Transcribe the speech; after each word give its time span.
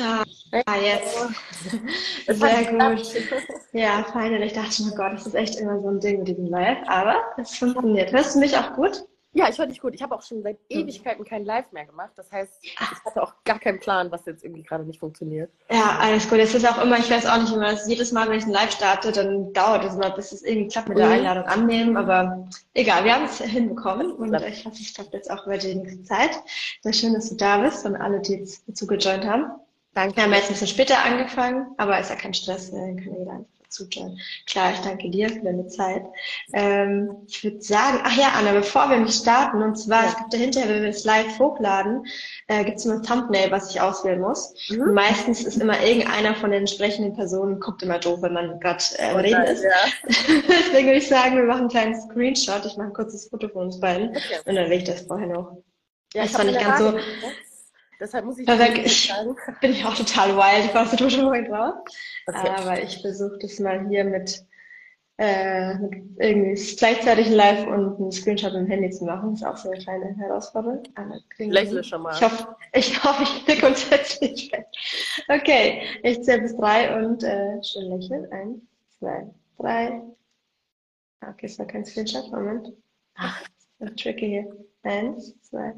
Ah, 0.00 0.76
jetzt. 0.80 1.16
Sehr 2.26 2.72
gut. 2.72 3.02
Ja, 3.72 4.02
fein. 4.12 4.32
Ich 4.42 4.54
dachte 4.54 4.72
schon, 4.72 4.90
oh 4.92 4.96
Gott, 4.96 5.12
das 5.12 5.26
ist 5.26 5.34
echt 5.34 5.56
immer 5.56 5.80
so 5.80 5.88
ein 5.88 6.00
Ding 6.00 6.18
mit 6.20 6.28
diesem 6.28 6.46
Live. 6.46 6.78
Aber 6.86 7.16
es 7.36 7.56
funktioniert. 7.56 8.12
Hörst 8.12 8.34
du 8.34 8.40
mich 8.40 8.56
auch 8.56 8.72
gut? 8.74 9.04
Ja, 9.34 9.48
ich 9.48 9.58
höre 9.58 9.66
dich 9.66 9.80
gut. 9.80 9.94
Ich 9.94 10.02
habe 10.02 10.14
auch 10.14 10.22
schon 10.22 10.42
seit 10.42 10.56
hm. 10.70 10.80
Ewigkeiten 10.80 11.24
kein 11.24 11.44
Live 11.44 11.70
mehr 11.72 11.84
gemacht. 11.84 12.12
Das 12.16 12.32
heißt, 12.32 12.58
ich 12.62 12.76
hatte 12.78 13.22
auch 13.22 13.34
gar 13.44 13.58
keinen 13.58 13.78
Plan, 13.78 14.10
was 14.10 14.24
jetzt 14.24 14.42
irgendwie 14.42 14.62
gerade 14.62 14.84
nicht 14.84 14.98
funktioniert. 14.98 15.50
Ja, 15.70 15.98
alles 16.00 16.28
gut. 16.28 16.38
Es 16.38 16.54
ist 16.54 16.66
auch 16.66 16.82
immer, 16.82 16.98
ich 16.98 17.10
weiß 17.10 17.26
auch 17.26 17.40
nicht 17.40 17.52
immer, 17.52 17.72
jedes 17.86 18.10
Mal, 18.10 18.28
wenn 18.28 18.38
ich 18.38 18.46
ein 18.46 18.52
Live 18.52 18.72
starte, 18.72 19.12
dann 19.12 19.52
dauert 19.52 19.84
es 19.84 19.94
immer, 19.94 20.10
bis 20.10 20.32
es 20.32 20.42
irgendwie 20.42 20.68
klappt 20.68 20.88
mit 20.88 20.98
der 20.98 21.06
mhm. 21.06 21.12
Einladung 21.12 21.44
annehmen. 21.44 21.96
Aber 21.96 22.48
egal, 22.74 23.04
wir 23.04 23.14
haben 23.14 23.26
es 23.26 23.38
hinbekommen 23.38 24.12
und 24.12 24.34
ich 24.34 24.64
hoffe, 24.64 24.78
es 24.80 24.94
klappt 24.94 25.12
jetzt 25.12 25.30
auch 25.30 25.46
über 25.46 25.58
die 25.58 25.74
nächste 25.74 26.02
Zeit. 26.04 26.30
Sehr 26.82 26.92
schön, 26.94 27.12
dass 27.12 27.28
du 27.28 27.36
da 27.36 27.58
bist 27.58 27.84
und 27.84 27.96
alle, 27.96 28.20
die 28.20 28.36
jetzt 28.36 28.66
dazu 28.66 28.86
gejoint 28.86 29.26
haben. 29.26 29.52
Danke. 29.94 30.16
Wir 30.16 30.24
haben 30.24 30.32
jetzt 30.32 30.46
ein 30.46 30.52
bisschen 30.52 30.68
später 30.68 31.04
angefangen, 31.04 31.66
aber 31.76 31.98
ist 31.98 32.10
ja 32.10 32.16
kein 32.16 32.34
Stress, 32.34 32.70
dann 32.70 32.96
kann 32.96 33.18
jeder 33.18 33.32
einfach 33.32 33.58
zuschauen. 33.68 34.18
Klar, 34.46 34.72
ich 34.72 34.80
danke 34.80 35.10
dir 35.10 35.28
für 35.28 35.40
deine 35.40 35.66
Zeit. 35.66 36.04
Ähm, 36.52 37.16
ich 37.26 37.42
würde 37.44 37.60
sagen, 37.60 38.00
ach 38.02 38.16
ja, 38.16 38.32
Anna, 38.36 38.52
bevor 38.52 38.90
wir 38.90 38.98
mich 38.98 39.14
starten, 39.14 39.62
und 39.62 39.76
zwar, 39.76 40.04
ja. 40.04 40.08
es 40.08 40.16
gibt 40.16 40.32
dahinter, 40.32 40.68
wenn 40.68 40.82
wir 40.82 40.88
es 40.88 41.04
live 41.04 41.38
hochladen, 41.38 42.06
äh, 42.46 42.64
gibt 42.64 42.78
es 42.78 42.86
ein 42.86 43.02
Thumbnail, 43.02 43.50
was 43.50 43.70
ich 43.70 43.80
auswählen 43.80 44.20
muss. 44.20 44.54
Mhm. 44.70 44.92
meistens 44.94 45.44
ist 45.44 45.60
immer 45.60 45.80
irgendeiner 45.82 46.34
von 46.34 46.50
den 46.50 46.60
entsprechenden 46.60 47.14
Personen, 47.14 47.60
guckt 47.60 47.82
immer 47.82 47.98
doof, 47.98 48.22
wenn 48.22 48.32
man 48.32 48.58
gerade 48.60 48.82
äh, 48.96 49.14
oh, 49.14 49.18
reden 49.18 49.42
ist. 49.42 49.64
Ja. 49.64 49.70
Deswegen 50.08 50.88
würde 50.88 50.98
ich 50.98 51.08
sagen, 51.08 51.36
wir 51.36 51.44
machen 51.44 51.60
einen 51.60 51.68
kleinen 51.68 52.00
Screenshot. 52.00 52.64
Ich 52.64 52.76
mache 52.76 52.88
ein 52.88 52.94
kurzes 52.94 53.28
Foto 53.28 53.48
von 53.48 53.66
uns 53.66 53.80
beiden 53.80 54.10
okay. 54.10 54.40
und 54.44 54.54
dann 54.54 54.68
lege 54.68 54.82
ich 54.82 54.84
das 54.84 55.02
vorher 55.02 55.28
noch. 55.28 55.62
Ja, 56.14 56.22
das 56.22 56.30
ich 56.30 56.36
fand 56.36 56.50
nicht 56.50 56.60
ganz 56.60 56.78
so. 56.78 56.94
Deshalb 58.00 58.24
muss 58.26 58.38
ich 58.38 58.46
Perfekt. 58.46 58.78
Ich 58.78 59.08
sagen. 59.08 59.36
bin 59.60 59.72
ich 59.72 59.84
auch 59.84 59.94
total 59.94 60.36
wild. 60.36 60.66
Ich 60.66 60.74
war 60.74 60.86
so 60.86 61.10
schon 61.10 61.26
mal 61.26 61.44
drauf. 61.44 61.74
Okay. 62.26 62.48
Aber 62.56 62.80
ich 62.80 63.00
versuche 63.00 63.38
das 63.40 63.58
mal 63.58 63.88
hier 63.88 64.04
mit, 64.04 64.44
äh, 65.18 65.74
mit 65.74 65.94
irgendwie 66.18 66.76
gleichzeitig 66.76 67.28
live 67.30 67.66
und 67.66 67.98
ein 67.98 68.12
Screenshot 68.12 68.54
im 68.54 68.66
Handy 68.66 68.90
zu 68.90 69.04
machen. 69.04 69.32
Das 69.32 69.40
ist 69.40 69.46
auch 69.46 69.56
so 69.56 69.70
eine 69.70 69.82
kleine 69.82 70.16
Herausforderung. 70.16 70.82
Lächle 71.38 71.82
schon 71.82 72.02
mal. 72.02 72.14
Ich 72.14 72.22
hoffe, 72.22 72.56
ich, 72.72 73.04
hoffe, 73.04 73.22
ich 73.24 73.44
bin 73.44 73.58
grundsätzlich 73.58 74.52
weg. 74.52 74.66
Okay, 75.28 75.82
ich 76.04 76.22
zähle 76.22 76.42
bis 76.42 76.56
drei 76.56 77.04
und 77.04 77.24
äh, 77.24 77.62
schön 77.64 77.90
lächeln. 77.90 78.30
Eins, 78.30 78.60
zwei, 78.98 79.26
drei. 79.58 80.02
Okay, 81.20 81.46
es 81.46 81.58
war 81.58 81.66
kein 81.66 81.84
Screenshot. 81.84 82.30
Moment. 82.30 82.72
Ach, 83.16 83.42
das 83.80 83.90
ist 83.90 83.98
tricky 84.00 84.28
hier. 84.28 84.56
Eins, 84.84 85.34
zwei. 85.42 85.74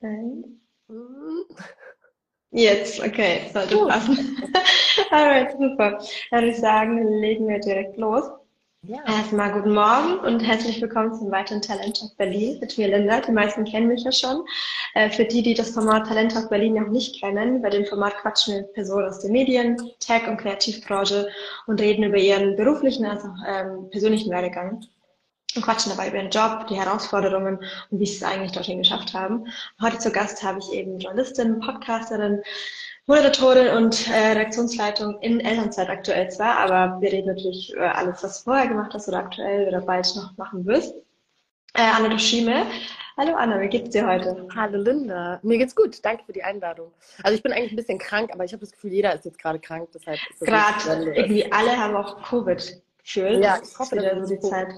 Nein. 0.00 0.60
Jetzt, 2.50 3.00
okay, 3.00 3.50
sollte 3.52 3.76
uh. 3.76 3.88
passen. 3.88 4.42
Alright, 5.10 5.52
super. 5.52 5.98
Dann 6.30 6.40
würde 6.40 6.50
ich 6.50 6.58
sagen, 6.58 7.20
legen 7.20 7.48
wir 7.48 7.58
direkt 7.58 7.96
los. 7.96 8.24
Ja. 8.82 8.98
Erstmal 9.08 9.52
guten 9.52 9.74
Morgen 9.74 10.20
und 10.20 10.38
herzlich 10.38 10.80
willkommen 10.80 11.12
zum 11.12 11.32
weiteren 11.32 11.60
Talent 11.60 11.98
Talk 11.98 12.16
Berlin 12.16 12.60
mit 12.60 12.78
mir 12.78 12.86
Linda. 12.86 13.20
Die 13.22 13.32
meisten 13.32 13.64
kennen 13.64 13.88
mich 13.88 14.04
ja 14.04 14.12
schon. 14.12 14.44
Äh, 14.94 15.10
für 15.10 15.24
die, 15.24 15.42
die 15.42 15.54
das 15.54 15.70
Format 15.70 16.06
Talent 16.06 16.32
Talk 16.32 16.48
Berlin 16.48 16.74
noch 16.74 16.88
nicht 16.88 17.20
kennen, 17.20 17.60
bei 17.60 17.70
dem 17.70 17.84
Format 17.84 18.16
quatschen 18.18 18.54
wir 18.54 18.62
Personen 18.74 19.08
aus 19.08 19.18
den 19.18 19.32
Medien, 19.32 19.76
Tech- 19.98 20.28
und 20.28 20.36
Kreativbranche 20.36 21.28
und 21.66 21.80
reden 21.80 22.04
über 22.04 22.18
ihren 22.18 22.54
beruflichen 22.54 23.04
als 23.04 23.24
auch 23.24 23.34
ähm, 23.48 23.90
persönlichen 23.90 24.30
Werdegang 24.30 24.80
und 25.54 25.62
quatschen 25.62 25.90
dabei 25.90 26.08
über 26.08 26.18
den 26.18 26.30
Job, 26.30 26.66
die 26.68 26.76
Herausforderungen 26.76 27.58
und 27.90 28.00
wie 28.00 28.06
sie 28.06 28.16
es 28.16 28.22
eigentlich 28.22 28.52
dorthin 28.52 28.78
geschafft 28.78 29.14
haben. 29.14 29.46
Heute 29.80 29.98
zu 29.98 30.10
Gast 30.10 30.42
habe 30.42 30.58
ich 30.58 30.72
eben 30.72 30.98
Journalistin, 30.98 31.60
Podcasterin, 31.60 32.42
Moderatorin 33.06 33.68
und 33.76 34.06
äh, 34.08 34.32
Redaktionsleitung 34.32 35.18
in 35.22 35.40
Elternzeit 35.40 35.88
aktuell 35.88 36.30
zwar, 36.30 36.58
aber 36.58 37.00
wir 37.00 37.10
reden 37.10 37.28
natürlich 37.28 37.72
über 37.72 37.96
alles, 37.96 38.22
was 38.22 38.38
du 38.38 38.50
vorher 38.50 38.68
gemacht 38.68 38.92
hast 38.92 39.08
oder 39.08 39.18
aktuell 39.18 39.66
oder 39.66 39.80
bald 39.80 40.14
noch 40.14 40.36
machen 40.36 40.66
wirst. 40.66 40.94
Äh, 41.74 41.82
Anna 41.82 42.08
Duschime. 42.08 42.66
Hallo 43.16 43.34
Anna, 43.34 43.60
wie 43.60 43.68
geht's 43.68 43.90
dir 43.90 44.06
heute? 44.06 44.46
Hallo 44.54 44.78
Linda. 44.78 45.40
Mir 45.42 45.58
geht's 45.58 45.74
gut. 45.74 46.04
Danke 46.04 46.22
für 46.24 46.32
die 46.32 46.44
Einladung. 46.44 46.92
Also 47.22 47.34
ich 47.34 47.42
bin 47.42 47.52
eigentlich 47.52 47.72
ein 47.72 47.76
bisschen 47.76 47.98
krank, 47.98 48.30
aber 48.32 48.44
ich 48.44 48.52
habe 48.52 48.60
das 48.60 48.72
Gefühl, 48.72 48.92
jeder 48.92 49.14
ist 49.14 49.24
jetzt 49.24 49.38
gerade 49.38 49.58
krank. 49.58 49.88
Deshalb 49.92 50.18
gerade 50.40 51.12
irgendwie 51.14 51.50
alle 51.50 51.76
haben 51.76 51.96
auch 51.96 52.22
Covid 52.22 52.82
gefühlt. 52.98 53.42
Ja, 53.42 53.58
ich 53.62 53.76
hoffe, 53.78 53.96
dass 53.96 54.28
so 54.28 54.34
die 54.34 54.40
Zeit. 54.40 54.68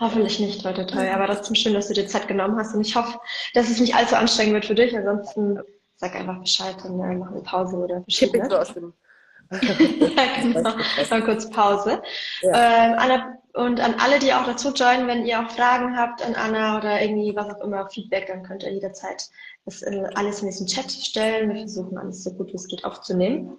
Hoffentlich 0.00 0.40
nicht, 0.40 0.64
Leute, 0.64 0.86
toll. 0.86 1.08
Aber 1.08 1.26
das 1.26 1.48
ist 1.48 1.58
schön, 1.58 1.74
dass 1.74 1.88
du 1.88 1.94
dir 1.94 2.06
Zeit 2.06 2.26
genommen 2.26 2.58
hast. 2.58 2.74
Und 2.74 2.80
ich 2.80 2.96
hoffe, 2.96 3.18
dass 3.54 3.70
es 3.70 3.80
nicht 3.80 3.94
allzu 3.94 4.16
anstrengend 4.16 4.54
wird 4.54 4.66
für 4.66 4.74
dich. 4.74 4.96
Ansonsten 4.96 5.60
sag 5.96 6.16
einfach 6.16 6.40
Bescheid 6.40 6.76
und 6.84 7.00
äh, 7.00 7.14
mach 7.14 7.30
eine 7.30 7.42
Pause 7.42 7.76
oder 7.76 8.02
verschiedene. 8.02 8.50
So 8.50 8.58
aus 8.58 8.74
dem 8.74 8.92
ja, 9.50 10.42
genau. 10.42 10.70
Mal 11.10 11.24
kurz 11.24 11.48
Pause. 11.50 12.02
Ja. 12.42 12.86
Ähm, 12.86 12.98
Anna, 12.98 13.38
und 13.52 13.78
an 13.80 13.94
alle, 14.00 14.18
die 14.18 14.32
auch 14.32 14.46
dazu 14.46 14.72
joinen, 14.72 15.06
wenn 15.06 15.26
ihr 15.26 15.40
auch 15.40 15.50
Fragen 15.50 15.96
habt 15.96 16.22
an 16.26 16.34
Anna 16.34 16.76
oder 16.76 17.00
irgendwie 17.00 17.36
was 17.36 17.54
auch 17.54 17.60
immer, 17.60 17.88
Feedback, 17.88 18.26
dann 18.26 18.42
könnt 18.42 18.64
ihr 18.64 18.72
jederzeit 18.72 19.28
das 19.64 19.82
in, 19.82 20.04
alles 20.16 20.40
in 20.40 20.48
diesen 20.48 20.66
Chat 20.66 20.90
stellen. 20.90 21.50
Wir 21.50 21.60
versuchen 21.60 21.96
alles 21.96 22.24
so 22.24 22.32
gut 22.32 22.48
wie 22.48 22.56
es 22.56 22.66
geht 22.66 22.84
aufzunehmen. 22.84 23.56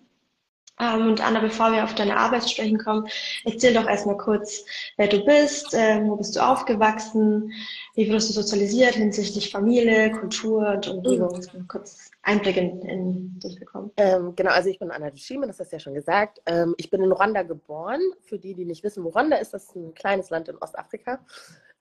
Ähm, 0.79 1.07
und 1.07 1.25
Anna, 1.25 1.39
bevor 1.39 1.71
wir 1.71 1.83
auf 1.83 1.95
deine 1.95 2.17
Arbeit 2.17 2.49
sprechen 2.49 2.77
kommen, 2.77 3.07
erzähl 3.45 3.73
doch 3.73 3.87
erstmal 3.87 4.17
kurz, 4.17 4.65
wer 4.97 5.07
du 5.07 5.23
bist, 5.23 5.73
äh, 5.73 6.01
wo 6.03 6.17
bist 6.17 6.35
du 6.35 6.41
aufgewachsen, 6.41 7.51
wie 7.95 8.07
wurdest 8.09 8.29
du 8.29 8.33
sozialisiert 8.33 8.95
hinsichtlich 8.95 9.51
Familie, 9.51 10.11
Kultur 10.11 10.67
und 10.69 10.87
Umgebung. 10.87 11.41
Mhm. 11.53 11.67
Kurz 11.67 12.09
Einblick 12.23 12.57
in, 12.57 12.81
in 12.81 13.39
dich 13.39 13.57
bekommen. 13.59 13.91
Ähm, 13.97 14.35
genau, 14.35 14.51
also 14.51 14.69
ich 14.69 14.79
bin 14.79 14.91
Anna 14.91 15.09
Dushime, 15.09 15.47
das 15.47 15.59
hast 15.59 15.71
du 15.71 15.75
ja 15.77 15.79
schon 15.79 15.93
gesagt. 15.93 16.41
Ähm, 16.45 16.75
ich 16.77 16.89
bin 16.89 17.01
in 17.01 17.11
Ruanda 17.11 17.43
geboren. 17.43 18.01
Für 18.21 18.37
die, 18.37 18.53
die 18.53 18.65
nicht 18.65 18.83
wissen, 18.83 19.03
wo 19.03 19.09
Ruanda 19.09 19.37
ist, 19.37 19.53
das 19.53 19.65
ist 19.65 19.75
ein 19.75 19.93
kleines 19.93 20.29
Land 20.29 20.49
in 20.49 20.57
Ostafrika. 20.57 21.19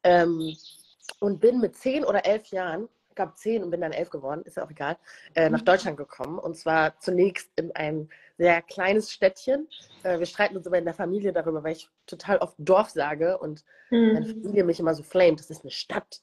Ähm, 0.04 0.54
und 1.20 1.40
bin 1.40 1.60
mit 1.60 1.76
zehn 1.76 2.04
oder 2.04 2.24
elf 2.24 2.46
Jahren 2.48 2.88
glaube 3.14 3.34
zehn 3.36 3.62
und 3.62 3.70
bin 3.70 3.80
dann 3.80 3.92
elf 3.92 4.10
geworden, 4.10 4.42
ist 4.44 4.56
ja 4.56 4.64
auch 4.64 4.70
egal, 4.70 4.96
äh, 5.34 5.48
nach 5.48 5.60
mhm. 5.60 5.64
Deutschland 5.64 5.96
gekommen. 5.96 6.38
Und 6.38 6.56
zwar 6.56 6.98
zunächst 6.98 7.48
in 7.56 7.70
ein 7.76 8.08
sehr 8.36 8.62
kleines 8.62 9.10
Städtchen. 9.12 9.68
Äh, 10.02 10.18
wir 10.18 10.26
streiten 10.26 10.56
uns 10.56 10.66
aber 10.66 10.78
in 10.78 10.84
der 10.84 10.94
Familie 10.94 11.32
darüber, 11.32 11.62
weil 11.62 11.72
ich 11.72 11.88
total 12.06 12.38
oft 12.38 12.54
Dorf 12.58 12.90
sage 12.90 13.38
und 13.38 13.64
mhm. 13.90 14.12
meine 14.12 14.26
Familie 14.26 14.64
mich 14.64 14.80
immer 14.80 14.94
so 14.94 15.02
flamet. 15.02 15.40
Das 15.40 15.50
ist 15.50 15.62
eine 15.62 15.70
Stadt. 15.70 16.20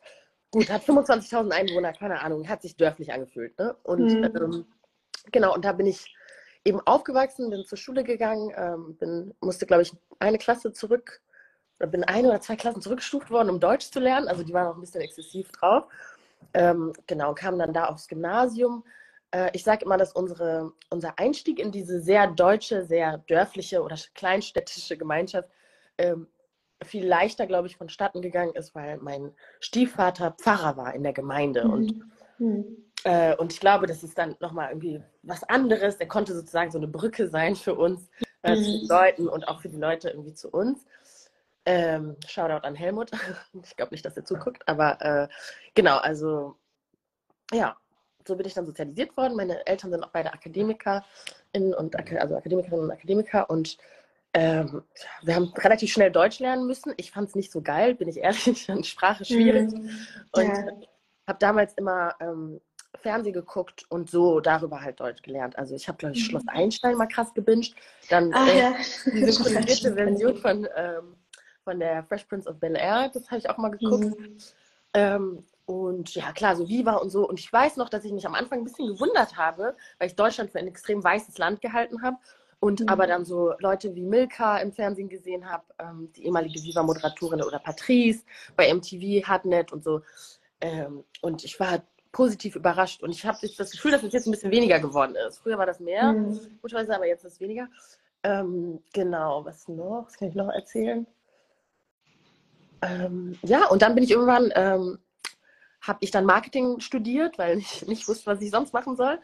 Gut, 0.52 0.70
hat 0.70 0.84
25.000 0.84 1.52
Einwohner, 1.52 1.94
keine 1.94 2.22
Ahnung, 2.22 2.48
hat 2.50 2.62
sich 2.62 2.76
dörflich 2.76 3.14
angefühlt. 3.14 3.58
Ne? 3.58 3.76
Und 3.84 4.14
mhm. 4.14 4.24
ähm, 4.24 4.66
genau, 5.32 5.54
und 5.54 5.64
da 5.64 5.72
bin 5.72 5.86
ich 5.86 6.14
eben 6.66 6.82
aufgewachsen, 6.82 7.50
bin 7.50 7.66
zur 7.66 7.78
Schule 7.78 8.04
gegangen, 8.04 8.52
ähm, 8.56 8.98
bin, 8.98 9.34
musste, 9.40 9.66
glaube 9.66 9.84
ich, 9.84 9.94
eine 10.20 10.38
Klasse 10.38 10.74
zurück, 10.74 11.22
oder 11.82 11.90
bin 11.90 12.04
eine 12.04 12.28
oder 12.28 12.42
zwei 12.42 12.56
Klassen 12.56 12.82
zurückgestuft 12.82 13.32
worden, 13.32 13.50
um 13.50 13.60
Deutsch 13.60 13.90
zu 13.90 14.00
lernen. 14.00 14.28
Also 14.28 14.44
die 14.44 14.54
waren 14.54 14.68
auch 14.68 14.76
ein 14.76 14.82
bisschen 14.82 15.02
exzessiv 15.02 15.52
drauf. 15.52 15.86
Ähm, 16.54 16.94
genau, 17.08 17.34
kam 17.34 17.58
dann 17.58 17.74
da 17.74 17.86
aufs 17.86 18.08
Gymnasium. 18.08 18.84
Äh, 19.32 19.50
ich 19.54 19.64
sage 19.64 19.86
immer, 19.86 19.98
dass 19.98 20.14
unsere, 20.14 20.74
unser 20.90 21.18
Einstieg 21.18 21.60
in 21.60 21.72
diese 21.72 22.02
sehr 22.02 22.28
deutsche, 22.28 22.86
sehr 22.86 23.18
dörfliche 23.20 23.82
oder 23.82 23.98
kleinstädtische 24.14 24.98
Gemeinschaft 24.98 25.50
ähm, 25.98 26.28
viel 26.84 27.06
leichter, 27.06 27.48
glaube 27.48 27.68
ich, 27.68 27.78
vonstatten 27.78 28.22
gegangen 28.22 28.56
ist, 28.56 28.76
weil 28.76 28.98
mein 28.98 29.34
Stiefvater 29.60 30.32
Pfarrer 30.32 30.78
war 30.78 30.94
in 30.94 31.04
der 31.04 31.14
Gemeinde. 31.14 31.66
Mhm. 31.66 31.72
Und, 31.72 32.02
mhm. 32.40 32.78
äh, 33.04 33.36
und 33.36 33.54
ich 33.54 33.60
glaube, 33.60 33.88
das 33.88 34.04
ist 34.04 34.18
dann 34.18 34.36
nochmal 34.40 34.70
irgendwie 34.70 35.02
was 35.24 35.44
anderes. 35.44 35.96
Er 35.96 36.08
konnte 36.08 36.34
sozusagen 36.34 36.72
so 36.72 36.78
eine 36.78 36.88
Brücke 36.88 37.30
sein 37.30 37.56
für 37.56 37.76
uns, 37.76 38.10
äh, 38.44 38.56
mhm. 38.56 38.64
zu 38.64 38.72
den 38.80 38.88
Leuten 38.88 39.28
und 39.28 39.48
auch 39.48 39.62
für 39.62 39.70
die 39.70 39.78
Leute 39.78 40.10
irgendwie 40.10 40.34
zu 40.34 40.50
uns. 40.50 40.86
Ähm, 41.66 42.16
Shoutout 42.28 42.66
an 42.66 42.76
Helmut. 42.76 43.12
Ich 43.64 43.76
glaube 43.76 43.94
nicht, 43.94 44.04
dass 44.04 44.18
er 44.18 44.26
zuguckt, 44.26 44.68
aber 44.68 45.00
äh, 45.02 45.28
genau, 45.76 45.98
also 45.98 46.56
ja, 47.54 47.78
so 48.28 48.36
bin 48.36 48.46
ich 48.46 48.54
dann 48.54 48.66
sozialisiert 48.66 49.16
worden. 49.18 49.36
Meine 49.36 49.66
Eltern 49.66 49.92
sind 49.92 50.04
auch 50.04 50.10
beide 50.10 50.34
Akademiker 50.34 51.04
und 51.54 51.96
also 51.96 52.36
Akademikerinnen 52.36 52.86
und 52.86 52.92
Akademiker 52.92 53.50
und 53.50 53.78
ähm, 54.34 54.84
wir 55.24 55.36
haben 55.36 55.52
relativ 55.58 55.92
schnell 55.92 56.10
Deutsch 56.10 56.40
lernen 56.40 56.66
müssen. 56.66 56.94
Ich 56.96 57.12
fand 57.12 57.30
es 57.30 57.36
nicht 57.36 57.52
so 57.52 57.62
geil, 57.62 57.96
bin 57.96 58.08
ich 58.08 58.18
ehrlich, 58.18 58.68
Sprache 58.84 59.26
schwierig. 59.26 59.72
Mhm. 59.72 59.90
Und 60.32 60.48
ja. 60.48 60.68
habe 61.28 61.40
damals 61.40 61.74
immer 61.74 62.16
ähm, 62.22 62.62
Fernsehen 63.02 63.34
geguckt 63.34 63.86
und 63.90 64.10
so 64.10 64.40
darüber 64.40 64.82
halt 64.82 65.02
Deutsch 65.02 65.22
gelernt. 65.22 65.58
Also 65.58 65.76
ich 65.76 65.88
habe, 65.88 65.98
glaube 65.98 66.16
ich, 66.16 66.26
Schloss 66.26 66.44
mhm. 66.44 66.50
Einstein 66.50 66.96
mal 66.96 67.08
krass 67.08 67.34
gebinged. 67.34 67.76
Dann 68.10 68.32
Ach, 68.34 68.48
äh, 68.48 68.60
ja. 68.60 68.76
diese 69.06 69.32
synchronisierte 69.34 69.96
Version 69.96 70.38
von 70.38 70.68
ähm, 70.76 71.16
von 71.64 71.80
der 71.80 72.04
Fresh 72.04 72.26
Prince 72.26 72.50
of 72.50 72.60
Bel 72.60 72.76
Air, 72.76 73.10
das 73.14 73.30
habe 73.30 73.38
ich 73.40 73.50
auch 73.50 73.58
mal 73.58 73.70
geguckt. 73.70 74.20
Mhm. 74.20 74.38
Ähm, 74.94 75.44
und 75.72 76.14
ja, 76.16 76.34
klar, 76.34 76.56
so 76.56 76.68
Viva 76.68 76.96
und 76.96 77.10
so. 77.10 77.28
Und 77.28 77.40
ich 77.40 77.52
weiß 77.52 77.78
noch, 77.78 77.88
dass 77.88 78.04
ich 78.04 78.12
mich 78.12 78.26
am 78.28 78.36
Anfang 78.36 78.60
ein 78.60 78.64
bisschen 78.66 78.88
gewundert 78.88 79.38
habe, 79.38 79.76
weil 79.98 80.08
ich 80.08 80.16
Deutschland 80.16 80.52
für 80.52 80.60
ein 80.60 80.68
extrem 80.68 81.04
weißes 81.04 81.38
Land 81.38 81.62
gehalten 81.62 82.02
habe. 82.02 82.18
Und 82.60 82.82
mhm. 82.82 82.90
aber 82.90 83.08
dann 83.08 83.26
so 83.26 83.54
Leute 83.60 83.96
wie 83.96 84.04
Milka 84.04 84.58
im 84.58 84.72
Fernsehen 84.72 85.10
gesehen 85.10 85.50
habe, 85.50 85.64
ähm, 85.80 86.12
die 86.16 86.26
ehemalige 86.26 86.62
Viva-Moderatorin 86.62 87.42
oder 87.42 87.60
Patrice 87.60 88.24
bei 88.56 88.72
MTV, 88.72 89.28
Hardnet 89.28 89.72
und 89.72 89.84
so. 89.84 90.02
Ähm, 90.60 91.04
und 91.22 91.44
ich 91.44 91.60
war 91.60 91.82
positiv 92.12 92.56
überrascht. 92.56 93.02
Und 93.02 93.12
ich 93.12 93.26
habe 93.26 93.38
das 93.58 93.72
Gefühl, 93.72 93.92
dass 93.92 94.04
es 94.04 94.14
jetzt 94.14 94.28
ein 94.28 94.32
bisschen 94.32 94.52
weniger 94.52 94.80
geworden 94.80 95.16
ist. 95.28 95.40
Früher 95.40 95.58
war 95.58 95.66
das 95.66 95.80
mehr, 95.80 96.12
mhm. 96.12 96.40
aber 96.62 97.08
jetzt 97.08 97.24
ist 97.24 97.34
es 97.34 97.40
weniger. 97.40 97.68
Ähm, 98.24 98.84
genau, 98.94 99.44
was 99.46 99.68
noch? 99.68 100.04
Was 100.06 100.18
kann 100.18 100.28
ich 100.28 100.36
noch 100.36 100.50
erzählen? 100.50 101.08
Ähm, 102.82 103.38
ja, 103.44 103.68
und 103.68 103.82
dann 103.82 103.96
bin 103.96 104.04
ich 104.04 104.12
irgendwann, 104.12 104.52
ähm, 104.56 105.00
habe 105.82 106.00
ich 106.02 106.12
dann 106.12 106.26
Marketing 106.26 106.80
studiert, 106.80 107.38
weil 107.38 107.58
ich 107.58 107.86
nicht 107.88 108.08
wusste, 108.08 108.28
was 108.28 108.42
ich 108.42 108.52
sonst 108.52 108.74
machen 108.74 108.96
soll. 108.96 109.20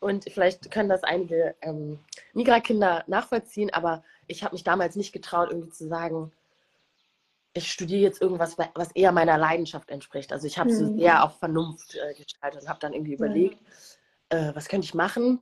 Und 0.00 0.24
vielleicht 0.32 0.70
können 0.70 0.88
das 0.88 1.04
einige 1.04 1.54
ähm, 1.60 1.98
Migra-Kinder 2.32 3.04
nachvollziehen, 3.06 3.72
aber 3.72 4.02
ich 4.26 4.42
habe 4.42 4.54
mich 4.54 4.64
damals 4.64 4.96
nicht 4.96 5.12
getraut, 5.12 5.50
irgendwie 5.50 5.70
zu 5.70 5.88
sagen, 5.88 6.32
ich 7.52 7.70
studiere 7.70 8.00
jetzt 8.00 8.22
irgendwas, 8.22 8.56
was 8.74 8.92
eher 8.92 9.12
meiner 9.12 9.36
Leidenschaft 9.36 9.90
entspricht. 9.90 10.32
Also 10.32 10.46
ich 10.46 10.58
habe 10.58 10.70
mhm. 10.70 10.74
so 10.74 10.96
sehr 10.96 11.24
auf 11.24 11.38
Vernunft 11.38 11.96
äh, 11.96 12.14
gestaltet 12.14 12.62
und 12.62 12.68
habe 12.68 12.78
dann 12.80 12.92
irgendwie 12.92 13.14
überlegt, 13.14 13.58
ja. 14.32 14.50
äh, 14.50 14.56
was 14.56 14.68
könnte 14.68 14.86
ich 14.86 14.94
machen? 14.94 15.40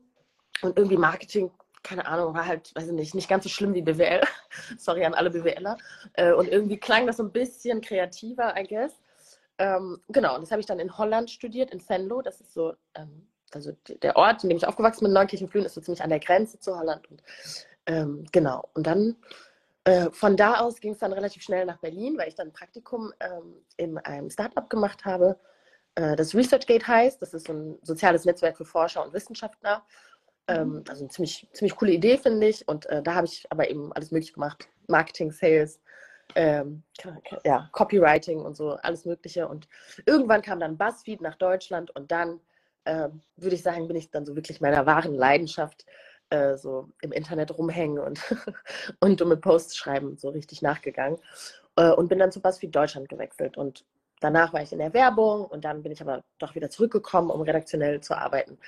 Und 0.62 0.76
irgendwie 0.76 0.96
Marketing, 0.96 1.50
keine 1.82 2.06
Ahnung, 2.06 2.34
war 2.34 2.46
halt, 2.46 2.74
weiß 2.74 2.86
ich 2.86 2.92
nicht, 2.92 3.14
nicht 3.14 3.28
ganz 3.28 3.44
so 3.44 3.50
schlimm 3.50 3.74
wie 3.74 3.82
BWL. 3.82 4.22
Sorry 4.78 5.04
an 5.04 5.14
alle 5.14 5.30
BWLer. 5.30 5.76
Äh, 6.14 6.32
und 6.32 6.48
irgendwie 6.48 6.78
klang 6.78 7.06
das 7.06 7.18
so 7.18 7.22
ein 7.22 7.32
bisschen 7.32 7.80
kreativer, 7.80 8.54
I 8.58 8.66
guess. 8.66 8.98
Ähm, 9.58 10.00
genau, 10.08 10.34
und 10.34 10.42
das 10.42 10.50
habe 10.50 10.60
ich 10.60 10.66
dann 10.66 10.78
in 10.78 10.96
Holland 10.96 11.30
studiert, 11.30 11.70
in 11.70 11.86
Venlo. 11.86 12.22
Das 12.22 12.40
ist 12.40 12.54
so, 12.54 12.74
ähm, 12.94 13.28
also 13.52 13.72
der 14.02 14.16
Ort, 14.16 14.44
in 14.44 14.50
dem 14.50 14.58
ich 14.58 14.66
aufgewachsen 14.66 15.04
bin, 15.04 15.12
Neunkirchenflühen, 15.12 15.66
ist 15.66 15.74
so 15.74 15.80
ziemlich 15.80 16.02
an 16.02 16.10
der 16.10 16.20
Grenze 16.20 16.58
zu 16.58 16.78
Holland. 16.78 17.10
Und 17.10 17.22
ähm, 17.86 18.24
genau, 18.32 18.68
und 18.74 18.86
dann 18.86 19.16
äh, 19.84 20.10
von 20.12 20.36
da 20.36 20.60
aus 20.60 20.80
ging 20.80 20.92
es 20.92 20.98
dann 20.98 21.12
relativ 21.12 21.42
schnell 21.42 21.64
nach 21.64 21.78
Berlin, 21.78 22.18
weil 22.18 22.28
ich 22.28 22.34
dann 22.34 22.48
ein 22.48 22.52
Praktikum 22.52 23.12
ähm, 23.20 23.54
in 23.76 23.98
einem 23.98 24.30
Startup 24.30 24.68
gemacht 24.68 25.04
habe, 25.04 25.38
äh, 25.94 26.14
das 26.14 26.34
ResearchGate 26.34 26.86
heißt. 26.86 27.22
Das 27.22 27.34
ist 27.34 27.46
so 27.46 27.52
ein 27.52 27.78
soziales 27.82 28.24
Netzwerk 28.24 28.56
für 28.56 28.64
Forscher 28.64 29.04
und 29.04 29.12
Wissenschaftler. 29.12 29.84
Ähm, 30.46 30.68
mhm. 30.68 30.84
also 30.88 31.02
eine 31.02 31.10
ziemlich, 31.10 31.48
ziemlich 31.52 31.76
coole 31.76 31.92
Idee, 31.92 32.18
finde 32.18 32.48
ich. 32.48 32.66
Und 32.68 32.86
äh, 32.86 33.02
da 33.02 33.14
habe 33.14 33.26
ich 33.26 33.46
aber 33.50 33.70
eben 33.70 33.92
alles 33.94 34.10
möglich 34.10 34.32
gemacht. 34.32 34.68
Marketing, 34.86 35.32
Sales, 35.32 35.80
ähm, 36.34 36.82
ja, 37.44 37.68
Copywriting 37.72 38.40
und 38.40 38.56
so, 38.56 38.72
alles 38.82 39.04
Mögliche. 39.04 39.48
Und 39.48 39.68
irgendwann 40.06 40.42
kam 40.42 40.60
dann 40.60 40.76
BuzzFeed 40.76 41.20
nach 41.20 41.36
Deutschland 41.36 41.94
und 41.94 42.10
dann, 42.10 42.40
äh, 42.84 43.08
würde 43.36 43.56
ich 43.56 43.62
sagen, 43.62 43.88
bin 43.88 43.96
ich 43.96 44.10
dann 44.10 44.26
so 44.26 44.36
wirklich 44.36 44.60
meiner 44.60 44.86
wahren 44.86 45.14
Leidenschaft 45.14 45.86
äh, 46.30 46.56
so 46.56 46.88
im 47.00 47.12
Internet 47.12 47.56
rumhängen 47.56 47.98
und, 47.98 48.20
und 49.00 49.20
dumme 49.20 49.36
Posts 49.36 49.76
schreiben, 49.76 50.16
so 50.18 50.28
richtig 50.28 50.62
nachgegangen. 50.62 51.18
Äh, 51.76 51.90
und 51.92 52.08
bin 52.08 52.18
dann 52.18 52.32
zu 52.32 52.40
BuzzFeed 52.40 52.74
Deutschland 52.74 53.08
gewechselt. 53.08 53.56
Und 53.56 53.84
danach 54.20 54.52
war 54.52 54.62
ich 54.62 54.72
in 54.72 54.78
der 54.78 54.92
Werbung 54.94 55.46
und 55.46 55.64
dann 55.64 55.82
bin 55.82 55.92
ich 55.92 56.00
aber 56.00 56.22
doch 56.38 56.54
wieder 56.54 56.70
zurückgekommen, 56.70 57.30
um 57.30 57.40
redaktionell 57.40 58.00
zu 58.00 58.14
arbeiten. 58.14 58.58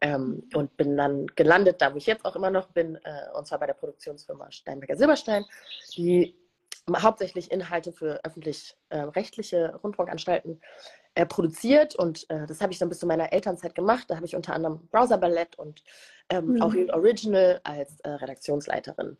Ähm, 0.00 0.48
und 0.54 0.76
bin 0.76 0.96
dann 0.96 1.26
gelandet, 1.28 1.80
da 1.80 1.92
wo 1.92 1.98
ich 1.98 2.06
jetzt 2.06 2.24
auch 2.24 2.36
immer 2.36 2.50
noch 2.50 2.68
bin, 2.68 2.96
äh, 3.04 3.36
und 3.36 3.46
zwar 3.46 3.58
bei 3.58 3.66
der 3.66 3.74
Produktionsfirma 3.74 4.50
Steinberger 4.50 4.96
Silberstein, 4.96 5.44
die 5.96 6.34
hauptsächlich 6.94 7.50
Inhalte 7.50 7.92
für 7.92 8.24
öffentlich-rechtliche 8.24 9.56
äh, 9.56 9.74
Rundfunkanstalten 9.74 10.60
äh, 11.14 11.26
produziert 11.26 11.96
und 11.96 12.28
äh, 12.30 12.46
das 12.46 12.60
habe 12.60 12.72
ich 12.72 12.78
dann 12.78 12.88
bis 12.88 13.00
zu 13.00 13.06
meiner 13.06 13.32
Elternzeit 13.32 13.74
gemacht. 13.74 14.04
Da 14.08 14.16
habe 14.16 14.26
ich 14.26 14.36
unter 14.36 14.54
anderem 14.54 14.86
Browser 14.88 15.18
Ballett 15.18 15.58
und 15.58 15.82
ähm, 16.28 16.54
mhm. 16.54 16.62
auch 16.62 16.74
Original 16.92 17.60
als 17.64 18.00
äh, 18.00 18.10
Redaktionsleiterin 18.10 19.16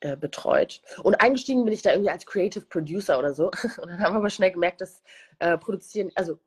äh, 0.00 0.16
betreut. 0.16 0.80
Und 1.02 1.16
eingestiegen 1.16 1.64
bin 1.64 1.74
ich 1.74 1.82
da 1.82 1.90
irgendwie 1.90 2.10
als 2.10 2.26
Creative 2.26 2.64
Producer 2.64 3.18
oder 3.18 3.34
so. 3.34 3.46
Und 3.82 3.88
dann 3.88 4.00
haben 4.00 4.14
wir 4.14 4.18
aber 4.18 4.30
schnell 4.30 4.52
gemerkt, 4.52 4.80
dass 4.80 5.02
äh, 5.38 5.58
Produzieren, 5.58 6.10
also 6.14 6.38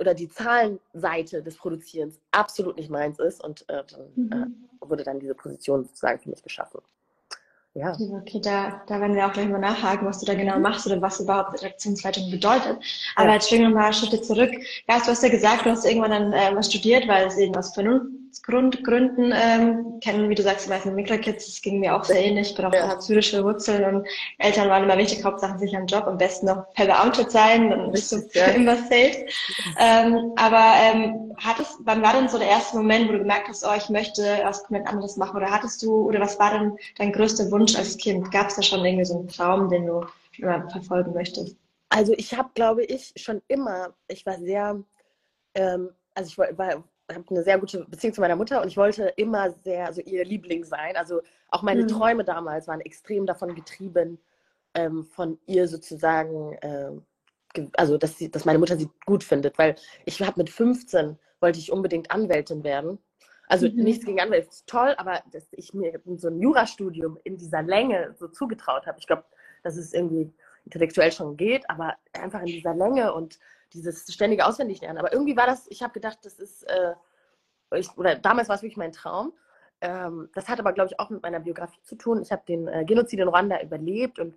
oder 0.00 0.14
die 0.14 0.28
Zahlenseite 0.28 1.42
des 1.42 1.56
Produzierens 1.56 2.20
absolut 2.32 2.76
nicht 2.76 2.90
meins 2.90 3.20
ist 3.20 3.42
und 3.42 3.64
dann 3.68 3.86
mhm. 4.16 4.68
wurde 4.80 5.04
dann 5.04 5.20
diese 5.20 5.36
Position 5.36 5.84
sozusagen 5.84 6.18
für 6.18 6.28
mich 6.28 6.42
geschaffen. 6.42 6.80
Ja. 7.74 7.92
Okay, 7.92 8.40
da, 8.42 8.82
da 8.88 9.00
werden 9.00 9.14
wir 9.14 9.26
auch 9.26 9.32
gleich 9.32 9.48
mal 9.48 9.58
nachhaken, 9.58 10.06
was 10.06 10.18
du 10.18 10.26
da 10.26 10.34
genau 10.34 10.56
mhm. 10.56 10.62
machst 10.62 10.86
oder 10.86 11.00
was 11.00 11.20
überhaupt 11.20 11.54
Redaktionsleitung 11.54 12.28
bedeutet. 12.30 12.78
Aber 13.14 13.28
ja. 13.28 13.34
jetzt 13.34 13.46
springen 13.46 13.68
wir 13.68 13.80
mal 13.80 13.92
Schritte 13.92 14.20
zurück. 14.20 14.50
Ja, 14.88 14.98
du 14.98 15.06
hast 15.06 15.22
ja 15.22 15.28
gesagt, 15.28 15.66
du 15.66 15.70
hast 15.70 15.84
irgendwann 15.84 16.10
dann 16.10 16.32
äh, 16.32 16.50
was 16.54 16.66
studiert, 16.66 17.06
weil 17.06 17.28
es 17.28 17.38
eben 17.38 17.54
aus 18.30 18.40
Vernunftsgründen 18.44 19.32
ähm, 19.34 20.00
kennen, 20.00 20.28
wie 20.28 20.34
du 20.34 20.42
sagst, 20.42 20.66
die 20.66 20.70
meisten 20.70 20.94
Mikrokids, 20.94 21.46
das 21.46 21.62
ging 21.62 21.80
mir 21.80 21.96
auch 21.96 22.04
sehr 22.04 22.24
ähnlich. 22.24 22.50
Ich 22.50 22.56
bin 22.56 22.64
auch 22.64 22.72
ja. 22.72 23.00
syrische 23.00 23.44
Wurzeln 23.44 23.84
und 23.84 24.06
Eltern 24.38 24.68
waren 24.68 24.84
immer 24.84 24.98
wichtig, 24.98 25.24
Hauptsache 25.24 25.58
sich 25.58 25.76
einen 25.76 25.86
Job, 25.86 26.06
am 26.06 26.18
besten 26.18 26.46
noch 26.46 26.72
per 26.74 26.86
Beamtet 26.86 27.30
sein, 27.30 27.70
dann 27.70 27.92
bist 27.92 28.12
du 28.12 28.16
ja. 28.32 28.46
immer 28.54 28.76
safe. 28.76 29.26
Ähm, 29.78 30.32
aber 30.36 30.74
ähm, 30.80 31.32
hattest, 31.36 31.78
wann 31.84 32.02
war 32.02 32.14
denn 32.14 32.28
so 32.28 32.38
der 32.38 32.48
erste 32.48 32.76
Moment, 32.76 33.08
wo 33.08 33.12
du 33.12 33.18
gemerkt 33.18 33.48
hast, 33.48 33.64
oh, 33.64 33.74
ich 33.76 33.88
möchte 33.88 34.40
was 34.42 34.64
komplett 34.64 34.88
anderes 34.88 35.16
machen? 35.16 35.36
Oder 35.36 35.50
hattest 35.50 35.82
du, 35.82 36.08
oder 36.08 36.20
was 36.20 36.38
war 36.38 36.50
denn 36.50 36.76
dein 36.98 37.12
größter 37.12 37.50
Wunsch? 37.50 37.60
Wunsch 37.60 37.76
als 37.76 37.96
Kind? 37.96 38.30
Gab 38.30 38.48
es 38.48 38.56
da 38.56 38.62
schon 38.62 38.84
irgendwie 38.84 39.04
so 39.04 39.18
einen 39.18 39.28
Traum, 39.28 39.68
den 39.68 39.86
du 39.86 40.06
immer 40.38 40.68
verfolgen 40.70 41.12
möchtest? 41.12 41.56
Also 41.90 42.14
ich 42.16 42.34
habe, 42.34 42.50
glaube 42.54 42.84
ich, 42.84 43.12
schon 43.16 43.42
immer, 43.48 43.92
ich 44.08 44.24
war 44.24 44.38
sehr, 44.38 44.82
ähm, 45.54 45.90
also 46.14 46.28
ich 46.28 46.38
war, 46.38 46.56
war 46.56 46.82
habe 47.14 47.24
eine 47.30 47.42
sehr 47.42 47.58
gute 47.58 47.84
Beziehung 47.84 48.14
zu 48.14 48.20
meiner 48.20 48.36
Mutter 48.36 48.62
und 48.62 48.68
ich 48.68 48.76
wollte 48.76 49.12
immer 49.16 49.50
sehr, 49.50 49.86
also 49.86 50.00
ihr 50.02 50.24
Liebling 50.24 50.64
sein. 50.64 50.96
Also 50.96 51.20
auch 51.48 51.62
meine 51.62 51.82
mhm. 51.82 51.88
Träume 51.88 52.24
damals 52.24 52.68
waren 52.68 52.80
extrem 52.80 53.26
davon 53.26 53.54
getrieben, 53.54 54.18
ähm, 54.74 55.04
von 55.04 55.38
ihr 55.46 55.68
sozusagen, 55.68 56.52
äh, 56.54 56.90
also 57.76 57.98
dass, 57.98 58.16
sie, 58.16 58.30
dass 58.30 58.44
meine 58.44 58.58
Mutter 58.58 58.76
sie 58.76 58.88
gut 59.06 59.24
findet, 59.24 59.58
weil 59.58 59.74
ich 60.04 60.20
habe 60.22 60.34
mit 60.36 60.50
15 60.50 61.18
wollte 61.40 61.58
ich 61.58 61.72
unbedingt 61.72 62.10
Anwältin 62.10 62.64
werden 62.64 62.98
also 63.50 63.66
mhm. 63.68 63.82
nichts 63.82 64.06
gegen 64.06 64.20
Anwälte, 64.20 64.48
ist 64.48 64.68
toll, 64.68 64.94
aber 64.96 65.22
dass 65.32 65.48
ich 65.50 65.74
mir 65.74 66.00
so 66.16 66.28
ein 66.28 66.38
Jurastudium 66.38 67.18
in 67.24 67.36
dieser 67.36 67.62
Länge 67.62 68.14
so 68.16 68.28
zugetraut 68.28 68.86
habe, 68.86 68.98
ich 69.00 69.08
glaube, 69.08 69.24
dass 69.64 69.76
es 69.76 69.92
irgendwie 69.92 70.32
intellektuell 70.64 71.10
schon 71.10 71.36
geht, 71.36 71.68
aber 71.68 71.96
einfach 72.12 72.40
in 72.40 72.46
dieser 72.46 72.74
Länge 72.74 73.12
und 73.12 73.40
dieses 73.72 74.12
ständige 74.12 74.46
Auswendiglernen. 74.46 74.98
Aber 74.98 75.12
irgendwie 75.12 75.36
war 75.36 75.46
das, 75.46 75.66
ich 75.68 75.82
habe 75.82 75.92
gedacht, 75.92 76.18
das 76.22 76.38
ist, 76.38 76.64
äh, 76.64 76.94
ich, 77.74 77.96
oder 77.96 78.16
damals 78.16 78.48
war 78.48 78.56
es 78.56 78.62
wirklich 78.62 78.76
mein 78.76 78.92
Traum. 78.92 79.32
Ähm, 79.80 80.28
das 80.34 80.48
hat 80.48 80.58
aber, 80.58 80.72
glaube 80.72 80.90
ich, 80.90 81.00
auch 81.00 81.10
mit 81.10 81.22
meiner 81.22 81.40
Biografie 81.40 81.82
zu 81.82 81.96
tun. 81.96 82.20
Ich 82.22 82.32
habe 82.32 82.42
den 82.46 82.68
äh, 82.68 82.84
Genozid 82.84 83.20
in 83.20 83.28
Ruanda 83.28 83.60
überlebt 83.62 84.18
und 84.18 84.34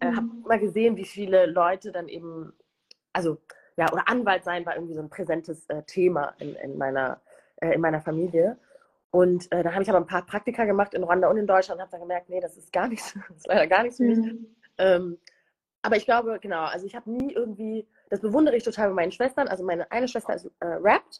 äh, 0.00 0.10
mhm. 0.10 0.16
habe 0.16 0.26
mal 0.46 0.58
gesehen, 0.58 0.96
wie 0.96 1.04
viele 1.04 1.46
Leute 1.46 1.92
dann 1.92 2.08
eben, 2.08 2.52
also 3.12 3.38
ja, 3.76 3.92
oder 3.92 4.08
Anwalt 4.08 4.44
sein 4.44 4.66
war 4.66 4.74
irgendwie 4.74 4.94
so 4.94 5.02
ein 5.02 5.10
präsentes 5.10 5.66
äh, 5.68 5.82
Thema 5.84 6.34
in, 6.38 6.54
in 6.56 6.78
meiner 6.78 7.20
äh, 7.60 7.74
in 7.74 7.80
meiner 7.80 8.00
Familie. 8.00 8.56
Und 9.10 9.50
äh, 9.52 9.62
da 9.62 9.72
habe 9.72 9.82
ich 9.82 9.88
aber 9.88 9.98
ein 9.98 10.06
paar 10.06 10.26
Praktika 10.26 10.64
gemacht 10.64 10.94
in 10.94 11.02
Ruanda 11.02 11.28
und 11.28 11.38
in 11.38 11.46
Deutschland 11.46 11.78
und 11.78 11.82
habe 11.82 11.90
dann 11.90 12.00
gemerkt, 12.00 12.28
nee, 12.28 12.40
das 12.40 12.56
ist 12.56 12.72
gar 12.72 12.88
nichts, 12.88 13.14
das 13.28 13.38
ist 13.38 13.46
leider 13.46 13.66
gar 13.66 13.82
nichts 13.82 13.96
für 13.96 14.04
mich. 14.04 14.18
Mhm. 14.18 14.46
Ähm, 14.78 15.18
aber 15.82 15.96
ich 15.96 16.04
glaube, 16.04 16.38
genau, 16.40 16.64
also 16.64 16.86
ich 16.86 16.94
habe 16.94 17.10
nie 17.10 17.32
irgendwie, 17.32 17.86
das 18.10 18.20
bewundere 18.20 18.56
ich 18.56 18.64
total 18.64 18.88
bei 18.88 18.94
meinen 18.94 19.12
Schwestern. 19.12 19.48
Also 19.48 19.64
meine 19.64 19.90
eine 19.90 20.08
Schwester 20.08 20.34
ist 20.34 20.50
äh, 20.60 20.66
rappt 20.66 21.18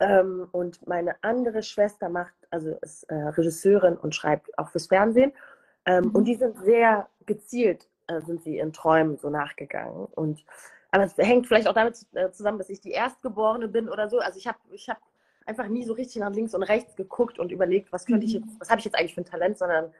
ähm, 0.00 0.48
und 0.52 0.86
meine 0.86 1.16
andere 1.22 1.62
Schwester 1.62 2.08
macht, 2.08 2.34
also 2.50 2.76
ist 2.82 3.04
äh, 3.04 3.14
Regisseurin 3.14 3.96
und 3.96 4.14
schreibt 4.14 4.56
auch 4.58 4.68
fürs 4.68 4.86
Fernsehen. 4.86 5.32
Ähm, 5.86 6.04
mhm. 6.04 6.10
Und 6.10 6.24
die 6.24 6.34
sind 6.34 6.56
sehr 6.58 7.08
gezielt, 7.26 7.88
äh, 8.06 8.20
sind 8.20 8.42
sie 8.42 8.58
in 8.58 8.72
Träumen 8.72 9.18
so 9.18 9.30
nachgegangen. 9.30 10.06
Und 10.06 10.44
aber 10.92 11.04
es 11.04 11.16
hängt 11.16 11.46
vielleicht 11.46 11.68
auch 11.68 11.74
damit 11.74 12.04
äh, 12.14 12.30
zusammen, 12.30 12.58
dass 12.58 12.68
ich 12.68 12.80
die 12.80 12.90
Erstgeborene 12.90 13.68
bin 13.68 13.88
oder 13.88 14.08
so. 14.08 14.18
Also 14.18 14.38
ich 14.38 14.46
habe 14.46 14.58
ich 14.70 14.88
hab 14.88 14.98
einfach 15.46 15.68
nie 15.68 15.84
so 15.84 15.92
richtig 15.92 16.20
nach 16.20 16.32
links 16.32 16.54
und 16.54 16.62
rechts 16.62 16.96
geguckt 16.96 17.38
und 17.38 17.52
überlegt, 17.52 17.92
was 17.92 18.06
könnte 18.06 18.26
ich 18.26 18.34
jetzt, 18.34 18.58
was 18.58 18.70
habe 18.70 18.80
ich 18.80 18.84
jetzt 18.84 18.96
eigentlich 18.96 19.14
für 19.14 19.20
ein 19.20 19.26
Talent, 19.26 19.58
sondern 19.58 19.92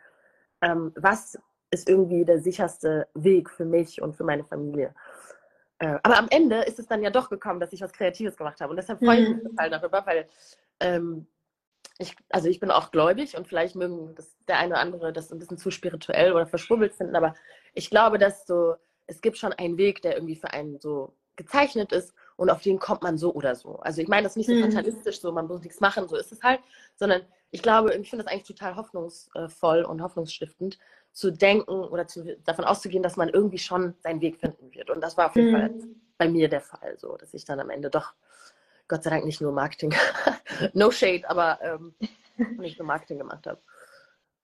ähm, 0.63 0.93
was 0.97 1.39
ist 1.71 1.89
irgendwie 1.89 2.25
der 2.25 2.41
sicherste 2.41 3.07
Weg 3.15 3.49
für 3.49 3.65
mich 3.65 4.03
und 4.03 4.17
für 4.17 4.25
meine 4.25 4.45
Familie. 4.45 4.95
Äh, 5.81 5.99
aber 6.03 6.19
am 6.19 6.29
Ende 6.31 6.61
ist 6.63 6.79
es 6.79 6.87
dann 6.87 7.03
ja 7.03 7.11
doch 7.11 7.31
gekommen, 7.31 7.59
dass 7.59 7.73
ich 7.73 7.81
was 7.81 7.93
Kreatives 7.93 8.37
gemacht 8.37 8.61
habe. 8.61 8.71
Und 8.71 8.77
deshalb 8.77 8.99
freue 9.03 9.21
ich 9.21 9.29
mich 9.31 9.43
mhm. 9.43 9.49
total 9.49 9.71
darüber, 9.71 10.07
weil 10.07 10.29
ähm, 10.79 11.27
ich, 11.99 12.15
also 12.29 12.49
ich 12.49 12.61
bin 12.61 12.71
auch 12.71 12.91
gläubig 12.91 13.37
und 13.37 13.49
vielleicht 13.49 13.77
mögen 13.77 14.15
das 14.15 14.37
der 14.47 14.59
eine 14.59 14.75
oder 14.75 14.81
andere 14.81 15.13
das 15.13 15.33
ein 15.33 15.39
bisschen 15.39 15.59
zu 15.59 15.71
spirituell 15.71 16.33
oder 16.33 16.47
verschwurbelt 16.47 16.95
finden, 16.95 17.17
aber 17.17 17.35
ich 17.75 17.91
glaube, 17.91 18.19
dass 18.19 18.47
so, 18.47 18.75
es 19.07 19.21
gibt 19.21 19.39
schon 19.39 19.53
einen 19.55 19.79
Weg, 19.79 20.03
der 20.03 20.15
irgendwie 20.15 20.37
für 20.37 20.53
einen 20.53 20.79
so 20.81 21.15
gezeichnet 21.37 21.93
ist 21.93 22.15
und 22.37 22.51
auf 22.51 22.63
den 22.63 22.79
kommt 22.79 23.03
man 23.03 23.17
so 23.17 23.33
oder 23.35 23.55
so. 23.55 23.77
Also 23.77 24.03
ich 24.03 24.09
meine 24.09 24.25
das 24.25 24.33
ist 24.33 24.37
nicht 24.37 24.49
so 24.49 24.55
mhm. 24.55 24.71
fatalistisch, 24.71 25.21
so 25.21 25.33
man 25.33 25.47
muss 25.47 25.63
nichts 25.63 25.81
machen, 25.81 26.09
so 26.09 26.17
ist 26.17 26.33
es 26.33 26.43
halt, 26.43 26.61
sondern 26.97 27.23
ich 27.51 27.63
glaube, 27.63 27.95
ich 27.95 28.09
finde 28.09 28.25
das 28.25 28.33
eigentlich 28.33 28.47
total 28.47 28.77
hoffnungsvoll 28.77 29.83
und 29.83 30.03
hoffnungsstiftend 30.03 30.79
zu 31.13 31.31
denken 31.31 31.71
oder 31.71 32.07
zu, 32.07 32.37
davon 32.45 32.65
auszugehen, 32.65 33.03
dass 33.03 33.17
man 33.17 33.29
irgendwie 33.29 33.59
schon 33.59 33.95
seinen 34.01 34.21
Weg 34.21 34.39
finden 34.39 34.73
wird. 34.73 34.91
Und 34.91 35.01
das 35.01 35.17
war 35.17 35.27
auf 35.27 35.37
jeden 35.37 35.53
mhm. 35.53 35.57
Fall 35.57 35.71
bei 36.19 36.29
mir 36.29 36.49
der 36.49 36.61
Fall, 36.61 36.99
so 36.99 37.17
dass 37.17 37.35
ich 37.35 37.45
dann 37.45 37.61
am 37.61 37.71
Ende 37.71 37.91
doch, 37.91 38.13
Gott 38.89 39.03
sei 39.03 39.11
Dank 39.11 39.25
nicht 39.25 39.41
nur 39.41 39.53
Marketing, 39.53 39.95
no 40.75 40.91
shade, 40.91 41.29
aber 41.29 41.59
ähm, 41.63 41.95
nicht 42.59 42.79
nur 42.79 42.87
Marketing 42.87 43.19
gemacht 43.19 43.47
habe. 43.47 43.61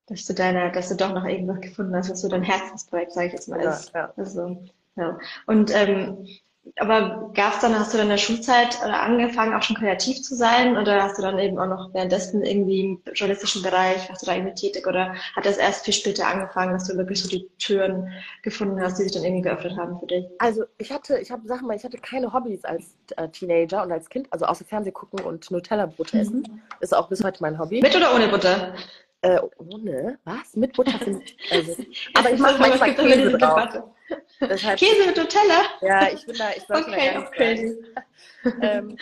Dass 0.06 0.25
du 0.25 0.35
deine, 0.35 0.70
dass 0.70 0.88
du 0.88 0.96
doch 0.96 1.12
noch 1.12 1.25
irgendwas 1.25 1.61
gefunden 1.61 1.94
hast, 1.94 2.11
was 2.11 2.20
so 2.20 2.28
dein 2.28 2.42
Herzensprojekt, 2.42 3.12
sage 3.12 3.26
ich 3.26 3.32
jetzt 3.32 3.49
mal, 3.49 3.61
ist. 3.61 3.92
Ja, 3.92 4.00
ja. 4.00 4.12
Also, 4.16 4.64
ja. 4.94 5.18
Und 5.46 5.75
ähm, 5.75 6.26
aber 6.78 7.30
gab 7.35 7.54
es 7.54 7.61
dann, 7.61 7.78
hast 7.78 7.92
du 7.92 7.99
dann 7.99 8.06
in 8.06 8.11
der 8.11 8.18
Schulzeit 8.18 8.78
oder 8.85 9.00
angefangen, 9.00 9.54
auch 9.54 9.62
schon 9.62 9.76
kreativ 9.76 10.23
zu 10.23 10.35
sein? 10.35 10.76
Oder 10.76 11.02
hast 11.02 11.16
du 11.16 11.23
dann 11.23 11.38
eben 11.38 11.58
auch 11.58 11.66
noch 11.66 11.94
währenddessen 11.94 12.44
irgendwie 12.44 12.80
im 12.80 13.02
journalistischen 13.14 13.62
Bereich, 13.62 14.08
warst 14.08 14.23
du 14.23 14.26
da 14.26 14.35
irgendwie 14.35 14.54
tätig? 14.54 14.87
Oder 14.87 15.14
hat 15.35 15.46
das 15.46 15.56
erst 15.56 15.85
viel 15.85 15.94
später 15.94 16.26
angefangen, 16.26 16.73
dass 16.73 16.88
du 16.88 16.96
wirklich 16.96 17.23
so 17.23 17.28
die 17.28 17.49
Türen 17.58 18.11
gefunden 18.42 18.80
hast, 18.80 18.99
die 18.99 19.04
sich 19.04 19.12
dann 19.12 19.25
irgendwie 19.25 19.42
geöffnet 19.42 19.76
haben 19.78 19.99
für 20.00 20.06
dich? 20.06 20.25
Also 20.38 20.64
ich 20.78 20.92
hatte, 20.92 21.18
ich 21.18 21.30
habe 21.30 21.46
Sachen 21.46 21.66
mal, 21.68 21.76
ich 21.76 21.85
hatte 21.85 21.99
keine 21.99 22.32
Hobbys 22.32 22.64
als 22.64 22.96
äh, 23.16 23.28
Teenager 23.28 23.82
und 23.82 23.92
als 23.92 24.08
Kind, 24.08 24.26
also 24.30 24.46
außer 24.46 24.64
Fernseh 24.64 24.90
gucken 24.90 25.20
und 25.20 25.50
Nutella-Brot 25.50 26.14
mhm. 26.14 26.20
essen. 26.20 26.62
Ist 26.80 26.94
auch 26.94 27.08
bis 27.08 27.23
heute 27.23 27.38
mein 27.42 27.58
Hobby. 27.58 27.80
Mit 27.80 27.96
oder 27.96 28.14
ohne 28.14 28.28
Butter? 28.28 28.75
Äh, 29.23 29.40
ohne? 29.58 30.18
Was? 30.25 30.54
Mit 30.54 30.73
Butter? 30.75 30.99
Also, 31.50 31.76
aber 32.14 32.30
ich 32.32 32.38
mache 32.38 32.58
manchmal 32.58 32.94
Käse 32.94 33.38
drauf. 33.38 33.82
Deshalb, 34.40 34.78
Käse 34.78 35.06
mit 35.06 35.16
Nutella? 35.16 35.62
Ja, 35.80 36.08
ich 36.12 36.25
bin 36.26 36.37
da, 36.37 36.50
ich 36.50 36.62
sollte 36.64 36.90
okay, 36.90 37.14
da 37.14 37.23
crazy. 37.23 37.85
ähm, 38.61 38.99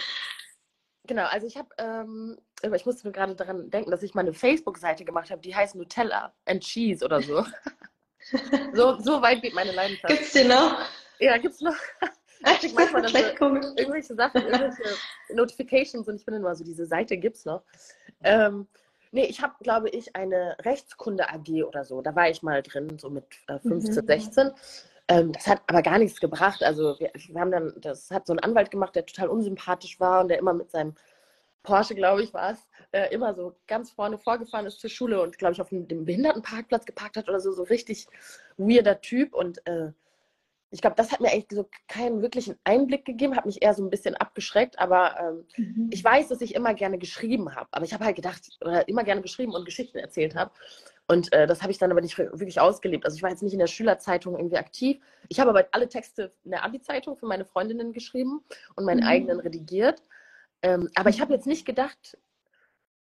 genau, 1.06 1.26
also 1.26 1.46
ich 1.46 1.56
habe, 1.56 1.68
ähm, 1.78 2.38
ich 2.62 2.86
musste 2.86 3.06
mir 3.06 3.12
gerade 3.12 3.34
daran 3.34 3.70
denken, 3.70 3.90
dass 3.90 4.02
ich 4.02 4.14
mal 4.14 4.22
eine 4.22 4.32
Facebook-Seite 4.32 5.04
gemacht 5.04 5.30
habe, 5.30 5.42
die 5.42 5.54
heißt 5.54 5.74
Nutella 5.74 6.32
and 6.46 6.62
Cheese 6.62 7.04
oder 7.04 7.20
so. 7.20 7.44
so, 8.72 8.98
so 9.00 9.20
weit 9.20 9.42
geht 9.42 9.54
meine 9.54 9.72
Leidenschaft. 9.72 10.14
Gibt's 10.14 10.32
die 10.32 10.44
noch? 10.44 10.80
Ja, 11.18 11.36
gibt's 11.38 11.60
noch. 11.60 11.76
Ich 12.46 12.58
krieg 12.58 12.74
manchmal 12.74 13.08
so, 13.08 13.16
irgendwelche 13.16 14.14
Sachen, 14.14 14.42
irgendwelche 14.42 14.82
Notifications 15.32 16.06
und 16.08 16.16
ich 16.16 16.26
bin 16.26 16.34
immer 16.34 16.54
so, 16.54 16.62
diese 16.62 16.84
Seite 16.84 17.16
gibt's 17.16 17.46
noch. 17.46 17.62
Ähm, 18.22 18.68
Nee, 19.14 19.26
ich 19.26 19.40
habe, 19.40 19.54
glaube 19.62 19.90
ich, 19.90 20.16
eine 20.16 20.56
Rechtskunde 20.64 21.28
AG 21.28 21.62
oder 21.62 21.84
so. 21.84 22.02
Da 22.02 22.16
war 22.16 22.28
ich 22.30 22.42
mal 22.42 22.62
drin, 22.62 22.98
so 22.98 23.10
mit 23.10 23.24
äh, 23.46 23.60
15, 23.60 23.94
mhm. 23.94 24.06
16. 24.08 24.50
Ähm, 25.06 25.30
das 25.30 25.46
hat 25.46 25.62
aber 25.68 25.82
gar 25.82 25.98
nichts 25.98 26.18
gebracht. 26.18 26.64
Also 26.64 26.98
wir, 26.98 27.12
wir, 27.14 27.40
haben 27.40 27.52
dann, 27.52 27.72
das 27.76 28.10
hat 28.10 28.26
so 28.26 28.32
ein 28.32 28.40
Anwalt 28.40 28.72
gemacht, 28.72 28.96
der 28.96 29.06
total 29.06 29.28
unsympathisch 29.28 30.00
war 30.00 30.20
und 30.20 30.30
der 30.30 30.40
immer 30.40 30.52
mit 30.52 30.72
seinem 30.72 30.96
Porsche, 31.62 31.94
glaube 31.94 32.24
ich, 32.24 32.34
war 32.34 32.54
es, 32.54 32.68
äh, 32.90 33.14
immer 33.14 33.34
so 33.34 33.54
ganz 33.68 33.92
vorne 33.92 34.18
vorgefahren 34.18 34.66
ist 34.66 34.80
zur 34.80 34.90
Schule 34.90 35.22
und, 35.22 35.38
glaube 35.38 35.52
ich, 35.52 35.60
auf 35.60 35.68
dem, 35.68 35.86
dem 35.86 36.04
Behindertenparkplatz 36.04 36.84
geparkt 36.84 37.16
hat 37.16 37.28
oder 37.28 37.38
so. 37.38 37.52
So 37.52 37.62
richtig 37.62 38.08
weirder 38.56 39.00
Typ 39.00 39.32
und 39.32 39.64
äh, 39.68 39.92
ich 40.74 40.80
glaube, 40.80 40.96
das 40.96 41.12
hat 41.12 41.20
mir 41.20 41.30
eigentlich 41.30 41.46
so 41.52 41.68
keinen 41.86 42.20
wirklichen 42.20 42.56
Einblick 42.64 43.04
gegeben, 43.04 43.36
hat 43.36 43.46
mich 43.46 43.62
eher 43.62 43.74
so 43.74 43.84
ein 43.84 43.90
bisschen 43.90 44.16
abgeschreckt, 44.16 44.76
aber 44.80 45.14
ähm, 45.20 45.46
mhm. 45.56 45.90
ich 45.92 46.02
weiß, 46.02 46.26
dass 46.26 46.40
ich 46.40 46.56
immer 46.56 46.74
gerne 46.74 46.98
geschrieben 46.98 47.54
habe. 47.54 47.68
Aber 47.70 47.84
ich 47.84 47.94
habe 47.94 48.04
halt 48.04 48.16
gedacht, 48.16 48.58
oder 48.60 48.88
immer 48.88 49.04
gerne 49.04 49.22
geschrieben 49.22 49.54
und 49.54 49.64
Geschichten 49.64 49.98
erzählt 49.98 50.34
habe. 50.34 50.50
Und 51.06 51.32
äh, 51.32 51.46
das 51.46 51.62
habe 51.62 51.70
ich 51.70 51.78
dann 51.78 51.92
aber 51.92 52.00
nicht 52.00 52.18
wirklich 52.18 52.58
ausgelebt. 52.58 53.04
Also 53.04 53.16
ich 53.16 53.22
war 53.22 53.30
jetzt 53.30 53.44
nicht 53.44 53.52
in 53.52 53.60
der 53.60 53.68
Schülerzeitung 53.68 54.36
irgendwie 54.36 54.56
aktiv. 54.56 55.00
Ich 55.28 55.38
habe 55.38 55.50
aber 55.50 55.68
alle 55.70 55.88
Texte 55.88 56.32
in 56.44 56.50
der 56.50 56.64
Abi-Zeitung 56.64 57.16
für 57.16 57.26
meine 57.26 57.44
Freundinnen 57.44 57.92
geschrieben 57.92 58.42
und 58.74 58.84
meinen 58.84 59.02
mhm. 59.02 59.06
eigenen 59.06 59.38
redigiert. 59.38 60.02
Ähm, 60.62 60.90
aber 60.96 61.10
ich 61.10 61.20
habe 61.20 61.34
jetzt 61.34 61.46
nicht 61.46 61.66
gedacht, 61.66 62.18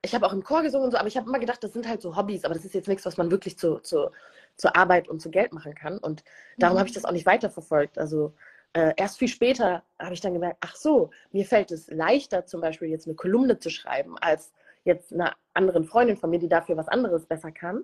ich 0.01 0.15
habe 0.15 0.25
auch 0.25 0.34
im 0.34 0.44
Chor 0.44 0.62
gesungen 0.62 0.86
und 0.86 0.91
so, 0.91 0.98
aber 0.98 1.08
ich 1.08 1.18
habe 1.18 1.27
immer 1.27 1.39
gedacht, 1.39 1.63
das 1.63 1.74
sind 1.74 1.88
halt 1.88 2.01
so 2.01 2.15
Hobbys, 2.15 2.46
aber 2.46 2.53
das 2.53 2.65
ist 2.65 2.74
jetzt 2.74 2.88
nichts, 2.88 3.06
was 3.06 3.18
man 3.18 3.32
wirklich 3.32 3.58
zu, 3.58 3.79
zu, 3.79 4.12
zur 4.56 4.75
Arbeit 4.75 5.10
und 5.10 5.22
zu 5.22 5.29
Geld 5.29 5.51
machen 5.51 5.75
kann. 5.75 5.98
Und 5.98 6.24
darum 6.58 6.75
mhm. 6.75 6.79
habe 6.79 6.89
ich 6.89 6.96
das 6.96 7.06
auch 7.06 7.12
nicht 7.12 7.25
weiterverfolgt. 7.25 7.98
Also 7.98 8.34
äh, 8.74 8.94
erst 8.96 9.18
viel 9.20 9.27
später 9.27 9.84
habe 10.00 10.13
ich 10.13 10.22
dann 10.22 10.34
gemerkt, 10.34 10.58
ach 10.62 10.75
so, 10.75 11.10
mir 11.32 11.46
fällt 11.46 11.72
es 11.72 11.88
leichter, 11.89 12.46
zum 12.46 12.62
Beispiel 12.62 12.88
jetzt 12.88 13.08
eine 13.08 13.15
Kolumne 13.15 13.60
zu 13.60 13.70
schreiben, 13.70 14.18
als 14.20 14.53
jetzt 14.86 15.13
einer 15.13 15.36
anderen 15.53 15.84
Freundin 15.84 16.18
von 16.18 16.29
mir, 16.29 16.39
die 16.39 16.50
dafür 16.50 16.77
was 16.77 16.88
anderes 16.88 17.25
besser 17.25 17.51
kann. 17.51 17.84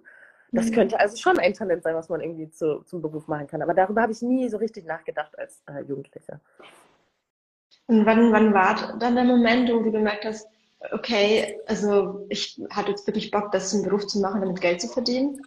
Das 0.52 0.68
mhm. 0.68 0.72
könnte 0.72 1.00
also 1.00 1.18
schon 1.18 1.38
ein 1.38 1.54
Talent 1.54 1.84
sein, 1.84 1.96
was 1.96 2.08
man 2.08 2.22
irgendwie 2.22 2.50
zu, 2.50 2.82
zum 2.84 3.02
Beruf 3.02 3.28
machen 3.28 3.48
kann. 3.48 3.62
Aber 3.62 3.74
darüber 3.74 4.02
habe 4.02 4.14
ich 4.14 4.22
nie 4.22 4.48
so 4.48 4.58
richtig 4.58 4.86
nachgedacht 4.86 5.38
als 5.38 5.62
äh, 5.68 5.82
Jugendliche. 5.82 6.40
Und 7.88 8.06
wann, 8.06 8.32
wann 8.32 8.54
war 8.54 8.98
dann 8.98 9.16
der 9.16 9.26
Moment, 9.26 9.70
wo 9.70 9.80
du 9.82 9.92
gemerkt 9.92 10.24
hast, 10.24 10.48
okay, 10.92 11.60
also 11.68 12.26
ich 12.30 12.62
hatte 12.70 12.92
jetzt 12.92 13.08
wirklich 13.08 13.32
Bock, 13.32 13.52
das 13.52 13.70
zum 13.72 13.84
Beruf 13.84 14.08
zu 14.08 14.20
machen, 14.20 14.42
damit 14.42 14.62
Geld 14.62 14.82
zu 14.82 14.88
verdienen? 14.88 15.42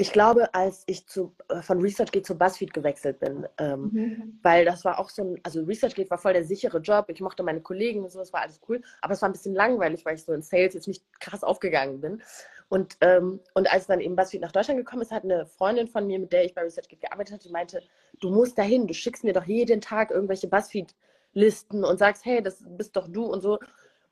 Ich 0.00 0.12
glaube, 0.12 0.54
als 0.54 0.82
ich 0.86 1.06
zu, 1.06 1.34
äh, 1.48 1.60
von 1.60 1.78
ResearchGate 1.78 2.24
zu 2.24 2.38
BuzzFeed 2.38 2.72
gewechselt 2.72 3.20
bin, 3.20 3.46
ähm, 3.58 3.90
mhm. 3.92 4.38
weil 4.42 4.64
das 4.64 4.82
war 4.86 4.98
auch 4.98 5.10
so 5.10 5.22
ein, 5.22 5.40
also 5.42 5.62
ResearchGate 5.62 6.08
war 6.08 6.16
voll 6.16 6.32
der 6.32 6.44
sichere 6.46 6.78
Job. 6.78 7.04
Ich 7.08 7.20
mochte 7.20 7.42
meine 7.42 7.60
Kollegen 7.60 8.02
und 8.02 8.10
so, 8.10 8.18
das 8.18 8.32
war 8.32 8.40
alles 8.40 8.60
cool. 8.66 8.80
Aber 9.02 9.12
es 9.12 9.20
war 9.20 9.28
ein 9.28 9.32
bisschen 9.32 9.54
langweilig, 9.54 10.06
weil 10.06 10.14
ich 10.14 10.24
so 10.24 10.32
in 10.32 10.40
Sales 10.40 10.72
jetzt 10.72 10.88
nicht 10.88 11.04
krass 11.20 11.44
aufgegangen 11.44 12.00
bin. 12.00 12.22
Und, 12.70 12.96
ähm, 13.02 13.40
und 13.52 13.70
als 13.70 13.88
dann 13.88 14.00
eben 14.00 14.16
BuzzFeed 14.16 14.40
nach 14.40 14.52
Deutschland 14.52 14.78
gekommen 14.78 15.02
ist, 15.02 15.12
hat 15.12 15.24
eine 15.24 15.44
Freundin 15.44 15.86
von 15.86 16.06
mir, 16.06 16.18
mit 16.18 16.32
der 16.32 16.46
ich 16.46 16.54
bei 16.54 16.62
ResearchGate 16.62 17.00
gearbeitet 17.00 17.34
hatte, 17.34 17.48
die 17.48 17.52
meinte, 17.52 17.82
du 18.20 18.30
musst 18.30 18.56
dahin, 18.56 18.86
du 18.86 18.94
schickst 18.94 19.22
mir 19.22 19.34
doch 19.34 19.44
jeden 19.44 19.82
Tag 19.82 20.12
irgendwelche 20.12 20.48
BuzzFeed-Listen 20.48 21.84
und 21.84 21.98
sagst, 21.98 22.24
hey, 22.24 22.42
das 22.42 22.64
bist 22.66 22.96
doch 22.96 23.06
du 23.06 23.26
und 23.26 23.42
so. 23.42 23.58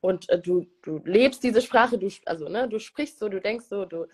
Und 0.00 0.28
äh, 0.31 0.40
du, 0.40 0.67
du 0.83 1.00
lebst 1.05 1.43
diese 1.43 1.61
Sprache, 1.61 1.99
du, 1.99 2.09
also 2.26 2.49
ne, 2.49 2.69
du 2.69 2.78
sprichst 2.78 3.19
so, 3.19 3.28
du 3.28 3.40
denkst 3.40 3.67
so, 3.67 3.85
du 3.85 4.07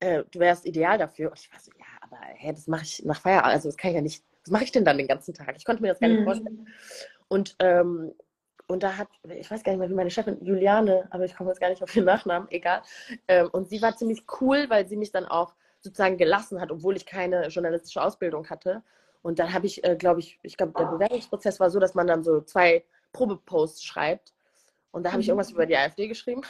äh, 0.00 0.24
du 0.30 0.38
wärst 0.38 0.66
ideal 0.66 0.98
dafür. 0.98 1.30
Und 1.30 1.38
ich 1.38 1.52
war 1.52 1.60
so, 1.60 1.70
ja, 1.78 1.86
aber 2.00 2.18
hä, 2.34 2.52
das 2.52 2.66
mache 2.66 2.84
ich 2.84 3.04
nach 3.04 3.20
Feierabend. 3.20 3.54
Also 3.54 3.68
das 3.68 3.76
kann 3.76 3.90
ich 3.90 3.96
ja 3.96 4.02
nicht, 4.02 4.24
was 4.44 4.50
mache 4.50 4.64
ich 4.64 4.72
denn 4.72 4.84
dann 4.84 4.98
den 4.98 5.08
ganzen 5.08 5.34
Tag? 5.34 5.54
Ich 5.56 5.64
konnte 5.64 5.82
mir 5.82 5.88
das 5.88 6.00
gar 6.00 6.08
nicht 6.08 6.20
mhm. 6.20 6.24
vorstellen. 6.24 6.68
Und, 7.28 7.56
ähm, 7.58 8.14
und 8.66 8.82
da 8.82 8.96
hat, 8.96 9.08
ich 9.28 9.50
weiß 9.50 9.62
gar 9.62 9.72
nicht 9.72 9.80
mehr, 9.80 9.90
wie 9.90 9.94
meine 9.94 10.10
Chefin, 10.10 10.44
Juliane, 10.44 11.08
aber 11.10 11.24
ich 11.24 11.34
komme 11.34 11.50
jetzt 11.50 11.60
gar 11.60 11.70
nicht 11.70 11.82
auf 11.82 11.94
ihren 11.96 12.04
Nachnamen, 12.04 12.48
egal. 12.50 12.82
Ähm, 13.26 13.48
und 13.52 13.68
sie 13.68 13.80
war 13.80 13.96
ziemlich 13.96 14.24
cool, 14.40 14.66
weil 14.68 14.86
sie 14.86 14.96
mich 14.96 15.10
dann 15.10 15.24
auch 15.24 15.54
sozusagen 15.80 16.18
gelassen 16.18 16.60
hat, 16.60 16.70
obwohl 16.70 16.96
ich 16.96 17.06
keine 17.06 17.48
journalistische 17.48 18.02
Ausbildung 18.02 18.48
hatte. 18.50 18.82
Und 19.22 19.38
dann 19.38 19.52
habe 19.52 19.66
ich, 19.66 19.84
äh, 19.84 19.96
glaube 19.96 20.20
ich, 20.20 20.38
ich 20.42 20.56
glaube, 20.56 20.74
der 20.78 20.86
Bewerbungsprozess 20.86 21.60
war 21.60 21.70
so, 21.70 21.80
dass 21.80 21.94
man 21.94 22.06
dann 22.06 22.22
so 22.22 22.40
zwei 22.42 22.84
Probeposts 23.12 23.82
schreibt. 23.84 24.32
Und 24.90 25.04
da 25.04 25.12
habe 25.12 25.20
ich 25.20 25.26
mhm. 25.26 25.32
irgendwas 25.32 25.50
über 25.50 25.66
die 25.66 25.76
AfD 25.76 26.08
geschrieben 26.08 26.42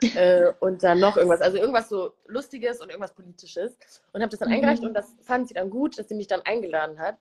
äh, 0.14 0.52
und 0.60 0.82
dann 0.82 1.00
noch 1.00 1.16
irgendwas, 1.16 1.40
also 1.40 1.58
irgendwas 1.58 1.88
so 1.88 2.14
Lustiges 2.26 2.80
und 2.80 2.88
irgendwas 2.88 3.14
Politisches. 3.14 3.76
Und 4.12 4.22
habe 4.22 4.30
das 4.30 4.40
dann 4.40 4.48
mhm. 4.48 4.56
eingereicht 4.56 4.82
und 4.82 4.94
das 4.94 5.14
fand 5.22 5.48
sie 5.48 5.54
dann 5.54 5.70
gut, 5.70 5.98
dass 5.98 6.08
sie 6.08 6.14
mich 6.14 6.26
dann 6.26 6.42
eingeladen 6.42 6.98
hat, 6.98 7.16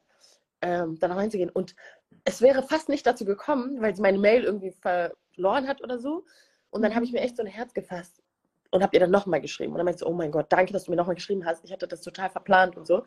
ähm, 0.62 0.98
da 1.00 1.08
noch 1.08 1.18
reinzugehen. 1.18 1.50
Und 1.50 1.76
es 2.24 2.42
wäre 2.42 2.64
fast 2.64 2.90
nicht 2.90 3.06
dazu 3.06 3.26
gekommen, 3.26 3.82
weil 3.82 3.96
sie 3.96 4.02
meine 4.02 4.20
Mail 4.20 4.44
irgendwie 4.44 4.72
verloren 4.72 5.68
hat 5.68 5.82
oder 5.84 6.00
so. 6.00 6.26
Und 6.70 6.82
dann 6.82 6.94
habe 6.94 7.06
ich 7.06 7.12
mir 7.12 7.22
echt 7.22 7.38
so 7.38 7.44
ein 7.44 7.48
Herz 7.48 7.74
gefasst 7.74 8.22
und 8.72 8.84
habe 8.84 8.96
ihr 8.96 9.00
dann 9.00 9.12
nochmal 9.12 9.42
geschrieben. 9.42 9.72
Und 9.72 9.78
dann 9.78 9.86
meinte 9.86 10.00
so, 10.00 10.08
oh 10.08 10.14
mein 10.14 10.32
Gott, 10.32 10.48
danke, 10.50 10.74
dass 10.74 10.86
du 10.86 10.92
mir 10.92 10.98
nochmal 10.98 11.16
geschrieben 11.16 11.46
hast. 11.46 11.64
Ich 11.64 11.72
hatte 11.72 11.88
das 11.88 12.02
total 12.02 12.30
verplant 12.30 12.78
und 12.78 12.86
so. 12.86 13.04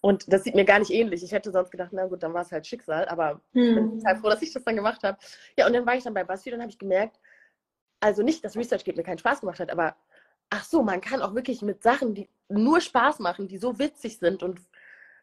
Und 0.00 0.32
das 0.32 0.44
sieht 0.44 0.54
mir 0.54 0.64
gar 0.64 0.78
nicht 0.78 0.92
ähnlich. 0.92 1.24
Ich 1.24 1.32
hätte 1.32 1.50
sonst 1.50 1.70
gedacht, 1.70 1.90
na 1.92 2.06
gut, 2.06 2.22
dann 2.22 2.32
war 2.32 2.42
es 2.42 2.52
halt 2.52 2.66
Schicksal. 2.66 3.08
Aber 3.08 3.40
hm. 3.52 3.62
ich 3.62 3.74
bin 3.74 3.76
hm. 3.76 3.98
total 3.98 4.16
froh, 4.16 4.28
dass 4.30 4.42
ich 4.42 4.52
das 4.52 4.64
dann 4.64 4.76
gemacht 4.76 5.02
habe. 5.02 5.18
Ja, 5.56 5.66
und 5.66 5.72
dann 5.72 5.86
war 5.86 5.96
ich 5.96 6.04
dann 6.04 6.14
bei 6.14 6.24
BuzzFeed 6.24 6.54
und 6.54 6.60
habe 6.60 6.70
ich 6.70 6.78
gemerkt, 6.78 7.18
also 8.00 8.22
nicht, 8.22 8.44
dass 8.44 8.56
Research 8.56 8.86
mir 8.86 9.02
keinen 9.02 9.18
Spaß 9.18 9.40
gemacht 9.40 9.58
hat, 9.58 9.70
aber 9.70 9.96
ach 10.50 10.64
so, 10.64 10.82
man 10.82 11.00
kann 11.00 11.22
auch 11.22 11.34
wirklich 11.34 11.62
mit 11.62 11.82
Sachen, 11.82 12.14
die 12.14 12.28
nur 12.48 12.80
Spaß 12.80 13.18
machen, 13.18 13.48
die 13.48 13.58
so 13.58 13.78
witzig 13.78 14.18
sind 14.18 14.42
und 14.42 14.60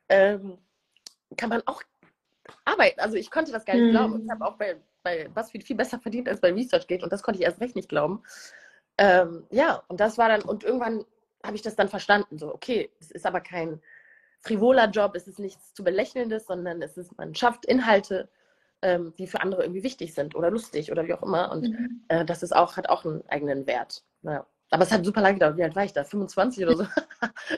ähm, 0.10 0.58
kann 1.38 1.50
man 1.50 1.64
auch 1.66 1.82
arbeiten. 2.66 3.00
Also 3.00 3.16
ich 3.16 3.32
konnte 3.32 3.52
das 3.52 3.66
gar 3.66 3.76
nicht 3.76 3.88
mhm. 3.88 3.92
glauben. 3.92 4.24
Ich 4.24 4.30
habe 4.30 4.46
auch 4.46 4.58
bei, 4.58 4.76
bei 5.04 5.28
BuzzFeed 5.30 5.64
viel 5.64 5.76
besser 5.76 6.00
verdient 6.00 6.30
als 6.30 6.42
bei 6.42 6.52
ResearchGate 6.52 7.04
und 7.04 7.12
das 7.12 7.24
konnte 7.24 7.40
ich 7.40 7.46
erst 7.46 7.62
recht 7.62 7.76
nicht 7.76 7.90
glauben. 7.90 8.24
Ähm, 8.98 9.46
ja, 9.50 9.84
und 9.88 10.00
das 10.00 10.18
war 10.18 10.30
dann, 10.30 10.42
und 10.42 10.64
irgendwann 10.64 11.06
habe 11.44 11.56
ich 11.56 11.62
das 11.62 11.76
dann 11.76 11.90
verstanden, 11.90 12.38
so, 12.38 12.54
okay, 12.54 12.92
es 13.00 13.12
ist 13.12 13.26
aber 13.26 13.42
kein 13.42 13.82
frivoler 14.46 14.90
Job, 14.90 15.16
es 15.16 15.28
ist 15.28 15.40
nichts 15.40 15.74
zu 15.74 15.84
belächelndes, 15.84 16.46
sondern 16.46 16.82
es 16.82 16.98
ist, 16.98 17.18
man 17.18 17.34
schafft 17.34 17.66
Inhalte, 17.66 18.30
ähm, 18.82 19.14
die 19.18 19.28
für 19.28 19.42
andere 19.42 19.64
irgendwie 19.64 19.84
wichtig 19.84 20.14
sind 20.14 20.36
oder 20.36 20.52
lustig 20.52 20.92
oder 20.92 21.08
wie 21.08 21.14
auch 21.14 21.24
immer. 21.24 21.52
Und 21.52 21.70
mhm. 21.70 22.04
äh, 22.08 22.26
das 22.26 22.44
ist 22.44 22.56
auch, 22.56 22.78
hat 22.78 22.90
auch 22.90 23.06
einen 23.06 23.24
eigenen 23.28 23.66
Wert. 23.66 24.04
Ja. 24.22 24.46
Aber 24.70 24.84
es 24.84 24.92
hat 24.92 25.06
super 25.06 25.22
lange 25.22 25.36
gedauert. 25.36 25.58
Wie 25.58 25.64
alt 25.64 25.76
war 25.76 25.86
ich 25.86 25.94
da? 25.94 26.04
25 26.04 26.66
oder 26.66 26.78
so? 26.78 26.86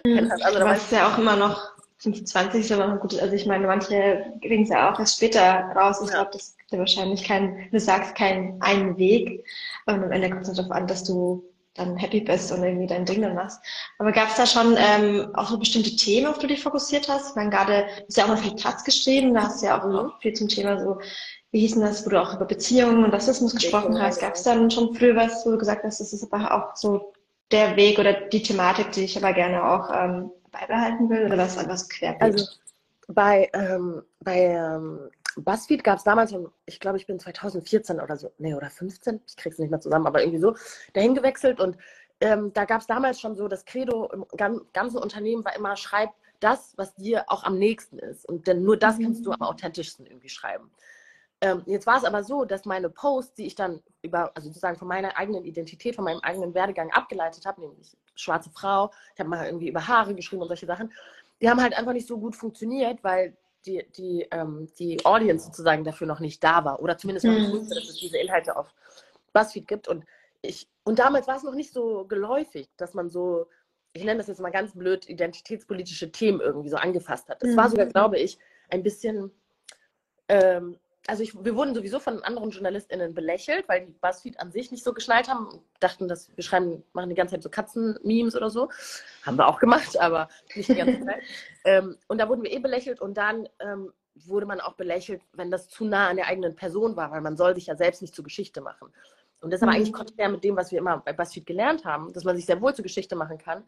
Mhm. 0.04 0.32
also, 0.44 0.60
da 0.60 0.74
ist 0.74 0.92
ja 0.92 1.08
auch 1.08 1.18
immer 1.18 1.36
noch 1.36 1.76
25 2.00 2.62
ist 2.62 2.72
aber 2.72 2.88
noch 2.88 3.02
gut. 3.02 3.20
Also 3.20 3.34
ich 3.34 3.46
meine, 3.46 3.66
manche 3.66 4.34
kriegen 4.42 4.64
es 4.64 4.70
ja 4.70 4.92
auch 4.92 5.00
erst 5.00 5.18
später 5.18 5.42
raus. 5.76 6.00
Ich 6.02 6.10
ja. 6.10 6.16
glaube, 6.16 6.32
das 6.34 6.56
gibt 6.58 6.72
ja 6.72 6.80
wahrscheinlich 6.80 7.24
keinen, 7.24 7.70
du 7.72 7.80
sagst, 7.80 8.16
keinen 8.16 8.62
einen 8.62 8.98
Weg. 8.98 9.46
Und 9.86 10.04
am 10.04 10.12
Ende 10.12 10.30
kommt 10.30 10.48
es 10.48 10.54
darauf 10.54 10.72
an, 10.72 10.88
dass 10.88 11.04
du 11.04 11.44
dann 11.78 11.98
happy 11.98 12.22
bist 12.22 12.52
und 12.52 12.64
irgendwie 12.64 12.88
dein 12.88 13.06
Ding 13.06 13.22
dann 13.22 13.36
machst. 13.36 13.60
Aber 14.00 14.12
gab 14.12 14.30
es 14.30 14.36
da 14.36 14.46
schon 14.46 14.76
ähm, 14.78 15.30
auch 15.34 15.50
so 15.50 15.58
bestimmte 15.58 15.96
Themen, 15.96 16.28
auf 16.28 16.38
die 16.38 16.48
du 16.48 16.54
dich 16.54 16.64
fokussiert 16.64 17.08
hast? 17.08 17.30
Ich 17.30 17.36
meine, 17.36 17.50
gerade, 17.50 17.86
du 18.00 18.06
hast 18.08 18.18
ja 18.18 18.24
auch 18.26 18.30
mal 18.30 18.38
viel 18.38 18.56
Platz 18.56 18.84
geschrieben, 18.84 19.34
da 19.34 19.44
hast 19.44 19.62
du 19.62 19.68
ja 19.68 19.80
auch 19.80 19.86
mhm. 19.86 20.12
viel 20.20 20.34
zum 20.34 20.48
Thema 20.48 20.80
so, 20.80 21.00
wie 21.52 21.60
hieß 21.62 21.74
denn 21.74 21.84
das, 21.84 22.06
wo 22.06 22.10
du 22.10 22.22
auch 22.22 22.34
über 22.34 22.46
Beziehungen 22.46 23.04
und 23.04 23.14
Rassismus 23.14 23.56
gesprochen 23.56 24.02
hast. 24.02 24.20
Gab 24.20 24.36
es 24.36 24.44
dann 24.44 24.70
schon 24.70 24.94
früh 24.94 25.16
was, 25.16 25.46
wo 25.46 25.52
du 25.52 25.58
gesagt 25.58 25.84
hast, 25.84 26.00
das 26.00 26.14
ist 26.14 26.32
aber 26.32 26.54
auch 26.54 26.76
so 26.76 27.14
der 27.52 27.76
Weg 27.76 27.98
oder 28.00 28.14
die 28.14 28.44
Thematik, 28.44 28.92
die 28.92 29.06
ich 29.06 29.18
aber 29.18 29.34
gerne 29.34 29.64
auch 29.64 29.90
ähm, 29.94 30.32
beibehalten 30.52 31.10
will 31.10 31.26
oder 31.26 31.38
was 31.38 31.58
was 31.58 31.88
querbeet? 31.88 32.22
Also 32.22 32.46
bei, 33.08 33.50
ähm, 33.54 34.04
bei 34.20 34.40
ähm, 34.40 35.10
BuzzFeed 35.44 35.84
gab 35.84 35.98
es 35.98 36.04
damals, 36.04 36.34
ich 36.66 36.80
glaube, 36.80 36.98
ich 36.98 37.08
bin 37.08 37.20
2014 37.20 38.00
oder 38.00 38.18
so, 38.18 38.32
nee, 38.38 38.54
oder 38.54 38.70
15, 38.70 39.22
ich 39.28 39.38
krieg's 39.38 39.60
nicht 39.60 39.70
mehr 39.70 39.80
zusammen, 39.80 40.08
aber 40.08 40.22
irgendwie 40.22 40.40
so, 40.40 40.56
dahin 40.94 41.16
gewechselt 41.16 41.60
und 41.60 41.78
ähm, 42.20 42.52
da 42.54 42.66
gab 42.66 42.82
es 42.82 42.88
damals 42.88 43.20
schon 43.20 43.36
so, 43.36 43.48
das 43.48 43.66
Credo 43.66 44.06
im 44.12 44.26
ganzen 44.74 44.98
Unternehmen 44.98 45.46
war 45.46 45.56
immer, 45.56 45.76
schreib 45.76 46.10
das, 46.40 46.74
was 46.78 46.96
dir 46.96 47.26
auch 47.28 47.44
am 47.44 47.58
nächsten 47.58 48.00
ist. 48.00 48.28
Und 48.28 48.48
denn 48.48 48.64
nur 48.64 48.78
das 48.78 49.00
kannst 49.00 49.26
du 49.26 49.32
am 49.32 49.42
authentischsten 49.42 50.06
irgendwie 50.06 50.30
schreiben. 50.30 50.72
Ähm, 51.42 51.62
jetzt 51.68 51.86
war 51.86 51.98
es 51.98 52.04
aber 52.04 52.24
so, 52.24 52.46
dass 52.46 52.66
meine 52.66 52.90
Posts, 52.90 53.36
die 53.36 53.46
ich 53.46 53.54
dann 53.54 53.84
über, 54.02 54.32
also 54.36 54.48
sozusagen 54.48 54.78
von 54.78 54.88
meiner 54.88 55.16
eigenen 55.18 55.46
Identität, 55.46 55.96
von 55.96 56.06
meinem 56.06 56.20
eigenen 56.22 56.56
Werdegang 56.56 56.92
abgeleitet 56.92 57.46
habe, 57.46 57.62
nämlich 57.62 57.96
schwarze 58.16 58.50
Frau, 58.50 58.92
ich 59.14 59.20
habe 59.20 59.30
mal 59.30 59.46
irgendwie 59.46 59.70
über 59.70 59.88
Haare 59.88 60.16
geschrieben 60.16 60.42
und 60.42 60.48
solche 60.48 60.66
Sachen, 60.66 60.92
die 61.40 61.48
haben 61.48 61.62
halt 61.62 61.78
einfach 61.78 61.94
nicht 61.94 62.08
so 62.08 62.18
gut 62.18 62.36
funktioniert, 62.36 63.04
weil 63.04 63.38
die, 63.66 63.86
die, 63.96 64.28
ähm, 64.32 64.68
die 64.80 65.04
Audience 65.06 65.46
sozusagen 65.46 65.84
dafür 65.84 66.08
noch 66.08 66.20
nicht 66.20 66.44
da 66.44 66.64
war. 66.64 66.82
Oder 66.82 66.98
zumindest 66.98 67.26
noch 67.26 67.34
nicht 67.34 67.52
wusste, 67.52 67.76
dass 67.76 67.90
es 67.90 67.96
diese 67.96 68.18
Inhalte 68.18 68.56
auf 68.56 68.74
BuzzFeed 69.34 69.68
gibt. 69.68 69.88
Und 69.88 70.06
ich, 70.42 70.68
und 70.84 71.00
damals 71.00 71.28
war 71.28 71.36
es 71.36 71.44
noch 71.44 71.56
nicht 71.56 71.74
so 71.74 72.06
geläufig, 72.06 72.70
dass 72.78 72.94
man 72.94 73.10
so, 73.10 73.48
ich 73.94 74.04
nenne 74.04 74.18
das 74.20 74.28
jetzt 74.28 74.40
mal 74.40 74.52
ganz 74.52 74.74
blöd, 74.74 75.10
identitätspolitische 75.10 76.12
Themen 76.12 76.40
irgendwie 76.40 76.70
so 76.70 76.78
angefasst 76.78 77.30
hat. 77.30 77.44
Es 77.44 77.58
war 77.58 77.70
sogar, 77.70 77.88
glaube 77.88 78.18
ich, 78.18 78.38
ein 78.70 78.84
bisschen 78.84 79.32
ähm, 80.30 80.78
also 81.08 81.24
ich, 81.24 81.34
wir 81.44 81.56
wurden 81.56 81.74
sowieso 81.74 82.00
von 82.00 82.22
anderen 82.24 82.52
JournalistInnen 82.52 83.14
belächelt, 83.14 83.68
weil 83.70 83.86
die 83.86 83.94
BuzzFeed 83.94 84.40
an 84.42 84.52
sich 84.52 84.72
nicht 84.72 84.84
so 84.84 84.94
geschnallt 84.94 85.30
haben 85.30 85.48
und 85.48 85.62
dachten, 85.80 86.08
dass 86.10 86.30
wir 86.36 86.44
schreiben, 86.44 86.84
machen 86.92 87.10
die 87.10 87.16
ganze 87.16 87.36
Zeit 87.36 87.44
so 87.44 87.50
Katzen-Memes 87.50 88.36
oder 88.36 88.50
so. 88.50 88.70
Haben 89.26 89.38
wir 89.38 89.48
auch 89.48 89.60
gemacht, 89.60 89.98
aber 90.00 90.28
nicht 90.54 90.68
die 90.70 90.76
ganze 90.76 91.00
Zeit. 91.06 91.22
ähm, 91.64 91.98
und 92.08 92.20
da 92.20 92.28
wurden 92.28 92.44
wir 92.44 92.52
eh 92.52 92.60
belächelt 92.60 93.00
und 93.00 93.16
dann 93.18 93.48
ähm, 93.60 93.94
wurde 94.16 94.46
man 94.46 94.60
auch 94.60 94.74
belächelt, 94.74 95.22
wenn 95.32 95.50
das 95.50 95.70
zu 95.70 95.86
nah 95.86 96.10
an 96.10 96.18
der 96.18 96.28
eigenen 96.28 96.56
Person 96.56 96.98
war, 96.98 97.10
weil 97.12 97.22
man 97.22 97.38
soll 97.38 97.56
sich 97.56 97.68
ja 97.68 97.78
selbst 97.78 98.02
nicht 98.02 98.14
zur 98.14 98.26
Geschichte 98.26 98.60
machen. 98.60 98.92
Und 99.40 99.52
das 99.52 99.60
ist 99.60 99.64
aber 99.64 99.72
mhm. 99.72 99.78
eigentlich 99.78 99.94
konträr 99.94 100.30
mit 100.30 100.44
dem, 100.44 100.58
was 100.58 100.72
wir 100.72 100.80
immer 100.80 100.98
bei 100.98 101.14
BuzzFeed 101.14 101.46
gelernt 101.46 101.86
haben, 101.86 102.12
dass 102.12 102.26
man 102.26 102.36
sich 102.36 102.46
sehr 102.46 102.60
wohl 102.60 102.74
zur 102.74 102.84
Geschichte 102.84 103.16
machen 103.16 103.38
kann, 103.38 103.64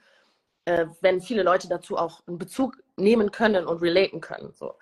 äh, 0.66 0.88
wenn 1.02 1.22
viele 1.22 1.44
Leute 1.44 1.68
dazu 1.68 1.98
auch 1.98 2.22
einen 2.28 2.38
Bezug 2.38 2.78
nehmen 2.98 3.32
können 3.32 3.66
und 3.66 3.82
relaten 3.82 4.22
können. 4.22 4.52
So. 4.54 4.76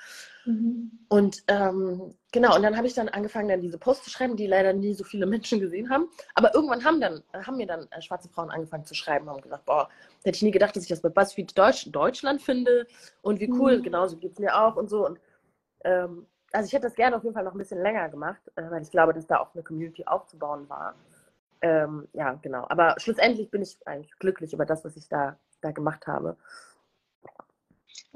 Mhm. 0.46 0.92
Und 1.10 1.44
ähm, 1.48 2.16
genau, 2.32 2.56
und 2.56 2.64
dann 2.64 2.78
habe 2.78 2.88
ich 2.88 2.94
dann 2.94 3.10
angefangen, 3.10 3.50
dann 3.50 3.62
diese 3.62 3.78
Posts 3.78 4.06
zu 4.06 4.10
schreiben, 4.10 4.36
die 4.36 4.48
leider 4.48 4.74
nie 4.74 4.94
so 4.94 5.04
viele 5.04 5.26
Menschen 5.28 5.60
gesehen 5.60 5.90
haben. 5.90 6.10
Aber 6.34 6.54
irgendwann 6.56 6.84
haben, 6.84 7.02
dann, 7.02 7.24
haben 7.34 7.58
mir 7.58 7.68
dann 7.68 7.88
äh, 7.92 8.02
schwarze 8.02 8.30
Frauen 8.30 8.50
angefangen 8.50 8.86
zu 8.86 8.96
schreiben, 8.96 9.30
haben 9.30 9.42
gesagt, 9.42 9.66
boah, 9.66 9.90
hätte 10.24 10.38
ich 10.38 10.42
nie 10.42 10.52
gedacht, 10.52 10.76
dass 10.76 10.84
ich 10.84 10.90
das 10.90 11.02
bei 11.02 11.10
BuzzFeed 11.10 11.58
Deutsch, 11.58 11.88
Deutschland 11.92 12.42
finde 12.42 12.88
und 13.22 13.40
wie 13.40 13.52
cool, 13.52 13.78
mhm. 13.78 13.84
genauso 13.84 14.18
geht 14.18 14.34
es 14.34 14.40
mir 14.40 14.58
auch 14.60 14.76
und 14.76 14.90
so. 14.90 15.06
Und 15.06 15.20
ähm, 15.84 16.26
also 16.52 16.68
ich 16.68 16.74
hätte 16.74 16.88
das 16.88 16.96
gerne 16.96 17.16
auf 17.16 17.24
jeden 17.24 17.36
Fall 17.36 17.44
noch 17.44 17.54
ein 17.54 17.58
bisschen 17.58 17.82
länger 17.82 18.10
gemacht, 18.10 18.42
äh, 18.56 18.64
weil 18.70 18.82
ich 18.82 18.92
glaube, 18.92 19.14
dass 19.14 19.28
da 19.28 19.40
auch 19.40 19.54
eine 19.54 19.64
Community 19.64 20.06
aufzubauen 20.06 20.68
war. 20.70 20.96
Ähm, 21.62 22.08
ja, 22.14 22.34
genau. 22.34 22.66
Aber 22.70 22.96
schlussendlich 23.00 23.50
bin 23.50 23.62
ich 23.62 23.78
eigentlich 23.86 24.18
glücklich 24.20 24.54
über 24.54 24.66
das, 24.66 24.86
was 24.86 24.96
ich 24.96 25.10
da, 25.10 25.38
da 25.62 25.72
gemacht 25.72 26.08
habe. 26.08 26.38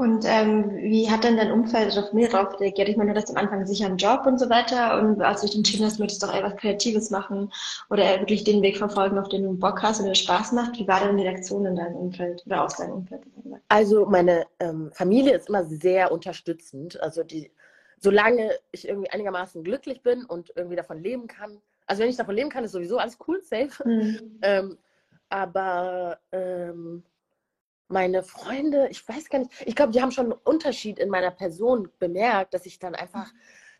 Und 0.02 0.26
ähm, 0.26 0.78
wie 0.78 1.12
hat 1.12 1.24
denn 1.24 1.38
dein 1.38 1.52
Umfeld 1.52 1.96
auf 1.98 2.12
mir 2.12 2.28
darauf 2.28 2.60
reagiert? 2.60 2.90
Ich 2.90 2.98
meine, 2.98 3.14
du 3.14 3.20
hast 3.20 3.30
am 3.30 3.38
Anfang 3.38 3.68
sicher 3.68 3.86
einen 3.86 3.98
Job 3.98 4.26
und 4.26 4.40
so 4.40 4.50
weiter 4.50 5.00
und 5.00 5.22
als 5.22 5.42
du 5.42 5.48
dich 5.48 5.58
entschieden 5.58 5.86
hast, 5.86 6.00
möchtest 6.00 6.24
du 6.24 6.28
doch 6.28 6.34
etwas 6.34 6.56
Kreatives 6.56 7.12
machen 7.12 7.52
oder 7.90 8.20
wirklich 8.20 8.44
den 8.44 8.64
Weg 8.64 8.78
verfolgen, 8.78 9.20
auf 9.20 9.30
den 9.30 9.44
du 9.44 9.54
Bock 9.54 9.84
hast 9.84 10.00
und 10.00 10.08
der 10.08 10.16
Spaß 10.16 10.54
macht. 10.54 10.80
Wie 10.80 10.88
war 10.88 11.02
denn 11.02 11.18
die 11.18 11.28
Reaktion 11.28 11.66
in 11.66 11.76
deinem 11.76 11.96
Umfeld 11.96 12.44
oder 12.48 12.64
aus 12.64 12.78
deinem 12.78 12.94
Umfeld? 12.94 13.22
Also 13.68 14.08
meine 14.08 14.48
ähm, 14.60 14.90
Familie 14.92 15.36
ist 15.36 15.50
immer 15.50 15.66
sehr 15.66 16.12
unterstützend. 16.12 17.00
Also 17.00 17.24
die, 17.24 17.52
solange 18.00 18.50
ich 18.72 18.88
irgendwie 18.88 19.12
einigermaßen 19.12 19.64
glücklich 19.64 20.02
bin 20.02 20.26
und 20.26 20.52
irgendwie 20.56 20.78
davon 20.78 21.04
leben 21.04 21.28
kann. 21.28 21.62
Also 21.86 22.02
wenn 22.02 22.10
ich 22.10 22.18
davon 22.18 22.36
leben 22.36 22.50
kann, 22.50 22.64
ist 22.64 22.72
sowieso 22.72 22.98
alles 22.98 23.20
cool, 23.28 23.42
safe. 23.44 23.88
Mhm. 23.88 24.40
ähm, 24.42 24.78
aber 25.30 26.18
ähm, 26.32 27.04
meine 27.92 28.24
Freunde, 28.24 28.88
ich 28.90 29.08
weiß 29.08 29.30
gar 29.30 29.40
nicht, 29.40 29.52
ich 29.66 29.76
glaube, 29.76 29.92
die 29.92 30.02
haben 30.02 30.12
schon 30.12 30.26
einen 30.32 30.40
Unterschied 30.44 31.00
in 31.00 31.10
meiner 31.10 31.32
Person 31.32 31.90
bemerkt, 32.00 32.54
dass 32.54 32.66
ich 32.66 32.80
dann 32.80 32.96
einfach, 32.96 33.32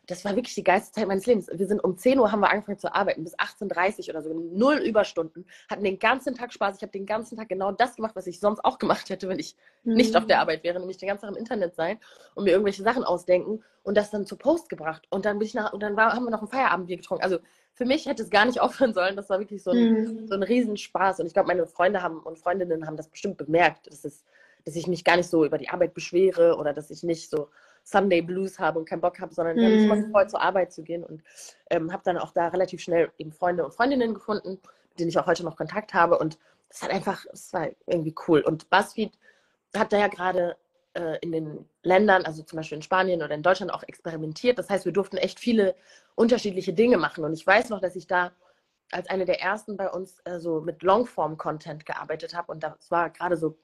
das 0.06 0.24
war 0.24 0.34
wirklich 0.34 0.54
die 0.54 0.64
geilste 0.64 0.92
Zeit 0.92 1.08
meines 1.08 1.26
Lebens. 1.26 1.48
Wir 1.52 1.66
sind 1.66 1.82
um 1.82 1.96
10 1.96 2.18
Uhr 2.18 2.32
haben 2.32 2.40
wir 2.40 2.50
angefangen 2.50 2.78
zu 2.78 2.94
arbeiten, 2.94 3.24
bis 3.24 3.38
18.30 3.38 4.00
Uhr 4.00 4.08
oder 4.10 4.22
so, 4.22 4.34
null 4.34 4.78
Überstunden, 4.78 5.46
hatten 5.70 5.84
den 5.84 5.98
ganzen 5.98 6.34
Tag 6.34 6.52
Spaß. 6.52 6.76
Ich 6.76 6.82
habe 6.82 6.92
den 6.92 7.06
ganzen 7.06 7.36
Tag 7.36 7.48
genau 7.48 7.72
das 7.72 7.96
gemacht, 7.96 8.16
was 8.16 8.26
ich 8.26 8.40
sonst 8.40 8.64
auch 8.64 8.78
gemacht 8.78 9.10
hätte, 9.10 9.28
wenn 9.28 9.38
ich 9.38 9.56
mhm. 9.84 9.94
nicht 9.94 10.16
auf 10.16 10.26
der 10.26 10.36
mhm. 10.36 10.42
Arbeit 10.42 10.64
wäre, 10.64 10.78
nämlich 10.78 10.98
den 10.98 11.08
ganzen 11.08 11.26
Tag 11.26 11.34
im 11.34 11.38
Internet 11.38 11.74
sein 11.74 11.98
und 12.34 12.44
mir 12.44 12.50
irgendwelche 12.50 12.82
Sachen 12.82 13.04
ausdenken 13.04 13.62
und 13.82 13.96
das 13.96 14.10
dann 14.10 14.26
zur 14.26 14.38
Post 14.38 14.68
gebracht. 14.68 15.06
Und 15.10 15.24
dann 15.24 15.38
bin 15.38 15.46
ich 15.46 15.54
nach, 15.54 15.72
und 15.72 15.80
dann 15.82 15.96
war, 15.96 16.12
haben 16.12 16.24
wir 16.24 16.30
noch 16.30 16.42
ein 16.42 16.48
Feierabendbier 16.48 16.96
getrunken. 16.96 17.24
Also 17.24 17.38
für 17.74 17.84
mich 17.84 18.06
hätte 18.06 18.22
es 18.22 18.30
gar 18.30 18.44
nicht 18.44 18.60
aufhören 18.60 18.94
sollen. 18.94 19.16
Das 19.16 19.30
war 19.30 19.38
wirklich 19.38 19.62
so 19.62 19.70
ein, 19.70 19.92
mhm. 19.92 20.28
so 20.28 20.34
ein 20.34 20.42
Riesenspaß. 20.42 21.20
Und 21.20 21.26
ich 21.26 21.34
glaube, 21.34 21.48
meine 21.48 21.66
Freunde 21.66 22.02
haben 22.02 22.20
und 22.20 22.38
Freundinnen 22.38 22.86
haben 22.86 22.96
das 22.96 23.08
bestimmt 23.08 23.36
bemerkt, 23.36 23.86
dass, 23.86 24.04
es, 24.04 24.24
dass 24.64 24.76
ich 24.76 24.86
mich 24.86 25.04
gar 25.04 25.16
nicht 25.16 25.28
so 25.28 25.44
über 25.44 25.58
die 25.58 25.68
Arbeit 25.68 25.94
beschwere 25.94 26.56
oder 26.56 26.72
dass 26.72 26.90
ich 26.90 27.02
nicht 27.02 27.30
so 27.30 27.48
Sunday 27.84 28.22
Blues 28.22 28.58
habe 28.58 28.78
und 28.78 28.88
keinen 28.88 29.00
Bock 29.00 29.18
habe, 29.20 29.34
sondern 29.34 29.56
mhm. 29.56 29.62
ich 29.62 29.88
freue 29.88 30.10
voll 30.10 30.28
zur 30.28 30.40
Arbeit 30.40 30.72
zu 30.72 30.82
gehen 30.82 31.02
und 31.02 31.22
ähm, 31.70 31.92
habe 31.92 32.02
dann 32.04 32.18
auch 32.18 32.32
da 32.32 32.48
relativ 32.48 32.80
schnell 32.80 33.10
eben 33.18 33.32
Freunde 33.32 33.64
und 33.64 33.74
Freundinnen 33.74 34.14
gefunden, 34.14 34.60
mit 34.90 35.00
denen 35.00 35.08
ich 35.08 35.18
auch 35.18 35.26
heute 35.26 35.44
noch 35.44 35.56
Kontakt 35.56 35.94
habe. 35.94 36.18
Und 36.18 36.38
das 36.68 36.82
hat 36.82 36.90
einfach, 36.90 37.26
es 37.32 37.52
war 37.52 37.68
irgendwie 37.86 38.14
cool. 38.28 38.40
Und 38.40 38.70
BuzzFeed 38.70 39.12
hat 39.76 39.92
da 39.92 39.98
ja 39.98 40.08
gerade 40.08 40.56
äh, 40.94 41.18
in 41.20 41.32
den 41.32 41.68
Ländern, 41.82 42.24
also 42.24 42.42
zum 42.42 42.56
Beispiel 42.56 42.76
in 42.76 42.82
Spanien 42.82 43.22
oder 43.22 43.34
in 43.34 43.42
Deutschland 43.42 43.72
auch 43.72 43.82
experimentiert. 43.82 44.58
Das 44.58 44.70
heißt, 44.70 44.84
wir 44.84 44.92
durften 44.92 45.16
echt 45.16 45.40
viele 45.40 45.74
unterschiedliche 46.14 46.72
Dinge 46.72 46.98
machen. 46.98 47.24
Und 47.24 47.32
ich 47.32 47.46
weiß 47.46 47.70
noch, 47.70 47.80
dass 47.80 47.96
ich 47.96 48.06
da 48.06 48.32
als 48.90 49.08
eine 49.08 49.24
der 49.24 49.40
ersten 49.40 49.76
bei 49.76 49.90
uns 49.90 50.20
äh, 50.24 50.38
so 50.38 50.60
mit 50.60 50.82
Longform-Content 50.82 51.86
gearbeitet 51.86 52.34
habe. 52.34 52.52
Und 52.52 52.62
das 52.62 52.90
war 52.90 53.10
gerade 53.10 53.36
so 53.36 53.56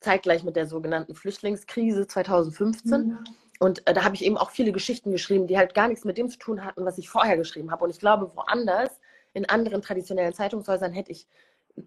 zeitgleich 0.00 0.42
mit 0.42 0.56
der 0.56 0.66
sogenannten 0.66 1.14
Flüchtlingskrise 1.14 2.06
2015. 2.06 3.00
Mhm. 3.00 3.24
Und 3.60 3.86
äh, 3.86 3.94
da 3.94 4.02
habe 4.02 4.16
ich 4.16 4.24
eben 4.24 4.36
auch 4.36 4.50
viele 4.50 4.72
Geschichten 4.72 5.12
geschrieben, 5.12 5.46
die 5.46 5.56
halt 5.56 5.74
gar 5.74 5.88
nichts 5.88 6.04
mit 6.04 6.18
dem 6.18 6.28
zu 6.28 6.38
tun 6.38 6.64
hatten, 6.64 6.84
was 6.84 6.98
ich 6.98 7.08
vorher 7.08 7.36
geschrieben 7.36 7.70
habe. 7.70 7.84
Und 7.84 7.90
ich 7.90 8.00
glaube, 8.00 8.32
woanders, 8.34 9.00
in 9.34 9.48
anderen 9.48 9.80
traditionellen 9.80 10.34
Zeitungshäusern, 10.34 10.92
hätte 10.92 11.12
ich 11.12 11.26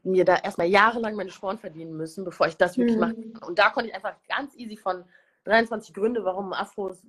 mir 0.04 0.26
da 0.26 0.38
erstmal 0.38 0.68
jahrelang 0.68 1.16
meine 1.16 1.32
Sporen 1.32 1.58
verdienen 1.58 1.96
müssen, 1.96 2.24
bevor 2.24 2.48
ich 2.48 2.58
das 2.58 2.78
wirklich 2.78 2.96
mhm. 2.96 3.02
machen 3.02 3.34
kann. 3.34 3.50
Und 3.50 3.60
da 3.60 3.70
konnte 3.70 3.90
ich 3.90 3.96
einfach 3.96 4.16
ganz 4.28 4.56
easy 4.56 4.78
von 4.78 5.04
23 5.46 5.94
Gründe, 5.94 6.26
warum 6.26 6.54
Afros 6.54 7.04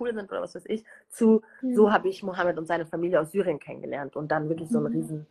cool 0.00 0.14
sind 0.14 0.30
oder 0.30 0.40
was 0.40 0.54
weiß 0.54 0.64
ich, 0.66 0.84
zu 1.10 1.42
mhm. 1.60 1.74
so 1.74 1.92
habe 1.92 2.08
ich 2.08 2.22
Mohammed 2.22 2.56
und 2.56 2.66
seine 2.66 2.86
Familie 2.86 3.20
aus 3.20 3.32
Syrien 3.32 3.58
kennengelernt 3.58 4.16
und 4.16 4.28
dann 4.28 4.48
wirklich 4.48 4.70
so 4.70 4.78
ein 4.78 4.84
mhm. 4.84 4.92
riesen 4.92 5.26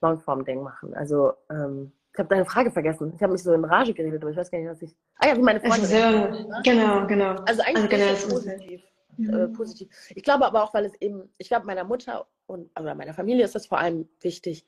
Longform-Ding 0.00 0.62
machen. 0.62 0.94
Also 0.94 1.34
ähm, 1.50 1.92
ich 2.12 2.18
habe 2.18 2.28
deine 2.28 2.44
Frage 2.44 2.70
vergessen. 2.70 3.12
Ich 3.16 3.22
habe 3.22 3.32
mich 3.32 3.42
so 3.42 3.52
in 3.52 3.64
Rage 3.64 3.92
geredet, 3.92 4.22
aber 4.22 4.30
ich 4.30 4.36
weiß 4.36 4.50
gar 4.50 4.58
nicht, 4.58 4.70
was 4.70 4.82
ich. 4.82 4.94
Ah 5.18 5.28
ja, 5.28 5.36
wie 5.36 5.42
meine 5.42 5.60
Freunde. 5.60 5.88
Ja, 5.88 6.60
genau, 6.62 7.06
genau. 7.08 7.42
Also 7.44 7.62
eigentlich 7.62 7.92
also 7.92 8.28
genau, 8.28 8.34
positiv. 8.34 8.82
Mhm. 9.16 9.34
Äh, 9.34 9.48
positiv. 9.48 9.88
Ich 10.14 10.22
glaube 10.22 10.46
aber 10.46 10.62
auch, 10.62 10.72
weil 10.74 10.84
es 10.84 10.94
eben, 11.00 11.28
ich 11.38 11.48
glaube, 11.48 11.66
meiner 11.66 11.84
Mutter 11.84 12.26
und 12.46 12.70
oder 12.78 12.94
meiner 12.94 13.14
Familie 13.14 13.44
ist 13.44 13.54
das 13.54 13.66
vor 13.66 13.78
allem 13.78 14.08
wichtig, 14.20 14.64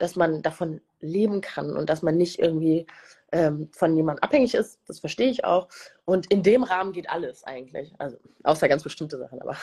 dass 0.00 0.16
man 0.16 0.42
davon 0.42 0.80
leben 1.00 1.40
kann 1.40 1.76
und 1.76 1.88
dass 1.90 2.02
man 2.02 2.16
nicht 2.16 2.38
irgendwie 2.38 2.86
ähm, 3.32 3.68
von 3.72 3.94
jemandem 3.94 4.22
abhängig 4.22 4.54
ist. 4.54 4.80
Das 4.86 5.00
verstehe 5.00 5.30
ich 5.30 5.44
auch. 5.44 5.68
Und 6.04 6.26
in 6.32 6.42
dem 6.42 6.64
Rahmen 6.64 6.92
geht 6.92 7.10
alles 7.10 7.44
eigentlich. 7.44 7.92
Also 7.98 8.16
außer 8.42 8.68
ganz 8.68 8.82
bestimmte 8.82 9.18
Sachen, 9.18 9.40
aber 9.40 9.56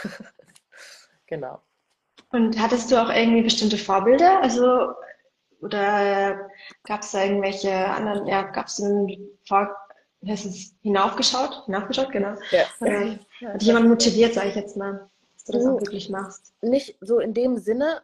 genau. 1.27 1.61
Und 2.31 2.59
hattest 2.61 2.91
du 2.91 3.01
auch 3.01 3.09
irgendwie 3.09 3.41
bestimmte 3.41 3.77
Vorbilder? 3.77 4.41
Also 4.41 4.93
oder 5.61 6.49
gab 6.83 7.01
es 7.01 7.11
da 7.11 7.23
irgendwelche 7.23 7.73
anderen, 7.73 8.27
ja, 8.27 8.43
gab 8.43 8.67
es 8.67 8.83
Vor 9.47 9.75
hinaufgeschaut? 10.81 11.63
Hinaufgeschaut, 11.65 12.11
genau. 12.11 12.35
Ja. 12.51 12.63
Oder 12.79 13.17
hat 13.53 13.61
dich 13.61 13.67
jemand 13.67 13.87
motiviert, 13.87 14.33
sage 14.33 14.49
ich 14.49 14.55
jetzt 14.55 14.77
mal? 14.77 15.09
Du 15.47 15.53
das 15.53 15.65
auch 15.65 15.79
wirklich 15.79 16.09
machst? 16.09 16.53
Nicht 16.61 16.97
so 17.01 17.19
in 17.19 17.33
dem 17.33 17.57
Sinne, 17.57 18.01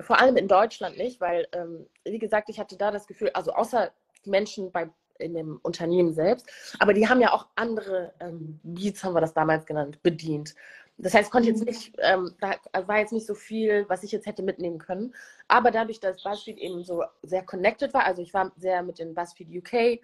vor 0.00 0.20
allem 0.20 0.36
in 0.36 0.48
Deutschland 0.48 0.96
nicht, 0.98 1.20
weil, 1.20 1.46
ähm, 1.52 1.86
wie 2.04 2.18
gesagt, 2.18 2.48
ich 2.48 2.58
hatte 2.58 2.76
da 2.76 2.90
das 2.90 3.06
Gefühl, 3.06 3.30
also 3.34 3.52
außer 3.52 3.90
die 4.24 4.30
Menschen 4.30 4.72
bei, 4.72 4.90
in 5.18 5.34
dem 5.34 5.60
Unternehmen 5.62 6.12
selbst, 6.12 6.46
aber 6.78 6.94
die 6.94 7.08
haben 7.08 7.20
ja 7.20 7.32
auch 7.32 7.46
andere 7.54 8.12
ähm, 8.20 8.60
Beats, 8.62 9.04
haben 9.04 9.14
wir 9.14 9.20
das 9.20 9.34
damals 9.34 9.66
genannt, 9.66 10.02
bedient. 10.02 10.54
Das 10.98 11.12
heißt, 11.12 11.30
konnte 11.30 11.48
jetzt 11.48 11.60
mhm. 11.60 11.66
nicht, 11.66 11.94
ähm, 11.98 12.34
da 12.40 12.88
war 12.88 12.98
jetzt 12.98 13.12
nicht 13.12 13.26
so 13.26 13.34
viel, 13.34 13.84
was 13.88 14.02
ich 14.02 14.12
jetzt 14.12 14.26
hätte 14.26 14.42
mitnehmen 14.42 14.78
können. 14.78 15.14
Aber 15.46 15.70
dadurch, 15.70 16.00
dass 16.00 16.22
BuzzFeed 16.22 16.58
eben 16.58 16.84
so 16.84 17.04
sehr 17.22 17.44
connected 17.44 17.92
war, 17.92 18.04
also 18.04 18.22
ich 18.22 18.32
war 18.32 18.50
sehr 18.56 18.82
mit 18.82 18.98
den 18.98 19.14
BuzzFeed 19.14 19.48
UK 19.48 20.00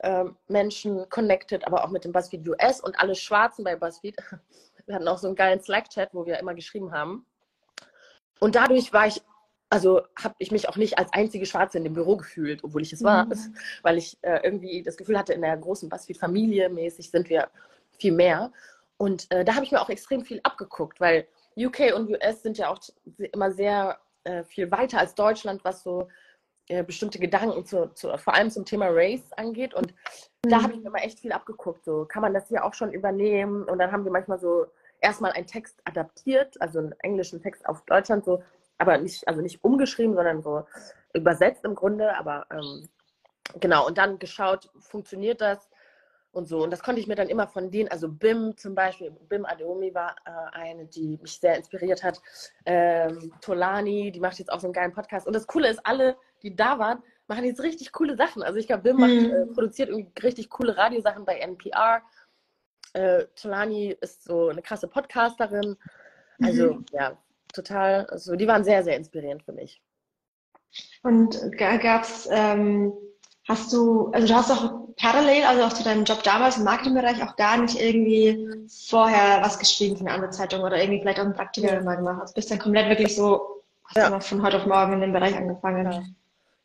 ähm, 0.00 0.36
Menschen 0.48 1.08
connected, 1.10 1.66
aber 1.66 1.84
auch 1.84 1.90
mit 1.90 2.04
dem 2.04 2.12
BuzzFeed 2.12 2.48
US 2.48 2.80
und 2.80 2.98
alle 2.98 3.14
Schwarzen 3.14 3.64
bei 3.64 3.76
BuzzFeed 3.76 4.16
wir 4.86 4.94
hatten 4.94 5.08
auch 5.08 5.18
so 5.18 5.26
einen 5.26 5.36
geilen 5.36 5.60
Slack-Chat, 5.60 6.10
wo 6.12 6.26
wir 6.26 6.38
immer 6.38 6.54
geschrieben 6.54 6.92
haben. 6.92 7.26
Und 8.40 8.54
dadurch 8.54 8.92
war 8.92 9.06
ich, 9.06 9.22
also 9.70 10.02
habe 10.20 10.34
ich 10.38 10.50
mich 10.50 10.68
auch 10.68 10.76
nicht 10.76 10.98
als 10.98 11.12
einzige 11.12 11.46
Schwarze 11.46 11.78
in 11.78 11.84
dem 11.84 11.94
Büro 11.94 12.16
gefühlt, 12.16 12.64
obwohl 12.64 12.82
ich 12.82 12.92
es 12.92 13.02
war, 13.02 13.26
mhm. 13.26 13.56
weil 13.82 13.98
ich 13.98 14.18
äh, 14.22 14.40
irgendwie 14.42 14.82
das 14.82 14.96
Gefühl 14.96 15.18
hatte, 15.18 15.32
in 15.32 15.42
der 15.42 15.56
großen 15.56 15.88
BuzzFeed-Familie 15.88 16.68
mäßig 16.68 17.10
sind 17.10 17.28
wir 17.28 17.48
viel 17.98 18.12
mehr. 18.12 18.52
Und 18.96 19.30
äh, 19.30 19.44
da 19.44 19.54
habe 19.54 19.64
ich 19.64 19.72
mir 19.72 19.80
auch 19.80 19.90
extrem 19.90 20.24
viel 20.24 20.40
abgeguckt, 20.42 21.00
weil 21.00 21.26
UK 21.56 21.94
und 21.94 22.10
US 22.10 22.42
sind 22.42 22.58
ja 22.58 22.68
auch 22.68 22.78
immer 23.16 23.50
sehr 23.50 23.98
äh, 24.24 24.44
viel 24.44 24.70
weiter 24.70 24.98
als 24.98 25.14
Deutschland, 25.14 25.64
was 25.64 25.82
so 25.82 26.08
äh, 26.72 26.82
bestimmte 26.82 27.18
Gedanken 27.18 27.66
zu, 27.66 27.92
zu, 27.92 28.16
vor 28.16 28.34
allem 28.34 28.50
zum 28.50 28.64
Thema 28.64 28.86
Race 28.88 29.30
angeht. 29.36 29.74
Und 29.74 29.92
mhm. 29.92 30.50
da 30.50 30.62
habe 30.62 30.72
ich 30.72 30.80
mir 30.80 30.86
immer 30.86 31.04
echt 31.04 31.20
viel 31.20 31.32
abgeguckt. 31.32 31.84
So, 31.84 32.06
kann 32.06 32.22
man 32.22 32.32
das 32.32 32.48
hier 32.48 32.64
auch 32.64 32.72
schon 32.72 32.92
übernehmen? 32.92 33.64
Und 33.64 33.78
dann 33.78 33.92
haben 33.92 34.04
wir 34.04 34.12
manchmal 34.12 34.38
so 34.38 34.66
erstmal 35.00 35.32
einen 35.32 35.46
Text 35.46 35.80
adaptiert, 35.84 36.58
also 36.62 36.78
einen 36.78 36.94
englischen 37.00 37.42
Text 37.42 37.66
auf 37.66 37.82
Deutschland, 37.84 38.24
so, 38.24 38.42
aber 38.78 38.96
nicht, 38.96 39.28
also 39.28 39.42
nicht 39.42 39.62
umgeschrieben, 39.62 40.14
sondern 40.14 40.42
so 40.42 40.64
übersetzt 41.12 41.64
im 41.64 41.74
Grunde, 41.74 42.16
aber 42.16 42.46
ähm, 42.50 42.88
genau, 43.60 43.86
und 43.86 43.98
dann 43.98 44.18
geschaut, 44.18 44.70
funktioniert 44.78 45.42
das? 45.42 45.68
und 46.32 46.48
so. 46.48 46.62
Und 46.62 46.70
das 46.70 46.82
konnte 46.82 47.00
ich 47.00 47.06
mir 47.06 47.14
dann 47.14 47.28
immer 47.28 47.46
von 47.46 47.70
denen, 47.70 47.90
also 47.90 48.08
BIM 48.08 48.56
zum 48.56 48.74
Beispiel, 48.74 49.10
BIM 49.28 49.44
Adeomi 49.44 49.94
war 49.94 50.16
äh, 50.24 50.30
eine, 50.56 50.86
die 50.86 51.18
mich 51.20 51.38
sehr 51.38 51.56
inspiriert 51.56 52.02
hat. 52.02 52.20
Ähm, 52.64 53.32
Tolani, 53.40 54.10
die 54.10 54.20
macht 54.20 54.38
jetzt 54.38 54.50
auch 54.50 54.60
so 54.60 54.66
einen 54.66 54.74
geilen 54.74 54.92
Podcast. 54.92 55.26
Und 55.26 55.34
das 55.34 55.46
Coole 55.46 55.68
ist, 55.68 55.84
alle, 55.84 56.16
die 56.42 56.54
da 56.54 56.78
waren, 56.78 57.02
machen 57.28 57.44
jetzt 57.44 57.62
richtig 57.62 57.92
coole 57.92 58.16
Sachen. 58.16 58.42
Also 58.42 58.58
ich 58.58 58.66
glaube, 58.66 58.94
macht, 58.94 59.10
mhm. 59.10 59.30
äh, 59.30 59.46
produziert 59.46 59.88
irgendwie 59.88 60.12
richtig 60.22 60.50
coole 60.50 60.76
Radiosachen 60.76 61.24
bei 61.24 61.38
NPR. 61.38 62.02
Äh, 62.92 63.24
Tolani 63.34 63.96
ist 64.00 64.24
so 64.24 64.48
eine 64.48 64.62
krasse 64.62 64.88
Podcasterin. 64.88 65.76
Also 66.42 66.74
mhm. 66.74 66.86
ja, 66.92 67.16
total, 67.52 68.06
also 68.06 68.36
die 68.36 68.48
waren 68.48 68.64
sehr, 68.64 68.82
sehr 68.84 68.96
inspirierend 68.96 69.42
für 69.42 69.52
mich. 69.52 69.82
Und 71.02 71.38
gab 71.58 72.02
es 72.02 72.28
ähm 72.30 72.92
Hast 73.48 73.72
du, 73.72 74.10
also 74.12 74.28
du 74.28 74.34
hast 74.34 74.50
auch 74.52 74.94
parallel, 74.96 75.42
also 75.44 75.64
auch 75.64 75.72
zu 75.72 75.82
deinem 75.82 76.04
Job 76.04 76.22
damals 76.22 76.58
im 76.58 76.64
Marketingbereich 76.64 77.22
auch 77.24 77.34
gar 77.34 77.56
nicht 77.56 77.80
irgendwie 77.80 78.48
vorher 78.88 79.42
was 79.42 79.58
geschrieben 79.58 79.96
für 79.96 80.02
eine 80.02 80.12
andere 80.12 80.30
Zeitung 80.30 80.60
oder 80.62 80.80
irgendwie 80.80 81.00
vielleicht 81.00 81.18
auch 81.18 81.24
ein 81.24 81.34
Praktikum 81.34 81.70
ja. 81.70 81.82
mal 81.82 81.96
gemacht. 81.96 82.20
Also 82.20 82.34
bist 82.34 82.52
dann 82.52 82.60
komplett 82.60 82.88
wirklich 82.88 83.16
so, 83.16 83.62
hast 83.86 83.96
ja. 83.96 84.20
von 84.20 84.42
heute 84.42 84.58
auf 84.58 84.66
morgen 84.66 84.92
in 84.92 85.00
dem 85.00 85.12
Bereich 85.12 85.36
angefangen. 85.36 85.90
Ja. 85.90 86.02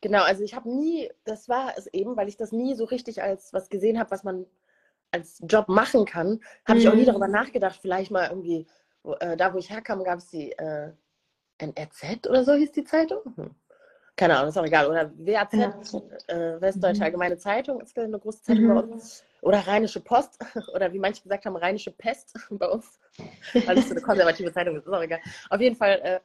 Genau, 0.01 0.23
also 0.23 0.43
ich 0.43 0.53
habe 0.53 0.69
nie, 0.69 1.09
das 1.23 1.49
war 1.49 1.77
es 1.77 1.87
eben, 1.87 2.15
weil 2.15 2.27
ich 2.27 2.37
das 2.37 2.51
nie 2.51 2.75
so 2.75 2.85
richtig 2.85 3.23
als 3.23 3.51
was 3.53 3.69
gesehen 3.69 3.99
habe, 3.99 4.11
was 4.11 4.23
man 4.23 4.45
als 5.11 5.41
Job 5.47 5.69
machen 5.69 6.05
kann, 6.05 6.41
habe 6.65 6.75
mhm. 6.75 6.79
ich 6.79 6.89
auch 6.89 6.93
nie 6.93 7.01
mhm. 7.01 7.07
darüber 7.07 7.27
nachgedacht, 7.27 7.79
vielleicht 7.81 8.11
mal 8.11 8.29
irgendwie, 8.29 8.67
äh, 9.19 9.37
da 9.37 9.53
wo 9.53 9.57
ich 9.57 9.69
herkam, 9.69 10.03
gab 10.03 10.19
es 10.19 10.29
die 10.29 10.51
äh, 10.51 10.91
NRZ 11.57 12.27
oder 12.27 12.43
so 12.43 12.53
hieß 12.53 12.71
die 12.73 12.83
Zeitung. 12.83 13.21
Hm 13.35 13.55
keine 14.17 14.35
Ahnung, 14.35 14.49
ist 14.49 14.57
auch 14.57 14.65
egal. 14.65 14.87
Oder 14.87 15.11
WAZ, 15.15 15.53
ja. 15.53 15.79
äh, 16.27 16.59
Westdeutsche 16.59 16.97
mhm. 16.97 17.03
Allgemeine 17.03 17.37
Zeitung 17.37 17.79
ist 17.79 17.97
eine 17.97 18.19
große 18.19 18.41
Zeitung 18.41 18.63
mhm. 18.63 18.73
bei 18.73 18.81
uns. 18.81 19.23
Oder 19.41 19.59
Rheinische 19.59 20.01
Post. 20.01 20.39
Oder 20.73 20.91
wie 20.91 20.99
manche 20.99 21.21
gesagt 21.21 21.45
haben, 21.45 21.55
Rheinische 21.55 21.91
Pest 21.91 22.33
bei 22.49 22.67
uns. 22.67 22.99
Weil 23.53 23.77
es 23.77 23.87
so 23.87 23.91
eine 23.91 24.01
konservative 24.01 24.51
Zeitung 24.51 24.75
ist, 24.75 24.87
ist 24.87 24.93
auch 24.93 25.01
egal. 25.01 25.19
Auf 25.51 25.61
jeden 25.61 25.75
Fall, 25.75 26.21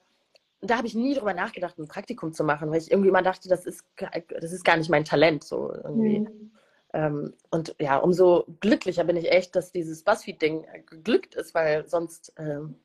äh, 0.62 0.66
da 0.66 0.76
habe 0.78 0.86
ich 0.86 0.94
nie 0.94 1.14
drüber 1.14 1.34
nachgedacht, 1.34 1.78
ein 1.78 1.88
Praktikum 1.88 2.32
zu 2.32 2.44
machen, 2.44 2.70
weil 2.70 2.80
ich 2.80 2.90
irgendwie 2.90 3.08
immer 3.08 3.22
dachte, 3.22 3.48
das 3.48 3.66
ist, 3.66 3.84
das 3.96 4.52
ist 4.52 4.64
gar 4.64 4.76
nicht 4.76 4.90
mein 4.90 5.04
Talent. 5.04 5.44
So 5.44 5.72
irgendwie. 5.72 6.20
Mhm. 6.20 6.52
Ähm, 6.94 7.34
und 7.50 7.74
ja, 7.78 7.96
umso 7.98 8.44
glücklicher 8.60 9.04
bin 9.04 9.16
ich 9.16 9.30
echt, 9.30 9.56
dass 9.56 9.72
dieses 9.72 10.04
Buzzfeed-Ding 10.04 10.66
geglückt 10.86 11.34
ist, 11.34 11.54
weil 11.54 11.88
sonst 11.88 12.32
ähm, 12.36 12.76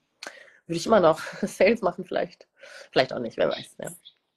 würde 0.66 0.78
ich 0.78 0.86
immer 0.86 1.00
noch 1.00 1.20
Sales 1.42 1.82
machen, 1.82 2.06
vielleicht. 2.06 2.48
Vielleicht 2.92 3.14
auch 3.14 3.20
nicht, 3.20 3.38
wer 3.38 3.50
weiß. 3.50 3.78
Ja. 3.80 3.92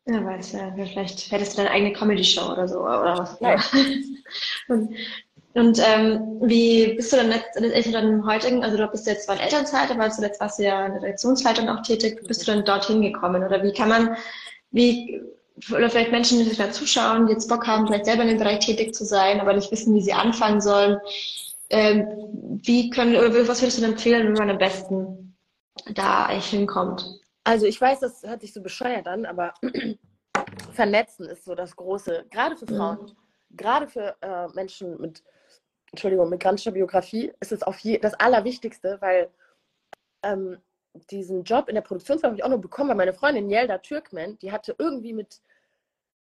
Ja, 0.07 0.25
weiß 0.25 0.53
ja, 0.53 0.73
vielleicht 0.75 1.31
hättest 1.31 1.53
du 1.53 1.57
deine 1.59 1.71
eigene 1.71 1.93
Comedy-Show 1.93 2.53
oder 2.53 2.67
so, 2.67 2.81
oder 2.81 3.19
was? 3.19 3.39
Ja. 3.39 3.63
und, 4.69 4.95
und 5.55 5.81
ähm, 5.85 6.39
wie 6.43 6.95
bist 6.95 7.13
du 7.13 7.17
dann 7.17 7.29
letztendlich 7.29 7.91
dann 7.91 8.25
heutigen, 8.25 8.63
also 8.63 8.77
du 8.77 8.87
bist 8.87 9.07
jetzt 9.07 9.25
zwar 9.25 9.35
in 9.35 9.43
Elternzeit, 9.43 9.91
aber 9.91 10.09
zuletzt 10.11 10.41
warst 10.41 10.59
du 10.59 10.65
ja 10.65 10.87
in 10.87 10.93
der 10.93 11.03
Redaktionsleitung 11.03 11.69
auch 11.69 11.83
tätig, 11.83 12.23
bist 12.27 12.43
du 12.43 12.53
dann 12.53 12.65
dorthin 12.65 13.03
gekommen? 13.03 13.43
Oder 13.43 13.63
wie 13.63 13.73
kann 13.73 13.89
man, 13.89 14.17
wie, 14.71 15.21
oder 15.73 15.91
vielleicht 15.91 16.13
Menschen, 16.13 16.39
die 16.39 16.45
sich 16.45 16.59
da 16.59 16.71
zuschauen, 16.71 17.27
die 17.27 17.33
jetzt 17.33 17.49
Bock 17.49 17.67
haben, 17.67 17.87
vielleicht 17.87 18.05
selber 18.05 18.23
in 18.23 18.29
dem 18.29 18.39
Bereich 18.39 18.61
tätig 18.61 18.95
zu 18.95 19.05
sein, 19.05 19.41
aber 19.41 19.53
nicht 19.53 19.73
wissen, 19.73 19.95
wie 19.95 20.03
sie 20.03 20.13
anfangen 20.13 20.61
sollen, 20.61 21.01
ähm, 21.71 22.07
wie 22.63 22.91
können, 22.91 23.17
oder 23.17 23.49
was 23.49 23.61
würdest 23.61 23.79
du 23.79 23.83
denn 23.83 23.93
empfehlen, 23.93 24.29
wie 24.29 24.39
man 24.39 24.51
am 24.51 24.59
besten 24.59 25.37
da 25.95 26.27
eigentlich 26.27 26.47
hinkommt? 26.47 27.21
Also 27.43 27.67
ich 27.67 27.81
weiß, 27.81 28.01
das 28.01 28.23
hört 28.23 28.41
sich 28.43 28.53
so 28.53 28.63
bescheuert 28.63 29.09
an, 29.09 29.27
aber 29.27 29.55
vernetzen 30.75 31.27
ist 31.27 31.45
so 31.45 31.57
das 31.57 31.75
Große, 31.75 32.27
gerade 32.31 32.57
für 32.57 32.67
Frauen, 32.67 32.99
mhm. 33.01 33.57
gerade 33.57 33.89
für 33.89 34.15
äh, 34.21 34.47
Menschen 34.55 35.01
mit, 35.01 35.25
Entschuldigung, 35.93 36.29
migrantischer 36.29 36.73
Biografie, 36.73 37.33
ist 37.41 37.53
es 37.53 37.63
auf 37.63 37.79
je, 37.79 37.99
das 37.99 38.15
Allerwichtigste, 38.15 38.99
weil 39.01 39.29
ähm, 40.23 40.59
diesen 41.11 41.45
Job 41.45 41.69
in 41.69 41.75
der 41.75 41.83
Produktionsfirma 41.83 42.33
habe 42.33 42.39
ich 42.39 42.45
auch 42.45 42.49
nur 42.49 42.61
bekommen, 42.61 42.91
weil 42.91 42.97
meine 42.97 43.13
Freundin 43.13 43.51
Yelda 43.51 43.79
Türkmen, 43.79 44.39
die 44.39 44.53
hatte 44.53 44.75
irgendwie 44.79 45.13
mit 45.13 45.41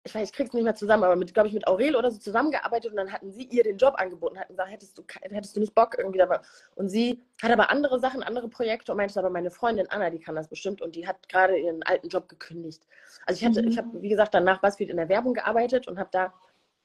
ich 0.05 0.15
weiß, 0.15 0.31
ich 0.31 0.35
krieg's 0.35 0.53
nicht 0.53 0.65
mehr 0.65 0.75
zusammen, 0.75 1.05
aber 1.05 1.15
mit, 1.15 1.33
glaube 1.33 1.49
ich, 1.49 1.55
mit 1.55 1.67
Aurel 1.69 1.95
oder 1.95 2.11
so 2.11 2.19
zusammengearbeitet 2.19 2.91
und 2.91 2.97
dann 2.97 3.13
hatten 3.13 3.31
sie 3.31 3.45
ihr 3.45 3.63
den 3.63 3.79
Job 3.79 3.95
angeboten, 3.97 4.39
hatten 4.39 4.53
gesagt, 4.53 4.71
hättest 4.71 4.99
du, 4.99 5.05
hättest 5.31 5.55
du 5.55 5.61
nicht 5.61 5.75
Bock 5.75 5.97
irgendwie 5.97 6.19
dabei. 6.19 6.41
Und 6.75 6.89
sie 6.89 7.23
hat 7.41 7.53
aber 7.53 7.71
andere 7.71 8.01
Sachen, 8.01 8.23
andere 8.25 8.49
Projekte 8.49 8.91
und 8.91 8.99
meinte 8.99 9.19
aber 9.19 9.31
meine 9.31 9.53
Freundin 9.53 9.89
Anna, 9.91 10.11
die 10.11 10.19
kann 10.19 10.35
das 10.35 10.49
bestimmt 10.49 10.83
und 10.83 10.97
die 10.97 11.07
hat 11.07 11.29
gerade 11.29 11.57
ihren 11.57 11.85
alten 11.85 12.09
Job 12.09 12.29
gekündigt. 12.29 12.85
Also 13.27 13.39
ich 13.41 13.47
hatte, 13.47 13.63
mhm. 13.63 13.69
ich 13.69 13.79
habe, 13.79 14.03
wie 14.03 14.09
gesagt, 14.09 14.35
danach 14.35 14.61
BuzzFeed 14.61 14.91
in 14.91 14.97
der 14.97 15.09
Werbung 15.09 15.35
gearbeitet 15.35 15.87
und 15.87 16.01
habe 16.01 16.11
da 16.11 16.35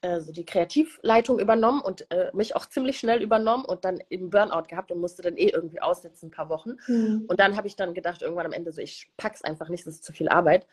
äh, 0.00 0.20
so 0.20 0.32
die 0.32 0.44
Kreativleitung 0.44 1.38
übernommen 1.38 1.80
und 1.80 2.10
äh, 2.10 2.30
mich 2.32 2.54
auch 2.54 2.66
ziemlich 2.66 2.98
schnell 2.98 3.22
übernommen 3.22 3.64
und 3.64 3.84
dann 3.84 3.98
eben 4.10 4.30
Burnout 4.30 4.68
gehabt 4.68 4.92
und 4.92 5.00
musste 5.00 5.22
dann 5.22 5.36
eh 5.36 5.48
irgendwie 5.48 5.80
aussetzen 5.80 6.26
ein 6.26 6.30
paar 6.30 6.48
Wochen. 6.48 6.76
Mhm. 6.86 7.24
Und 7.28 7.40
dann 7.40 7.56
habe 7.56 7.66
ich 7.66 7.76
dann 7.76 7.94
gedacht, 7.94 8.22
irgendwann 8.22 8.46
am 8.46 8.52
Ende 8.52 8.72
so, 8.72 8.80
ich 8.80 9.10
pack's 9.16 9.42
einfach 9.42 9.68
nicht, 9.68 9.86
das 9.86 9.94
ist 9.94 10.04
zu 10.04 10.12
viel 10.12 10.28
Arbeit 10.28 10.66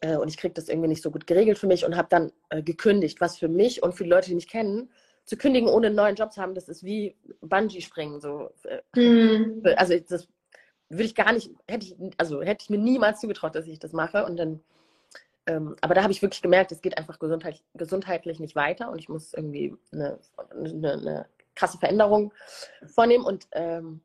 äh, 0.00 0.16
und 0.16 0.28
ich 0.28 0.36
kriege 0.36 0.54
das 0.54 0.68
irgendwie 0.68 0.88
nicht 0.88 1.02
so 1.02 1.10
gut 1.10 1.26
geregelt 1.26 1.58
für 1.58 1.66
mich 1.66 1.84
und 1.84 1.96
habe 1.96 2.08
dann 2.10 2.32
äh, 2.50 2.62
gekündigt, 2.62 3.20
was 3.20 3.38
für 3.38 3.48
mich 3.48 3.82
und 3.82 3.94
für 3.94 4.04
die 4.04 4.10
Leute, 4.10 4.28
die 4.28 4.34
mich 4.34 4.48
kennen, 4.48 4.90
zu 5.24 5.36
kündigen, 5.36 5.68
ohne 5.68 5.88
einen 5.88 5.96
neuen 5.96 6.16
Job 6.16 6.32
zu 6.32 6.40
haben, 6.40 6.54
das 6.54 6.68
ist 6.68 6.84
wie 6.84 7.16
Bungee-Springen. 7.40 8.20
So. 8.20 8.50
Mhm. 8.94 9.62
Also 9.76 9.98
das 9.98 10.28
würde 10.88 11.04
ich 11.04 11.14
gar 11.14 11.32
nicht, 11.32 11.50
hätte 11.66 11.86
ich, 11.86 11.96
also 12.18 12.42
hätte 12.42 12.64
ich 12.64 12.70
mir 12.70 12.78
niemals 12.78 13.20
zugetraut, 13.20 13.54
dass 13.54 13.66
ich 13.66 13.78
das 13.78 13.92
mache. 13.92 14.24
Und 14.26 14.36
dann, 14.36 14.60
ähm, 15.46 15.76
aber 15.80 15.94
da 15.94 16.02
habe 16.02 16.12
ich 16.12 16.22
wirklich 16.22 16.42
gemerkt, 16.42 16.72
es 16.72 16.82
geht 16.82 16.96
einfach 16.96 17.18
gesundheit, 17.18 17.62
gesundheitlich 17.74 18.40
nicht 18.40 18.56
weiter 18.56 18.90
und 18.90 18.98
ich 18.98 19.08
muss 19.08 19.34
irgendwie 19.34 19.76
eine, 19.92 20.18
eine, 20.50 20.92
eine 20.92 21.26
krasse 21.54 21.78
Veränderung 21.78 22.32
vornehmen. 22.86 23.24
Und 23.24 23.46
ähm, 23.52 24.00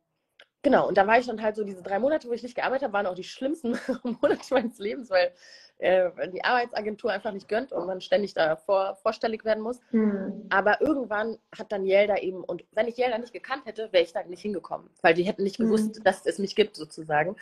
genau, 0.61 0.87
und 0.87 0.97
da 0.97 1.07
war 1.07 1.17
ich 1.17 1.27
dann 1.27 1.41
halt 1.41 1.55
so 1.55 1.63
diese 1.63 1.81
drei 1.81 1.99
Monate, 1.99 2.27
wo 2.27 2.33
ich 2.33 2.43
nicht 2.43 2.55
gearbeitet 2.55 2.83
habe, 2.83 2.93
waren 2.93 3.05
auch 3.05 3.15
die 3.15 3.23
schlimmsten 3.23 3.71
Monate 4.21 4.53
meines 4.53 4.79
Lebens, 4.79 5.09
weil 5.09 5.31
äh, 5.77 6.09
die 6.29 6.43
Arbeitsagentur 6.43 7.11
einfach 7.11 7.31
nicht 7.31 7.47
gönnt 7.47 7.71
und 7.71 7.87
man 7.87 8.01
ständig 8.01 8.33
da 8.33 8.57
vor, 8.57 8.95
vorstellig 8.97 9.45
werden 9.45 9.63
muss. 9.63 9.79
Mhm. 9.91 10.45
Aber 10.49 10.81
irgendwann 10.81 11.37
hat 11.57 11.71
dann 11.71 11.85
Yelda 11.85 12.17
eben, 12.17 12.43
und 12.43 12.65
wenn 12.73 12.87
ich 12.87 12.97
Yelda 12.97 13.17
nicht 13.17 13.33
gekannt 13.33 13.65
hätte, 13.65 13.91
wäre 13.93 14.03
ich 14.03 14.11
da 14.11 14.23
nicht 14.23 14.41
hingekommen, 14.41 14.89
weil 15.01 15.13
die 15.13 15.23
hätten 15.23 15.43
nicht 15.43 15.57
hm. 15.57 15.65
gewusst, 15.65 15.99
mhm. 15.99 16.03
dass 16.03 16.25
es 16.25 16.37
mich 16.37 16.55
gibt 16.55 16.75
sozusagen. 16.75 17.37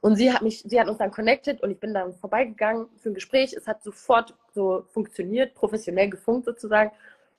Und 0.00 0.16
sie 0.16 0.32
hat 0.32 0.42
mich, 0.42 0.62
sie 0.62 0.80
hat 0.80 0.88
uns 0.88 0.98
dann 0.98 1.10
connected 1.10 1.62
und 1.62 1.70
ich 1.70 1.80
bin 1.80 1.94
dann 1.94 2.14
vorbeigegangen 2.14 2.86
für 2.98 3.10
ein 3.10 3.14
Gespräch. 3.14 3.52
Es 3.52 3.66
hat 3.66 3.82
sofort 3.82 4.34
so 4.54 4.84
funktioniert, 4.88 5.54
professionell 5.54 6.08
gefunkt 6.10 6.44
sozusagen. 6.44 6.90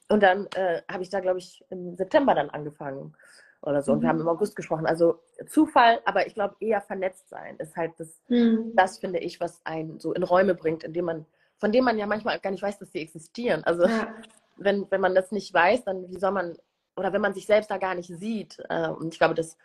Und 0.09 0.23
dann 0.23 0.47
äh, 0.55 0.81
habe 0.91 1.03
ich 1.03 1.09
da, 1.09 1.19
glaube 1.19 1.39
ich, 1.39 1.63
im 1.69 1.95
September 1.95 2.33
dann 2.33 2.49
angefangen 2.49 3.15
oder 3.61 3.81
so. 3.81 3.93
Und 3.93 4.01
wir 4.01 4.09
haben 4.09 4.17
mhm. 4.17 4.23
im 4.23 4.29
August 4.29 4.55
gesprochen. 4.55 4.85
Also 4.85 5.19
Zufall, 5.47 5.99
aber 6.05 6.27
ich 6.27 6.33
glaube 6.33 6.55
eher 6.59 6.81
vernetzt 6.81 7.29
sein 7.29 7.57
ist 7.57 7.75
halt 7.75 7.93
das, 7.97 8.21
mhm. 8.27 8.71
das 8.75 8.99
finde 8.99 9.19
ich, 9.19 9.39
was 9.39 9.61
einen 9.65 9.99
so 9.99 10.13
in 10.13 10.23
Räume 10.23 10.55
bringt, 10.55 10.83
in 10.83 10.93
dem 10.93 11.05
man, 11.05 11.25
von 11.57 11.71
dem 11.71 11.83
man 11.83 11.97
ja 11.97 12.07
manchmal 12.07 12.39
gar 12.39 12.51
nicht 12.51 12.63
weiß, 12.63 12.79
dass 12.79 12.91
sie 12.91 13.01
existieren. 13.01 13.63
Also 13.63 13.85
ja. 13.85 14.13
wenn, 14.57 14.89
wenn 14.89 15.01
man 15.01 15.15
das 15.15 15.31
nicht 15.31 15.53
weiß, 15.53 15.83
dann 15.83 16.09
wie 16.09 16.19
soll 16.19 16.31
man, 16.31 16.57
oder 16.95 17.13
wenn 17.13 17.21
man 17.21 17.33
sich 17.33 17.45
selbst 17.45 17.71
da 17.71 17.77
gar 17.77 17.95
nicht 17.95 18.09
sieht. 18.09 18.57
Äh, 18.69 18.89
und 18.89 19.13
ich 19.13 19.19
glaube, 19.19 19.35
das 19.35 19.57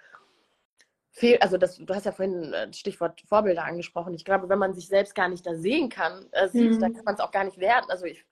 fehlt, 1.14 1.40
also 1.42 1.56
das, 1.56 1.78
du 1.78 1.94
hast 1.94 2.04
ja 2.04 2.12
vorhin 2.12 2.50
das 2.52 2.68
äh, 2.68 2.72
Stichwort 2.72 3.22
Vorbilder 3.26 3.64
angesprochen. 3.64 4.14
Ich 4.14 4.24
glaube, 4.24 4.48
wenn 4.48 4.58
man 4.58 4.74
sich 4.74 4.88
selbst 4.88 5.14
gar 5.14 5.28
nicht 5.28 5.46
da 5.46 5.54
sehen 5.54 5.88
kann, 5.88 6.26
äh, 6.32 6.48
sieht, 6.48 6.72
mhm. 6.72 6.80
dann 6.80 6.94
kann 6.94 7.04
man 7.04 7.14
es 7.14 7.20
auch 7.20 7.30
gar 7.30 7.44
nicht 7.44 7.58
werden. 7.58 7.86
Also 7.88 8.04
ich 8.04 8.26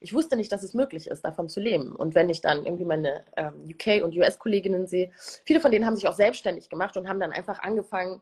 ich 0.00 0.14
wusste 0.14 0.36
nicht, 0.36 0.52
dass 0.52 0.62
es 0.62 0.74
möglich 0.74 1.08
ist, 1.08 1.24
davon 1.24 1.48
zu 1.48 1.60
leben. 1.60 1.94
Und 1.94 2.14
wenn 2.14 2.28
ich 2.28 2.40
dann 2.40 2.64
irgendwie 2.64 2.84
meine 2.84 3.24
ähm, 3.36 3.64
UK- 3.68 4.04
und 4.04 4.16
US-Kolleginnen 4.16 4.86
sehe, 4.86 5.10
viele 5.44 5.60
von 5.60 5.72
denen 5.72 5.86
haben 5.86 5.96
sich 5.96 6.06
auch 6.06 6.14
selbstständig 6.14 6.68
gemacht 6.68 6.96
und 6.96 7.08
haben 7.08 7.20
dann 7.20 7.32
einfach 7.32 7.58
angefangen, 7.60 8.20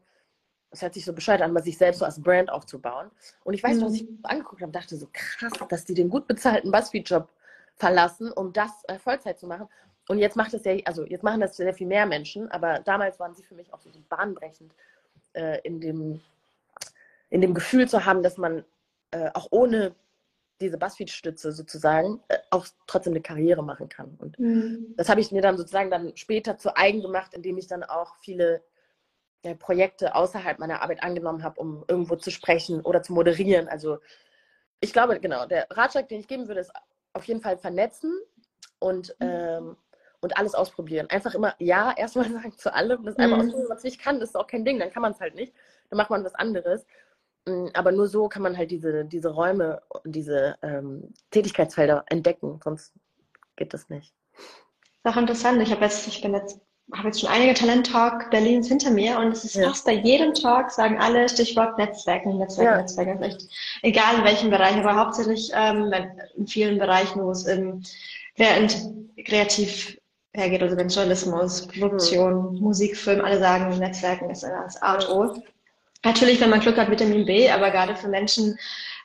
das 0.71 0.83
hört 0.83 0.95
sich 0.95 1.05
so 1.05 1.13
bescheuert 1.13 1.43
an, 1.43 1.51
aber 1.51 1.63
sich 1.63 1.79
selbst 1.79 1.99
so 1.99 2.05
als 2.05 2.21
Brand 2.21 2.51
aufzubauen. 2.51 3.11
Und 3.45 3.55
ich 3.55 3.63
weiß, 3.63 3.77
mhm. 3.77 3.83
was 3.83 3.95
ich 3.95 4.09
angeguckt 4.23 4.63
habe, 4.63 4.73
dachte 4.73 4.97
so 4.97 5.09
krass, 5.13 5.53
dass 5.69 5.85
die 5.85 5.95
den 5.95 6.09
gut 6.09 6.27
bezahlten 6.27 6.71
Buzzfeed-Job 6.71 7.29
verlassen, 7.75 8.33
um 8.33 8.53
das 8.53 8.71
äh, 8.89 8.99
Vollzeit 8.99 9.39
zu 9.39 9.47
machen. 9.47 9.69
Und 10.09 10.19
jetzt 10.19 10.37
macht 10.37 10.55
es 10.55 10.65
ja, 10.65 10.77
also 10.85 11.05
jetzt 11.05 11.25
machen 11.25 11.41
das 11.41 11.57
sehr 11.57 11.75
viel 11.75 11.87
mehr 11.87 12.07
Menschen, 12.07 12.51
aber 12.51 12.81
damals 12.81 13.19
waren 13.19 13.35
sie 13.35 13.43
für 13.43 13.55
mich 13.55 13.73
auch 13.73 13.81
so, 13.81 13.91
bahnbrechend 14.09 14.73
äh, 15.33 15.61
in, 15.63 15.81
dem, 15.81 16.21
in 17.31 17.41
dem 17.41 17.55
Gefühl 17.55 17.89
zu 17.89 18.05
haben, 18.05 18.23
dass 18.23 18.37
man 18.37 18.65
äh, 19.11 19.31
auch 19.35 19.49
ohne 19.51 19.95
diese 20.61 20.79
Buzzfeed-Stütze 20.79 21.53
sozusagen 21.53 22.21
äh, 22.29 22.39
auch 22.51 22.67
trotzdem 22.87 23.15
eine 23.15 23.21
Karriere 23.21 23.63
machen 23.63 23.89
kann. 23.89 24.17
Und 24.19 24.39
mhm. 24.39 24.95
das 24.97 25.09
habe 25.09 25.21
ich 25.21 25.33
mir 25.33 25.43
dann 25.43 25.57
sozusagen 25.57 25.91
dann 25.91 26.17
später 26.17 26.57
zu 26.57 26.77
eigen 26.77 27.03
gemacht, 27.03 27.35
indem 27.35 27.59
ich 27.59 27.67
dann 27.67 27.83
auch 27.83 28.17
viele 28.21 28.63
Projekte 29.55 30.17
außerhalb 30.17 30.59
meiner 30.59 30.83
Arbeit 30.83 31.05
angenommen 31.05 31.45
habe, 31.45 31.61
um 31.61 31.85
irgendwo 31.87 32.17
zu 32.17 32.31
sprechen 32.31 32.81
oder 32.81 33.03
zu 33.03 33.13
moderieren. 33.13 33.69
Also 33.69 33.99
ich 34.81 34.93
glaube, 34.93 35.21
genau, 35.21 35.47
der 35.47 35.69
Ratschlag, 35.71 36.09
den 36.09 36.21
ich 36.21 36.27
geben 36.27 36.49
würde, 36.49 36.63
ist 36.63 36.73
auf 37.13 37.25
jeden 37.25 37.41
Fall 37.41 37.57
vernetzen 37.57 38.13
und, 38.81 39.15
mhm. 39.21 39.27
ähm, 39.29 39.77
und 40.21 40.37
alles 40.37 40.55
ausprobieren. 40.55 41.09
Einfach 41.11 41.35
immer 41.35 41.55
ja 41.59 41.93
erstmal 41.97 42.31
sagen 42.31 42.53
zu 42.57 42.73
allem. 42.73 43.05
Das 43.05 43.17
einmal 43.17 43.39
mhm. 43.39 43.47
ausprobieren, 43.47 43.71
was 43.71 43.85
ich 43.85 43.99
kann, 43.99 44.21
ist 44.21 44.37
auch 44.37 44.47
kein 44.47 44.65
Ding, 44.65 44.79
dann 44.79 44.91
kann 44.91 45.03
man 45.03 45.13
es 45.13 45.21
halt 45.21 45.35
nicht. 45.35 45.53
Dann 45.91 45.97
macht 45.99 46.11
man 46.11 46.25
was 46.25 46.35
anderes. 46.35 46.87
Mm, 47.47 47.69
aber 47.75 47.93
nur 47.93 48.09
so 48.09 48.29
kann 48.29 48.43
man 48.43 48.57
halt 48.57 48.71
diese, 48.71 49.05
diese 49.05 49.31
Räume 49.31 49.81
und 49.89 50.15
diese 50.15 50.57
ähm, 50.63 51.15
Tätigkeitsfelder 51.31 52.05
entdecken, 52.09 52.61
sonst 52.63 52.93
geht 53.57 53.73
das 53.73 53.89
nicht. 53.89 54.13
Das 55.03 55.13
ist 55.13 55.17
auch 55.17 55.21
interessant. 55.21 55.63
Ich 55.63 55.71
habe 55.71 55.85
jetzt, 55.85 56.07
ich 56.09 56.21
bin 56.21 56.35
jetzt, 56.35 56.61
habe 56.93 57.09
jetzt 57.09 57.21
schon 57.21 57.31
einige 57.31 57.55
Talent-Talk 57.55 58.31
Berlins 58.31 58.69
hinter 58.69 58.91
mir 58.91 59.19
und 59.19 59.29
es 59.29 59.45
ist 59.45 59.55
ja. 59.55 59.69
fast 59.69 59.87
bei 59.87 59.93
jedem 59.93 60.35
Talk 60.35 60.71
sagen 60.71 60.99
alle 60.99 61.29
Stichwort 61.29 61.79
Netzwerken, 61.79 62.39
Netzwerken, 62.39 62.73
ja. 62.73 62.81
Netzwerken. 62.81 63.23
Echt, 63.23 63.49
egal 63.83 64.19
in 64.19 64.25
welchem 64.25 64.51
Bereich, 64.51 64.77
aber 64.77 64.97
hauptsächlich 64.97 65.51
ähm, 65.55 65.93
in 66.37 66.47
vielen 66.47 66.79
Bereichen, 66.79 67.23
wo 67.23 67.31
es 67.31 67.47
im 67.47 67.83
kreativ 69.25 69.99
hergeht, 70.37 70.63
also 70.63 70.77
wenn 70.77 70.89
Journalismus, 70.89 71.67
Produktion, 71.67 72.55
mhm. 72.55 72.61
Musik, 72.61 72.97
Film, 72.97 73.25
alle 73.25 73.39
sagen, 73.39 73.79
Netzwerken 73.79 74.31
ist 74.31 74.43
das 74.43 74.81
A 74.83 74.95
und 74.95 75.09
O. 75.09 75.43
Natürlich, 76.05 76.41
wenn 76.41 76.51
man 76.51 76.61
Glück 76.61 76.77
hat, 76.77 76.91
Vitamin 76.91 77.25
B, 77.27 77.51
aber 77.51 77.71
gerade 77.71 77.97
für 77.97 78.09
Menschen, 78.09 78.57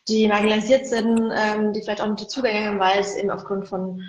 die 0.07 0.27
marginalisiert 0.27 0.87
sind, 0.87 1.31
ähm, 1.35 1.73
die 1.73 1.81
vielleicht 1.81 2.01
auch 2.01 2.07
nicht 2.07 2.21
die 2.21 2.27
Zugänge 2.27 2.67
haben, 2.67 2.79
weil 2.79 2.99
es 2.99 3.15
eben 3.15 3.31
aufgrund 3.31 3.67
von 3.67 4.01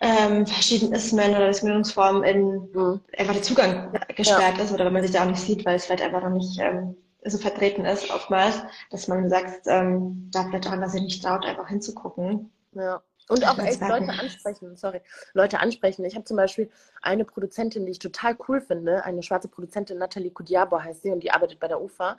ähm, 0.00 0.46
verschiedenen 0.46 0.94
Ismen 0.94 1.30
oder 1.30 1.48
Diskriminierungsformen 1.48 2.24
in, 2.24 2.44
mhm. 2.72 3.00
einfach 3.16 3.34
der 3.34 3.42
Zugang 3.42 3.92
gesperrt 4.16 4.58
ja. 4.58 4.64
ist 4.64 4.72
oder 4.72 4.84
wenn 4.84 4.92
man 4.92 5.02
sich 5.02 5.12
da 5.12 5.22
auch 5.22 5.28
nicht 5.28 5.40
sieht, 5.40 5.64
weil 5.64 5.76
es 5.76 5.86
vielleicht 5.86 6.02
einfach 6.02 6.22
noch 6.22 6.30
nicht 6.30 6.58
ähm, 6.60 6.96
so 7.24 7.38
vertreten 7.38 7.84
ist 7.84 8.10
oftmals, 8.10 8.62
dass 8.90 9.08
man 9.08 9.30
sagt, 9.30 9.66
ähm, 9.66 10.28
da 10.32 10.44
vielleicht 10.44 10.66
auch, 10.66 10.76
dass 10.76 10.92
sich 10.92 11.02
nicht 11.02 11.22
traut, 11.22 11.46
einfach 11.46 11.68
hinzugucken. 11.68 12.50
Ja. 12.72 13.00
Und 13.28 13.46
auch 13.46 13.58
echt 13.58 13.80
Leute 13.80 14.08
ansprechen, 14.08 14.76
sorry, 14.76 15.00
Leute 15.32 15.60
ansprechen. 15.60 16.04
Ich 16.04 16.14
habe 16.14 16.24
zum 16.24 16.36
Beispiel 16.36 16.70
eine 17.00 17.24
Produzentin, 17.24 17.86
die 17.86 17.92
ich 17.92 17.98
total 17.98 18.36
cool 18.48 18.60
finde, 18.60 19.04
eine 19.04 19.22
schwarze 19.22 19.48
Produzentin, 19.48 19.98
Nathalie 19.98 20.30
Kudiabo 20.30 20.82
heißt 20.82 21.02
sie, 21.02 21.10
und 21.10 21.20
die 21.20 21.30
arbeitet 21.30 21.60
bei 21.60 21.68
der 21.68 21.80
UFA. 21.80 22.16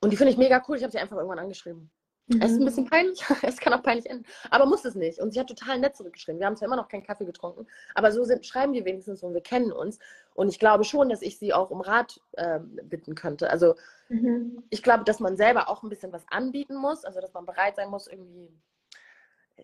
Und 0.00 0.10
die 0.10 0.16
finde 0.16 0.32
ich 0.32 0.38
mega 0.38 0.62
cool. 0.68 0.76
Ich 0.76 0.82
habe 0.82 0.92
sie 0.92 0.98
einfach 0.98 1.16
irgendwann 1.16 1.38
angeschrieben. 1.38 1.90
Mhm. 2.28 2.42
Es 2.42 2.52
ist 2.52 2.58
ein 2.58 2.64
bisschen 2.64 2.84
peinlich, 2.84 3.24
es 3.42 3.56
kann 3.56 3.72
auch 3.72 3.82
peinlich 3.82 4.08
enden, 4.08 4.24
aber 4.50 4.66
muss 4.66 4.84
es 4.84 4.94
nicht. 4.94 5.18
Und 5.18 5.32
sie 5.32 5.40
hat 5.40 5.48
total 5.48 5.78
nett 5.78 5.96
zurückgeschrieben. 5.96 6.38
Wir 6.38 6.46
haben 6.46 6.56
zwar 6.56 6.66
immer 6.66 6.76
noch 6.76 6.88
keinen 6.88 7.02
Kaffee 7.02 7.24
getrunken, 7.24 7.66
aber 7.94 8.12
so 8.12 8.24
sind, 8.24 8.44
schreiben 8.44 8.74
wir 8.74 8.84
wenigstens 8.84 9.22
und 9.22 9.34
wir 9.34 9.40
kennen 9.40 9.72
uns. 9.72 9.98
Und 10.34 10.48
ich 10.48 10.58
glaube 10.58 10.84
schon, 10.84 11.08
dass 11.08 11.22
ich 11.22 11.38
sie 11.38 11.54
auch 11.54 11.70
um 11.70 11.80
Rat 11.80 12.20
äh, 12.32 12.60
bitten 12.60 13.14
könnte. 13.14 13.50
Also 13.50 13.76
mhm. 14.08 14.62
ich 14.68 14.82
glaube, 14.82 15.04
dass 15.04 15.20
man 15.20 15.36
selber 15.36 15.68
auch 15.68 15.82
ein 15.82 15.88
bisschen 15.88 16.12
was 16.12 16.24
anbieten 16.28 16.76
muss, 16.76 17.04
also 17.04 17.20
dass 17.20 17.32
man 17.32 17.46
bereit 17.46 17.76
sein 17.76 17.88
muss, 17.88 18.06
irgendwie 18.06 18.50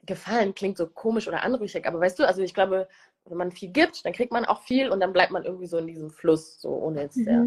gefallen 0.05 0.55
klingt 0.55 0.77
so 0.77 0.87
komisch 0.87 1.29
oder 1.29 1.43
anrüchig, 1.43 1.87
aber 1.87 2.01
weißt 2.01 2.19
du, 2.19 2.27
also 2.27 2.43
ich 2.43 2.55
glaube, 2.55 2.89
wenn 3.27 3.39
man 3.39 3.53
viel 3.53 3.71
gibt, 3.71 4.05
dann 4.05 4.13
kriegt 4.13 4.33
man 4.33 4.45
auch 4.45 4.63
viel 4.63 4.91
und 4.91 5.01
dann 5.01 5.13
bleibt 5.13 5.33
man 5.33 5.45
irgendwie 5.45 5.67
so 5.67 5.79
in 5.79 5.87
diesem 5.87 6.11
Fluss, 6.11 6.61
so 6.61 6.71
ohne 6.71 7.03
jetzt 7.03 7.17
mhm. 7.17 7.27
ja. 7.27 7.45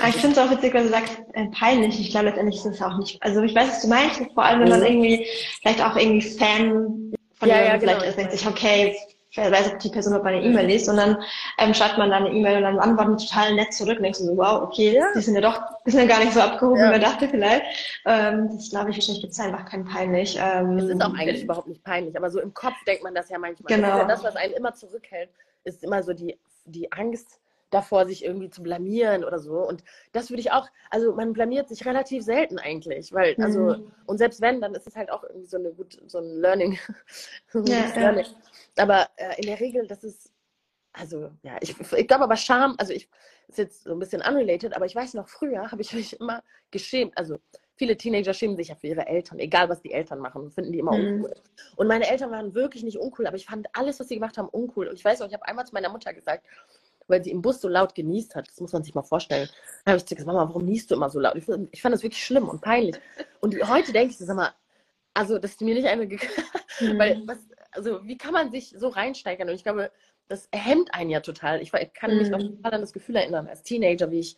Aber 0.00 0.08
ich 0.08 0.16
finde 0.16 0.32
es 0.32 0.38
auch 0.38 0.50
witzig, 0.50 0.74
wenn 0.74 0.84
du 0.84 0.90
sagst, 0.90 1.20
äh, 1.34 1.46
peinlich. 1.52 2.00
Ich 2.00 2.10
glaube, 2.10 2.26
letztendlich 2.26 2.56
ist 2.56 2.66
es 2.66 2.82
auch 2.82 2.98
nicht. 2.98 3.22
Also 3.22 3.42
ich 3.42 3.54
weiß, 3.54 3.68
was 3.68 3.82
du 3.82 3.88
meinst, 3.88 4.20
vor 4.34 4.44
allem 4.44 4.60
wenn 4.60 4.70
man 4.70 4.80
mhm. 4.80 4.86
irgendwie 4.86 5.26
vielleicht 5.60 5.80
auch 5.80 5.96
irgendwie 5.96 6.20
Fan 6.20 7.12
von 7.34 7.48
ja, 7.48 7.62
jemandem 7.62 7.64
ja, 7.64 7.76
genau. 7.76 7.92
vielleicht 7.92 8.02
ist, 8.06 8.18
denkt 8.18 8.32
sich, 8.32 8.46
okay, 8.46 8.96
wer 9.34 9.52
weiß, 9.52 9.72
ob 9.72 9.78
die 9.78 9.90
Person 9.90 10.14
ob 10.14 10.24
meine 10.24 10.42
E-Mail 10.42 10.66
liest, 10.66 10.86
sondern 10.86 11.22
ähm, 11.58 11.74
schreibt 11.74 11.98
man 11.98 12.10
dann 12.10 12.24
eine 12.24 12.34
E-Mail 12.34 12.58
und 12.58 12.62
dann 12.62 12.78
antworten 12.78 13.18
total 13.18 13.54
nett 13.54 13.72
zurück 13.72 13.98
und 13.98 14.02
denkst 14.02 14.20
du 14.20 14.26
so, 14.26 14.36
wow, 14.36 14.62
okay, 14.62 14.94
ja. 14.94 15.06
die 15.14 15.20
sind 15.20 15.34
ja 15.34 15.40
doch, 15.40 15.60
die 15.86 15.90
sind 15.90 16.00
ja 16.00 16.06
gar 16.06 16.24
nicht 16.24 16.32
so 16.32 16.40
abgehoben, 16.40 16.78
ja. 16.78 16.86
wie 16.86 16.90
man 16.92 17.00
dachte 17.00 17.28
vielleicht. 17.28 17.62
Ähm, 18.06 18.48
das 18.54 18.70
glaube 18.70 18.90
ich 18.90 18.96
wahrscheinlich 18.96 19.20
gibt 19.20 19.32
es 19.32 19.40
einfach 19.40 19.64
kein 19.66 19.84
peinlich. 19.84 20.38
Ähm, 20.40 20.78
es 20.78 20.88
ist 20.88 21.02
auch 21.02 21.14
eigentlich 21.14 21.44
überhaupt 21.44 21.68
nicht 21.68 21.84
peinlich, 21.84 22.16
aber 22.16 22.30
so 22.30 22.40
im 22.40 22.54
Kopf 22.54 22.76
denkt 22.86 23.02
man 23.02 23.14
das 23.14 23.28
ja 23.28 23.38
manchmal. 23.38 23.74
Genau. 23.74 23.88
Das, 23.88 23.98
ja 23.98 24.04
das, 24.04 24.24
was 24.24 24.36
einen 24.36 24.54
immer 24.54 24.74
zurückhält, 24.74 25.30
ist 25.64 25.84
immer 25.84 26.02
so 26.02 26.12
die, 26.14 26.38
die 26.64 26.90
Angst, 26.92 27.40
davor, 27.70 28.06
sich 28.06 28.24
irgendwie 28.24 28.50
zu 28.50 28.62
blamieren 28.62 29.24
oder 29.24 29.38
so. 29.38 29.66
Und 29.66 29.84
das 30.12 30.30
würde 30.30 30.40
ich 30.40 30.52
auch, 30.52 30.68
also 30.90 31.14
man 31.14 31.32
blamiert 31.32 31.68
sich 31.68 31.84
relativ 31.86 32.24
selten 32.24 32.58
eigentlich, 32.58 33.12
weil, 33.12 33.34
also, 33.40 33.60
mhm. 33.60 33.92
und 34.06 34.18
selbst 34.18 34.40
wenn, 34.40 34.60
dann 34.60 34.74
ist 34.74 34.86
es 34.86 34.96
halt 34.96 35.10
auch 35.10 35.24
irgendwie 35.24 35.46
so 35.46 35.58
eine 35.58 35.72
gut, 35.72 35.98
so 36.06 36.18
ein 36.18 36.40
Learning. 36.40 36.78
so 37.48 37.58
ein 37.58 37.66
ja, 37.66 37.94
Learning. 37.94 38.26
Aber 38.76 39.08
äh, 39.16 39.36
in 39.38 39.46
der 39.46 39.60
Regel, 39.60 39.86
das 39.86 40.04
ist, 40.04 40.32
also 40.92 41.30
ja, 41.42 41.56
ich, 41.60 41.76
ich 41.78 42.08
glaube 42.08 42.24
aber 42.24 42.36
Scham, 42.36 42.74
also 42.78 42.92
ich 42.92 43.08
ist 43.48 43.58
jetzt 43.58 43.84
so 43.84 43.92
ein 43.92 43.98
bisschen 43.98 44.22
unrelated, 44.22 44.74
aber 44.74 44.86
ich 44.86 44.94
weiß 44.94 45.14
noch, 45.14 45.28
früher 45.28 45.70
habe 45.70 45.82
ich 45.82 45.92
mich 45.94 46.18
immer 46.20 46.42
geschämt. 46.70 47.16
Also 47.16 47.38
viele 47.76 47.96
Teenager 47.96 48.34
schämen 48.34 48.56
sich 48.56 48.68
ja 48.68 48.74
für 48.74 48.88
ihre 48.88 49.06
Eltern, 49.06 49.38
egal 49.38 49.68
was 49.68 49.80
die 49.80 49.92
Eltern 49.92 50.18
machen, 50.18 50.50
finden 50.50 50.72
die 50.72 50.80
immer 50.80 50.96
mhm. 50.96 51.22
uncool. 51.22 51.34
Und 51.76 51.86
meine 51.86 52.08
Eltern 52.08 52.30
waren 52.30 52.54
wirklich 52.54 52.82
nicht 52.82 52.98
uncool, 52.98 53.26
aber 53.26 53.36
ich 53.36 53.46
fand 53.46 53.68
alles, 53.72 53.98
was 54.00 54.08
sie 54.08 54.16
gemacht 54.16 54.36
haben, 54.36 54.48
uncool. 54.48 54.88
Und 54.88 54.96
ich 54.96 55.04
weiß 55.04 55.20
noch, 55.20 55.28
ich 55.28 55.34
habe 55.34 55.46
einmal 55.46 55.66
zu 55.66 55.72
meiner 55.72 55.88
Mutter 55.88 56.12
gesagt, 56.12 56.44
weil 57.08 57.24
sie 57.24 57.30
im 57.30 57.42
Bus 57.42 57.60
so 57.60 57.68
laut 57.68 57.94
genießt 57.94 58.34
hat. 58.34 58.48
Das 58.48 58.60
muss 58.60 58.72
man 58.72 58.84
sich 58.84 58.94
mal 58.94 59.02
vorstellen. 59.02 59.48
Dann 59.84 59.92
habe 59.92 59.98
ich 59.98 60.06
gesagt, 60.06 60.26
Mama, 60.26 60.46
warum 60.48 60.64
niest 60.64 60.90
du 60.90 60.94
immer 60.94 61.10
so 61.10 61.18
laut? 61.18 61.36
Ich, 61.36 61.48
ich 61.72 61.82
fand 61.82 61.94
das 61.94 62.02
wirklich 62.02 62.24
schlimm 62.24 62.48
und 62.48 62.60
peinlich. 62.60 62.96
Und 63.40 63.56
heute 63.68 63.92
denke 63.92 64.12
ich, 64.12 64.18
sag 64.18 64.36
mal, 64.36 64.52
also, 65.14 65.38
dass 65.38 65.60
mir 65.60 65.74
nicht 65.74 65.88
eine, 65.88 66.06
mhm. 66.80 66.98
weil 66.98 67.22
was, 67.26 67.38
also 67.72 68.06
wie 68.06 68.18
kann 68.18 68.32
man 68.32 68.50
sich 68.50 68.74
so 68.76 68.88
reinsteigern? 68.88 69.48
Und 69.48 69.54
ich 69.54 69.64
glaube, 69.64 69.90
das 70.28 70.48
hemmt 70.52 70.94
einen 70.94 71.10
ja 71.10 71.20
total. 71.20 71.60
Ich, 71.62 71.72
ich 71.72 71.92
kann 71.94 72.16
mich 72.16 72.28
noch 72.28 72.38
mhm. 72.38 72.56
total 72.56 72.74
an 72.74 72.80
das 72.82 72.92
Gefühl 72.92 73.16
erinnern, 73.16 73.48
als 73.48 73.62
Teenager, 73.62 74.10
wie 74.10 74.20
ich 74.20 74.36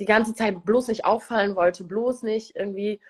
die 0.00 0.06
ganze 0.06 0.34
Zeit 0.34 0.64
bloß 0.64 0.88
nicht 0.88 1.04
auffallen 1.04 1.54
wollte, 1.56 1.84
bloß 1.84 2.22
nicht 2.22 2.56
irgendwie. 2.56 3.00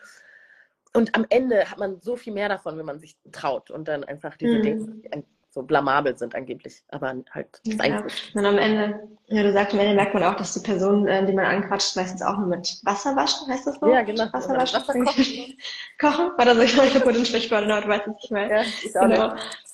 Und 0.94 1.14
am 1.14 1.26
Ende 1.28 1.70
hat 1.70 1.78
man 1.78 2.00
so 2.00 2.16
viel 2.16 2.32
mehr 2.32 2.48
davon, 2.48 2.76
wenn 2.78 2.86
man 2.86 2.98
sich 2.98 3.16
traut 3.30 3.70
und 3.70 3.86
dann 3.88 4.04
einfach 4.04 4.36
diese 4.36 4.58
mhm. 4.58 4.62
Dinge 4.62 5.22
so 5.50 5.62
blamabel 5.62 6.16
sind 6.16 6.34
angeblich, 6.34 6.82
aber 6.90 7.14
halt 7.30 7.60
das 7.64 7.86
ja. 7.86 8.04
Und 8.34 8.46
am 8.46 8.58
Ende, 8.58 9.08
ja, 9.28 9.42
du 9.42 9.52
sagst, 9.52 9.72
am 9.72 9.80
Ende 9.80 9.94
merkt 9.94 10.14
man 10.14 10.22
auch, 10.24 10.34
dass 10.36 10.54
die 10.54 10.60
Person, 10.60 11.06
äh, 11.06 11.24
die 11.26 11.32
man 11.32 11.46
anquatscht, 11.46 11.96
meistens 11.96 12.22
auch 12.22 12.36
nur 12.36 12.48
mit 12.48 12.80
Wasser 12.84 13.16
waschen, 13.16 13.48
heißt 13.48 13.66
das 13.66 13.76
so? 13.80 13.88
Ja, 13.88 14.02
genau. 14.02 14.26
Wasser 14.32 14.56
waschen. 14.56 14.80
Wasser 14.80 14.92
kochen. 15.04 15.58
kochen? 16.00 16.30
War 16.36 16.44
das 16.44 16.56
so, 16.56 16.82
ich 16.82 16.94
habe 16.94 17.08
ein 17.08 17.24
Sprichwort, 17.24 17.62
genau, 17.62 17.80
du 17.80 17.88
weißt 17.88 18.06
es 18.06 18.14
nicht 18.14 18.30
mehr. 18.30 18.48
Ja, 18.48 18.62
ich 18.62 18.96
auch 18.96 19.02
genau. 19.02 19.34
nicht. 19.34 19.67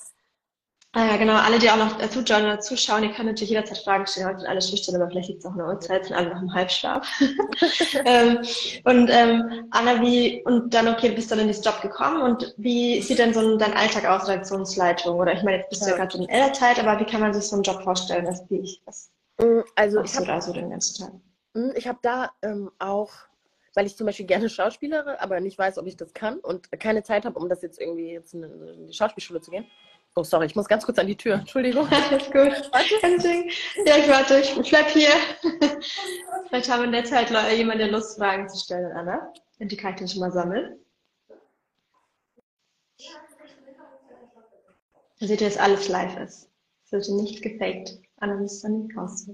Ah 0.97 1.07
ja, 1.07 1.17
genau. 1.17 1.33
Alle, 1.33 1.59
die 1.59 1.69
auch 1.69 1.75
noch 1.75 1.99
äh, 1.99 2.09
zujoinen 2.09 2.45
oder 2.45 2.61
zuschauen, 2.61 3.01
die 3.01 3.11
können 3.11 3.27
natürlich 3.27 3.49
jederzeit 3.49 3.79
Fragen 3.79 4.07
stellen. 4.07 4.27
Heute 4.27 4.39
sind 4.39 4.47
alle 4.47 4.61
schüchtern, 4.61 4.95
aber 4.95 5.09
vielleicht 5.09 5.27
liegt 5.27 5.39
es 5.41 5.45
auch 5.45 5.51
in 5.51 5.57
der 5.57 5.67
Uhrzeit, 5.67 6.05
sind 6.05 6.15
alle 6.15 6.33
noch 6.33 6.41
im 6.41 6.53
Halbschlaf. 6.53 7.05
ähm, 8.05 8.37
und 8.85 9.09
ähm, 9.11 9.67
Anna, 9.71 10.01
wie, 10.01 10.41
und 10.45 10.73
dann, 10.73 10.87
okay, 10.87 11.09
du 11.09 11.15
bist 11.15 11.29
dann 11.29 11.39
in 11.39 11.47
diesen 11.47 11.65
Job 11.65 11.81
gekommen 11.81 12.21
und 12.21 12.55
wie 12.55 13.01
sieht 13.01 13.19
denn 13.19 13.33
so 13.33 13.41
ein, 13.41 13.59
dein 13.59 13.73
Alltag 13.73 14.05
aus, 14.05 14.25
Redaktionsleitung? 14.29 15.19
Oder 15.19 15.33
ich 15.33 15.43
meine, 15.43 15.57
jetzt 15.57 15.69
bist 15.69 15.81
ja. 15.81 15.87
du 15.87 15.97
ja 15.97 16.05
gerade 16.05 16.17
in 16.17 16.29
Elternzeit, 16.29 16.79
aber 16.79 16.97
wie 16.97 17.11
kann 17.11 17.19
man 17.19 17.33
sich 17.33 17.43
so 17.43 17.57
einen 17.57 17.63
Job 17.63 17.83
vorstellen, 17.83 18.25
als 18.25 18.43
wie 18.47 18.59
ich 18.59 18.81
das? 18.85 19.11
Mm, 19.37 19.63
also 19.75 20.01
ich 20.01 20.15
habe 20.15 20.27
da 20.27 20.39
so 20.39 20.53
den 20.53 20.69
ganzen 20.69 21.03
Tag. 21.03 21.13
Mm, 21.55 21.71
ich 21.75 21.89
habe 21.89 21.99
da 22.03 22.31
ähm, 22.41 22.71
auch 22.79 23.11
weil 23.75 23.85
ich 23.85 23.97
zum 23.97 24.05
Beispiel 24.07 24.25
gerne 24.25 24.49
schauspielere, 24.49 25.19
aber 25.19 25.41
nicht 25.41 25.57
weiß, 25.57 25.77
ob 25.77 25.85
ich 25.85 25.97
das 25.97 26.13
kann 26.13 26.39
und 26.39 26.71
keine 26.79 27.03
Zeit 27.03 27.25
habe, 27.25 27.37
um 27.37 27.49
das 27.49 27.61
jetzt 27.61 27.79
irgendwie 27.79 28.11
jetzt 28.11 28.33
in 28.33 28.87
die 28.87 28.93
Schauspielschule 28.93 29.41
zu 29.41 29.51
gehen. 29.51 29.65
Oh, 30.17 30.23
sorry, 30.23 30.45
ich 30.45 30.55
muss 30.55 30.69
ganz 30.69 30.85
kurz 30.85 30.97
an 30.97 31.07
die 31.07 31.17
Tür. 31.17 31.35
Entschuldigung. 31.35 31.87
Alles 31.91 32.25
gut. 32.27 32.71
Warte. 32.71 33.49
Ja, 33.85 33.97
ich 33.97 34.07
warte. 34.07 34.39
Ich 34.39 34.69
bleib 34.69 34.87
hier. 34.87 35.09
Vielleicht 36.47 36.69
haben 36.69 36.79
wir 36.79 36.85
in 36.85 36.93
der 36.93 37.03
Zeit 37.03 37.29
jemand, 37.57 37.81
der 37.81 37.91
Lust, 37.91 38.17
Fragen 38.17 38.47
zu 38.47 38.57
stellen, 38.57 38.93
Anna. 38.93 39.33
Und 39.59 39.71
die 39.71 39.75
kann 39.75 39.93
ich 39.93 39.99
dann 39.99 40.07
schon 40.07 40.21
mal 40.21 40.31
sammeln. 40.31 40.79
Da 45.19 45.27
seht 45.27 45.41
ihr, 45.41 45.49
dass 45.49 45.57
alles 45.57 45.89
live 45.89 46.17
ist. 46.17 46.49
Es 46.85 46.91
wird 46.93 47.09
nicht 47.09 47.41
gefaked. 47.41 47.99
Anna 48.17 48.35
muss 48.35 48.61
dann 48.61 48.87
raus. 48.97 49.29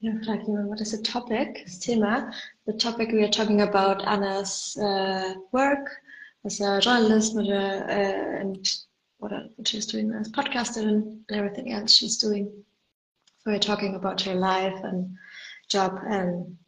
What 0.00 0.80
is 0.82 0.92
the 0.92 1.02
topic? 1.02 1.64
Thema. 1.66 2.30
The 2.66 2.74
topic 2.74 3.12
we 3.12 3.24
are 3.24 3.30
talking 3.30 3.62
about 3.62 4.06
Anna's 4.06 4.76
uh, 4.76 5.34
work 5.52 5.88
as 6.44 6.60
a 6.60 6.80
journalist 6.80 7.34
uh, 7.34 7.40
and 7.40 8.68
what 9.18 9.32
she's 9.64 9.86
doing 9.86 10.12
as 10.12 10.30
podcaster 10.30 10.86
and 10.86 11.24
everything 11.30 11.72
else 11.72 11.96
she's 11.96 12.18
doing. 12.18 12.52
So 13.38 13.52
we're 13.52 13.58
talking 13.58 13.94
about 13.94 14.20
her 14.22 14.34
life 14.34 14.78
and 14.84 15.16
job 15.70 15.98
and 16.06 16.58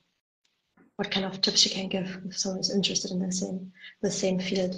what 0.97 1.11
kind 1.11 1.27
of 1.27 1.43
tips 1.43 1.61
she 1.61 1.69
can 1.69 1.89
give 1.89 2.19
if 2.25 2.39
someone 2.39 2.61
is 2.61 2.75
interested 2.75 3.11
in 3.11 3.19
the 3.19 3.31
same, 3.31 3.71
the 4.01 4.11
same 4.11 4.41
field. 4.41 4.75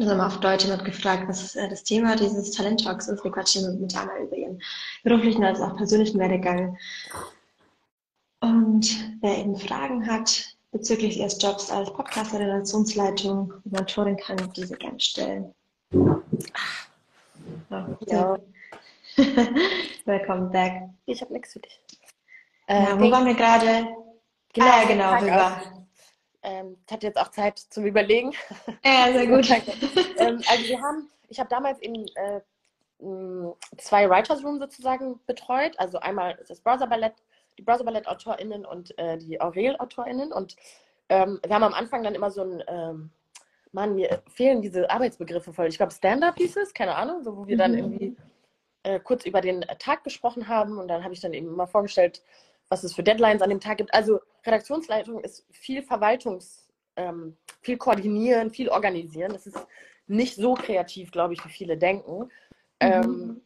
Also 0.00 0.12
haben 0.12 0.20
auf 0.22 0.40
Deutsch 0.40 0.64
jemand 0.64 0.86
gefragt, 0.86 1.24
was 1.28 1.54
äh, 1.56 1.68
das 1.68 1.82
Thema 1.82 2.16
dieses 2.16 2.52
Talent 2.52 2.82
Talks 2.82 3.08
ist. 3.08 3.22
Wir 3.22 3.30
quatschen 3.30 3.78
mit 3.82 3.94
Anna 3.94 4.18
über 4.18 4.34
ihren 4.34 4.58
beruflichen 5.04 5.44
als 5.44 5.60
auch 5.60 5.76
persönlichen 5.76 6.18
Werdegang. 6.18 6.78
Und 8.40 8.88
wer 9.20 9.36
eben 9.36 9.56
Fragen 9.56 10.06
hat 10.10 10.56
bezüglich 10.72 11.18
ihres 11.18 11.36
Jobs 11.42 11.70
als 11.70 11.92
Podcaster, 11.92 12.40
Redaktionsleitung, 12.40 13.52
Mentorin, 13.64 14.16
kann 14.16 14.50
diese 14.56 14.74
gerne 14.76 14.98
stellen. 14.98 15.54
Ja. 17.68 17.98
ja. 18.06 18.38
Welcome 20.06 20.48
back. 20.48 20.88
Ich 21.04 21.20
habe 21.20 21.34
nichts 21.34 21.52
für 21.52 21.60
dich. 21.60 21.78
Äh, 22.68 22.84
ja, 22.84 22.98
wo 22.98 23.10
waren 23.10 23.26
wir 23.26 23.34
gerade? 23.34 23.86
Genau, 24.54 24.66
ah, 24.66 24.84
genau, 24.86 25.22
wir 25.22 25.32
waren. 25.32 25.79
Ähm, 26.42 26.76
ich 26.86 26.92
hatte 26.92 27.06
jetzt 27.06 27.18
auch 27.18 27.30
Zeit 27.30 27.58
zum 27.58 27.84
Überlegen. 27.84 28.32
Ja, 28.84 29.12
sehr 29.12 29.26
gut. 29.28 29.50
ähm, 29.50 30.42
also 30.48 30.64
wir 30.64 30.80
haben, 30.80 31.10
ich 31.28 31.38
habe 31.38 31.50
damals 31.50 31.78
in 31.80 32.06
äh, 32.14 32.40
zwei 33.78 34.08
Writers 34.08 34.44
Room 34.44 34.58
sozusagen 34.58 35.20
betreut. 35.26 35.78
Also 35.78 35.98
einmal 35.98 36.38
das 36.48 36.60
Browser 36.60 36.86
Ballett, 36.86 37.14
die 37.58 37.62
Browser 37.62 37.84
Ballett 37.84 38.06
AutorInnen 38.06 38.64
und 38.64 38.96
äh, 38.98 39.18
die 39.18 39.40
Aurel 39.40 39.76
AutorInnen. 39.78 40.32
Und 40.32 40.56
ähm, 41.08 41.40
wir 41.44 41.54
haben 41.54 41.64
am 41.64 41.74
Anfang 41.74 42.02
dann 42.02 42.14
immer 42.14 42.30
so 42.30 42.42
ein, 42.42 42.62
ähm, 42.68 43.10
Mann, 43.72 43.94
mir 43.94 44.22
fehlen 44.28 44.62
diese 44.62 44.90
Arbeitsbegriffe 44.90 45.52
voll. 45.52 45.68
Ich 45.68 45.76
glaube 45.76 45.92
Stand-up 45.92 46.36
hieß 46.36 46.56
es, 46.56 46.74
keine 46.74 46.96
Ahnung, 46.96 47.22
so 47.22 47.36
wo 47.36 47.46
wir 47.46 47.56
dann 47.56 47.72
mhm. 47.72 47.78
irgendwie 47.78 48.16
äh, 48.82 48.98
kurz 48.98 49.24
über 49.26 49.40
den 49.40 49.60
Tag 49.78 50.04
gesprochen 50.04 50.48
haben 50.48 50.78
und 50.78 50.88
dann 50.88 51.04
habe 51.04 51.14
ich 51.14 51.20
dann 51.20 51.34
eben 51.34 51.54
mal 51.54 51.66
vorgestellt, 51.66 52.22
was 52.70 52.84
es 52.84 52.94
für 52.94 53.02
Deadlines 53.02 53.42
an 53.42 53.50
dem 53.50 53.60
Tag 53.60 53.78
gibt. 53.78 53.92
Also 53.92 54.20
Redaktionsleitung 54.46 55.20
ist 55.20 55.44
viel 55.50 55.82
Verwaltungs, 55.82 56.70
ähm, 56.96 57.36
viel 57.60 57.76
koordinieren, 57.76 58.50
viel 58.50 58.70
organisieren. 58.70 59.32
Das 59.32 59.46
ist 59.46 59.58
nicht 60.06 60.36
so 60.36 60.54
kreativ, 60.54 61.10
glaube 61.10 61.34
ich, 61.34 61.44
wie 61.44 61.50
viele 61.50 61.76
denken. 61.76 62.20
Mhm. 62.20 62.28
Ähm, 62.80 63.42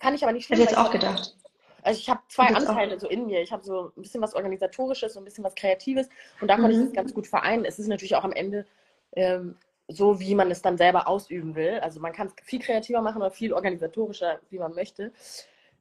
fand 0.00 0.16
ich 0.16 0.22
aber 0.22 0.32
nicht 0.32 0.46
schlimm. 0.46 0.58
Hätte 0.58 0.72
ich 0.72 0.76
jetzt 0.76 0.86
auch 0.86 0.90
gedacht. 0.90 1.36
Also 1.82 1.98
ich 1.98 2.10
habe 2.10 2.20
zwei 2.28 2.48
Anteile 2.48 2.96
auch. 2.96 3.00
so 3.00 3.08
in 3.08 3.26
mir. 3.26 3.40
Ich 3.42 3.52
habe 3.52 3.64
so 3.64 3.92
ein 3.96 4.02
bisschen 4.02 4.22
was 4.22 4.34
Organisatorisches 4.34 5.16
und 5.16 5.22
ein 5.22 5.24
bisschen 5.26 5.44
was 5.44 5.54
Kreatives 5.54 6.08
und 6.40 6.48
da 6.48 6.56
konnte 6.56 6.76
mhm. 6.76 6.82
ich 6.82 6.88
das 6.88 6.94
ganz 6.94 7.14
gut 7.14 7.26
vereinen. 7.26 7.64
Es 7.64 7.78
ist 7.78 7.88
natürlich 7.88 8.16
auch 8.16 8.24
am 8.24 8.32
Ende 8.32 8.66
ähm, 9.12 9.56
so, 9.88 10.20
wie 10.20 10.34
man 10.34 10.50
es 10.50 10.62
dann 10.62 10.76
selber 10.76 11.08
ausüben 11.08 11.54
will. 11.54 11.80
Also 11.80 12.00
man 12.00 12.12
kann 12.12 12.28
es 12.28 12.34
viel 12.44 12.60
kreativer 12.60 13.02
machen 13.02 13.20
oder 13.20 13.30
viel 13.30 13.52
organisatorischer, 13.52 14.40
wie 14.50 14.58
man 14.58 14.74
möchte. 14.74 15.12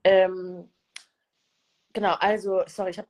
Ähm, 0.04 0.70
Genau, 1.94 2.14
also, 2.20 2.64
sorry, 2.68 2.92
ich 2.92 2.98
habe 2.98 3.08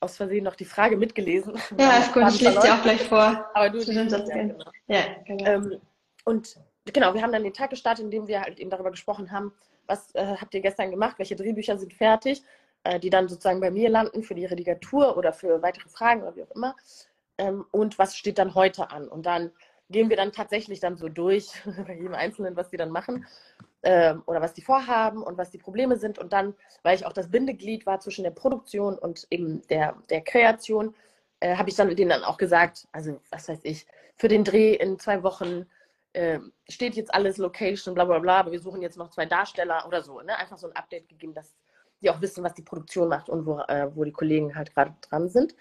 aus 0.00 0.16
Versehen 0.16 0.44
noch 0.44 0.56
die 0.56 0.64
Frage 0.64 0.96
mitgelesen. 0.96 1.58
Ja, 1.78 1.98
ist 1.98 2.12
gut, 2.12 2.24
ich 2.28 2.40
lese 2.40 2.60
sie 2.60 2.70
auch 2.70 2.82
gleich 2.82 3.02
vor. 3.08 3.48
Aber 3.54 3.70
du 3.70 3.82
Stimmt, 3.82 4.12
das 4.12 4.28
ja, 4.28 4.34
genau. 4.34 4.64
ja, 4.86 5.00
genau. 5.26 5.44
Ähm, 5.44 5.80
und 6.24 6.56
genau, 6.86 7.14
wir 7.14 7.22
haben 7.22 7.32
dann 7.32 7.44
den 7.44 7.52
Tag 7.52 7.70
gestartet, 7.70 8.04
in 8.04 8.10
dem 8.10 8.26
wir 8.26 8.40
halt 8.40 8.58
eben 8.58 8.70
darüber 8.70 8.90
gesprochen 8.90 9.30
haben, 9.30 9.52
was 9.86 10.14
äh, 10.14 10.36
habt 10.40 10.54
ihr 10.54 10.60
gestern 10.60 10.90
gemacht, 10.90 11.18
welche 11.18 11.36
Drehbücher 11.36 11.78
sind 11.78 11.92
fertig, 11.92 12.42
äh, 12.84 12.98
die 12.98 13.10
dann 13.10 13.28
sozusagen 13.28 13.60
bei 13.60 13.70
mir 13.70 13.90
landen 13.90 14.22
für 14.22 14.34
die 14.34 14.46
Redigatur 14.46 15.16
oder 15.16 15.32
für 15.32 15.62
weitere 15.62 15.88
Fragen 15.88 16.22
oder 16.22 16.36
wie 16.36 16.44
auch 16.44 16.54
immer. 16.54 16.76
Ähm, 17.38 17.66
und 17.70 17.98
was 17.98 18.16
steht 18.16 18.38
dann 18.38 18.54
heute 18.54 18.90
an? 18.90 19.08
Und 19.08 19.26
dann 19.26 19.50
gehen 19.90 20.08
wir 20.08 20.16
dann 20.16 20.32
tatsächlich 20.32 20.80
dann 20.80 20.96
so 20.96 21.08
durch, 21.08 21.52
bei 21.86 21.94
jedem 21.94 22.14
Einzelnen, 22.14 22.56
was 22.56 22.70
die 22.70 22.76
dann 22.76 22.90
machen 22.90 23.26
äh, 23.82 24.14
oder 24.26 24.40
was 24.40 24.54
die 24.54 24.62
vorhaben 24.62 25.22
und 25.22 25.38
was 25.38 25.50
die 25.50 25.58
Probleme 25.58 25.96
sind. 25.96 26.18
Und 26.18 26.32
dann, 26.32 26.54
weil 26.82 26.96
ich 26.96 27.06
auch 27.06 27.12
das 27.12 27.30
Bindeglied 27.30 27.86
war 27.86 28.00
zwischen 28.00 28.24
der 28.24 28.30
Produktion 28.30 28.98
und 28.98 29.26
eben 29.30 29.66
der, 29.68 29.96
der 30.10 30.22
Kreation, 30.22 30.94
äh, 31.40 31.56
habe 31.56 31.70
ich 31.70 31.76
dann 31.76 31.94
denen 31.94 32.10
dann 32.10 32.24
auch 32.24 32.36
gesagt, 32.36 32.86
also 32.92 33.20
was 33.30 33.48
weiß 33.48 33.60
ich, 33.62 33.86
für 34.16 34.28
den 34.28 34.44
Dreh 34.44 34.74
in 34.74 34.98
zwei 34.98 35.22
Wochen 35.22 35.66
äh, 36.12 36.40
steht 36.68 36.94
jetzt 36.96 37.14
alles 37.14 37.38
Location, 37.38 37.94
bla 37.94 38.04
bla 38.04 38.18
bla, 38.18 38.40
aber 38.40 38.52
wir 38.52 38.60
suchen 38.60 38.82
jetzt 38.82 38.98
noch 38.98 39.10
zwei 39.10 39.26
Darsteller 39.26 39.86
oder 39.86 40.02
so. 40.02 40.20
Ne? 40.20 40.36
Einfach 40.36 40.58
so 40.58 40.66
ein 40.66 40.76
Update 40.76 41.08
gegeben, 41.08 41.34
dass 41.34 41.54
die 42.02 42.10
auch 42.10 42.20
wissen, 42.20 42.44
was 42.44 42.54
die 42.54 42.62
Produktion 42.62 43.08
macht 43.08 43.28
und 43.28 43.46
wo, 43.46 43.60
äh, 43.60 43.94
wo 43.94 44.04
die 44.04 44.12
Kollegen 44.12 44.54
halt 44.56 44.74
gerade 44.74 44.94
dran 45.02 45.28
sind. 45.28 45.54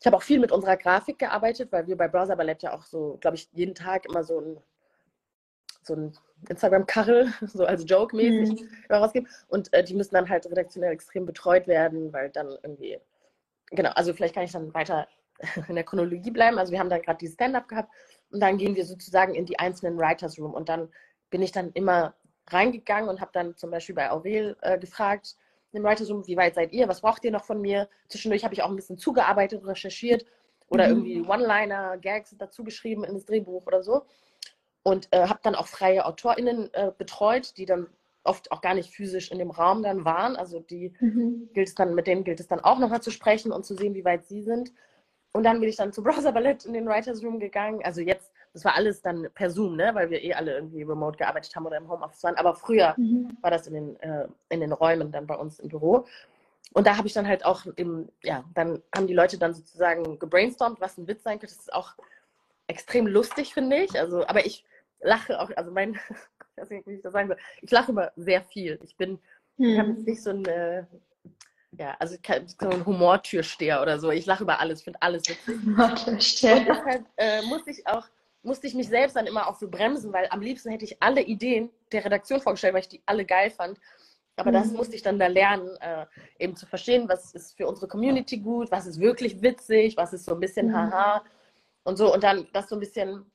Ich 0.00 0.06
habe 0.06 0.16
auch 0.16 0.22
viel 0.22 0.38
mit 0.38 0.52
unserer 0.52 0.76
Grafik 0.76 1.18
gearbeitet, 1.18 1.72
weil 1.72 1.86
wir 1.86 1.96
bei 1.96 2.08
Browser 2.08 2.36
Ballett 2.36 2.62
ja 2.62 2.72
auch 2.72 2.84
so, 2.84 3.18
glaube 3.20 3.36
ich, 3.36 3.48
jeden 3.52 3.74
Tag 3.74 4.06
immer 4.06 4.24
so 4.24 4.40
ein, 4.40 4.60
so 5.82 5.94
ein 5.94 6.16
Instagram-Kachel, 6.48 7.32
so 7.46 7.64
als 7.64 7.84
Joke-mäßig 7.86 8.62
mhm. 8.62 8.94
rausgeben. 8.94 9.28
Und 9.48 9.72
äh, 9.72 9.82
die 9.82 9.94
müssen 9.94 10.14
dann 10.14 10.28
halt 10.28 10.46
redaktionell 10.46 10.92
extrem 10.92 11.26
betreut 11.26 11.66
werden, 11.66 12.12
weil 12.12 12.30
dann 12.30 12.56
irgendwie, 12.62 12.98
genau, 13.70 13.90
also 13.90 14.12
vielleicht 14.12 14.34
kann 14.34 14.44
ich 14.44 14.52
dann 14.52 14.72
weiter 14.74 15.08
in 15.68 15.74
der 15.74 15.84
Chronologie 15.84 16.30
bleiben. 16.30 16.58
Also 16.58 16.72
wir 16.72 16.78
haben 16.78 16.90
dann 16.90 17.02
gerade 17.02 17.18
die 17.18 17.28
Stand-up 17.28 17.68
gehabt 17.68 17.90
und 18.30 18.40
dann 18.40 18.58
gehen 18.58 18.76
wir 18.76 18.84
sozusagen 18.84 19.34
in 19.34 19.46
die 19.46 19.58
einzelnen 19.58 19.98
Writers 19.98 20.38
Room 20.38 20.54
und 20.54 20.68
dann 20.68 20.88
bin 21.30 21.42
ich 21.42 21.52
dann 21.52 21.72
immer 21.72 22.14
reingegangen 22.48 23.08
und 23.08 23.20
habe 23.20 23.32
dann 23.34 23.56
zum 23.56 23.70
Beispiel 23.70 23.94
bei 23.94 24.10
Aurel 24.10 24.56
äh, 24.60 24.78
gefragt, 24.78 25.36
im 25.72 25.84
Writers 25.84 26.08
Room, 26.08 26.26
wie 26.26 26.36
weit 26.38 26.54
seid 26.54 26.72
ihr, 26.72 26.88
was 26.88 27.02
braucht 27.02 27.22
ihr 27.24 27.30
noch 27.30 27.44
von 27.44 27.60
mir? 27.60 27.88
Zwischendurch 28.08 28.44
habe 28.44 28.54
ich 28.54 28.62
auch 28.62 28.70
ein 28.70 28.76
bisschen 28.76 28.96
zugearbeitet, 28.96 29.66
recherchiert 29.66 30.24
oder 30.68 30.86
mhm. 30.86 31.04
irgendwie 31.04 31.28
One-Liner, 31.28 31.98
Gags 31.98 32.34
dazu 32.38 32.64
geschrieben 32.64 33.04
in 33.04 33.14
das 33.14 33.26
Drehbuch 33.26 33.66
oder 33.66 33.82
so 33.82 34.06
und 34.86 35.08
äh, 35.10 35.26
habe 35.26 35.40
dann 35.42 35.56
auch 35.56 35.66
freie 35.66 36.06
AutorInnen 36.06 36.72
äh, 36.72 36.92
betreut, 36.96 37.56
die 37.56 37.66
dann 37.66 37.88
oft 38.22 38.52
auch 38.52 38.60
gar 38.60 38.72
nicht 38.72 38.94
physisch 38.94 39.32
in 39.32 39.38
dem 39.40 39.50
Raum 39.50 39.82
dann 39.82 40.04
waren. 40.04 40.36
Also 40.36 40.60
die 40.60 40.94
mhm. 41.00 41.48
gilt 41.54 41.66
es 41.66 41.74
dann, 41.74 41.96
mit 41.96 42.06
denen 42.06 42.22
gilt 42.22 42.38
es 42.38 42.46
dann 42.46 42.60
auch 42.60 42.78
nochmal 42.78 43.02
zu 43.02 43.10
sprechen 43.10 43.50
und 43.50 43.66
zu 43.66 43.74
sehen, 43.74 43.94
wie 43.94 44.04
weit 44.04 44.26
sie 44.26 44.42
sind. 44.42 44.72
Und 45.32 45.42
dann 45.42 45.58
bin 45.58 45.68
ich 45.68 45.74
dann 45.74 45.92
zu 45.92 46.04
Browser 46.04 46.30
Ballett 46.30 46.64
in 46.66 46.72
den 46.72 46.86
Writers 46.86 47.20
Room 47.24 47.40
gegangen. 47.40 47.80
Also 47.82 48.00
jetzt, 48.00 48.30
das 48.52 48.64
war 48.64 48.76
alles 48.76 49.02
dann 49.02 49.26
per 49.34 49.50
Zoom, 49.50 49.74
ne? 49.74 49.90
weil 49.92 50.08
wir 50.08 50.22
eh 50.22 50.34
alle 50.34 50.54
irgendwie 50.54 50.84
remote 50.84 51.18
gearbeitet 51.18 51.56
haben 51.56 51.66
oder 51.66 51.78
im 51.78 51.90
Homeoffice 51.90 52.22
waren. 52.22 52.36
Aber 52.36 52.54
früher 52.54 52.94
mhm. 52.96 53.36
war 53.40 53.50
das 53.50 53.66
in 53.66 53.74
den, 53.74 54.00
äh, 54.00 54.28
in 54.50 54.60
den 54.60 54.72
Räumen 54.72 55.10
dann 55.10 55.26
bei 55.26 55.34
uns 55.34 55.58
im 55.58 55.68
Büro. 55.68 56.06
Und 56.74 56.86
da 56.86 56.96
habe 56.96 57.08
ich 57.08 57.12
dann 57.12 57.26
halt 57.26 57.44
auch 57.44 57.66
im, 57.74 58.08
ja, 58.22 58.44
dann 58.54 58.80
haben 58.94 59.08
die 59.08 59.14
Leute 59.14 59.36
dann 59.36 59.52
sozusagen 59.52 60.20
gebrainstormt, 60.20 60.80
was 60.80 60.96
ein 60.96 61.08
Witz 61.08 61.24
sein 61.24 61.40
könnte. 61.40 61.56
Das 61.56 61.64
ist 61.64 61.74
auch 61.74 61.94
extrem 62.68 63.08
lustig, 63.08 63.52
finde 63.54 63.78
ich. 63.78 63.98
Also, 63.98 64.24
aber 64.26 64.46
ich 64.46 64.64
lache 65.00 65.40
auch, 65.40 65.50
also 65.56 65.70
mein, 65.70 65.94
ich 66.56 66.62
weiß 66.62 66.70
nicht, 66.70 66.86
wie 66.86 66.94
ich 66.94 67.02
das 67.02 67.12
sagen 67.12 67.28
soll, 67.28 67.38
ich 67.62 67.70
lache 67.70 67.92
immer 67.92 68.12
sehr 68.16 68.42
viel. 68.42 68.78
Ich 68.84 68.96
bin, 68.96 69.18
hm. 69.56 69.64
ich 69.64 69.78
habe 69.78 69.90
jetzt 69.90 70.06
nicht 70.06 70.22
so 70.22 70.30
ein, 70.30 70.44
äh, 70.46 70.84
ja, 71.78 71.96
also 71.98 72.16
so 72.60 72.68
ein 72.68 72.86
Humortürsteher 72.86 73.82
oder 73.82 73.98
so. 73.98 74.10
Ich 74.10 74.26
lache 74.26 74.44
über 74.44 74.60
alles, 74.60 74.82
finde 74.82 75.02
alles 75.02 75.28
witzig. 75.28 75.56
Humortürsteher. 75.64 76.56
Und 76.58 76.68
deshalb 76.68 77.04
äh, 77.16 77.42
musste 77.42 77.70
ich 77.70 77.86
auch, 77.86 78.06
musste 78.42 78.66
ich 78.66 78.74
mich 78.74 78.88
selbst 78.88 79.16
dann 79.16 79.26
immer 79.26 79.48
auch 79.48 79.56
so 79.56 79.68
bremsen, 79.68 80.12
weil 80.12 80.26
am 80.30 80.40
liebsten 80.40 80.70
hätte 80.70 80.84
ich 80.84 81.02
alle 81.02 81.22
Ideen 81.22 81.70
der 81.92 82.04
Redaktion 82.04 82.40
vorgestellt, 82.40 82.74
weil 82.74 82.82
ich 82.82 82.88
die 82.88 83.02
alle 83.04 83.24
geil 83.24 83.50
fand. 83.50 83.78
Aber 84.36 84.52
das 84.52 84.68
mhm. 84.68 84.76
musste 84.76 84.94
ich 84.94 85.02
dann 85.02 85.18
da 85.18 85.26
lernen, 85.28 85.68
äh, 85.80 86.06
eben 86.38 86.56
zu 86.56 86.66
verstehen, 86.66 87.08
was 87.08 87.32
ist 87.32 87.56
für 87.56 87.66
unsere 87.66 87.88
Community 87.88 88.38
gut, 88.38 88.70
was 88.70 88.86
ist 88.86 89.00
wirklich 89.00 89.40
witzig, 89.40 89.96
was 89.96 90.12
ist 90.12 90.26
so 90.26 90.34
ein 90.34 90.40
bisschen 90.40 90.68
mhm. 90.68 90.74
haha 90.74 91.24
und 91.84 91.96
so. 91.96 92.12
Und 92.12 92.22
dann 92.22 92.46
das 92.52 92.68
so 92.68 92.76
ein 92.76 92.80
bisschen 92.80 93.30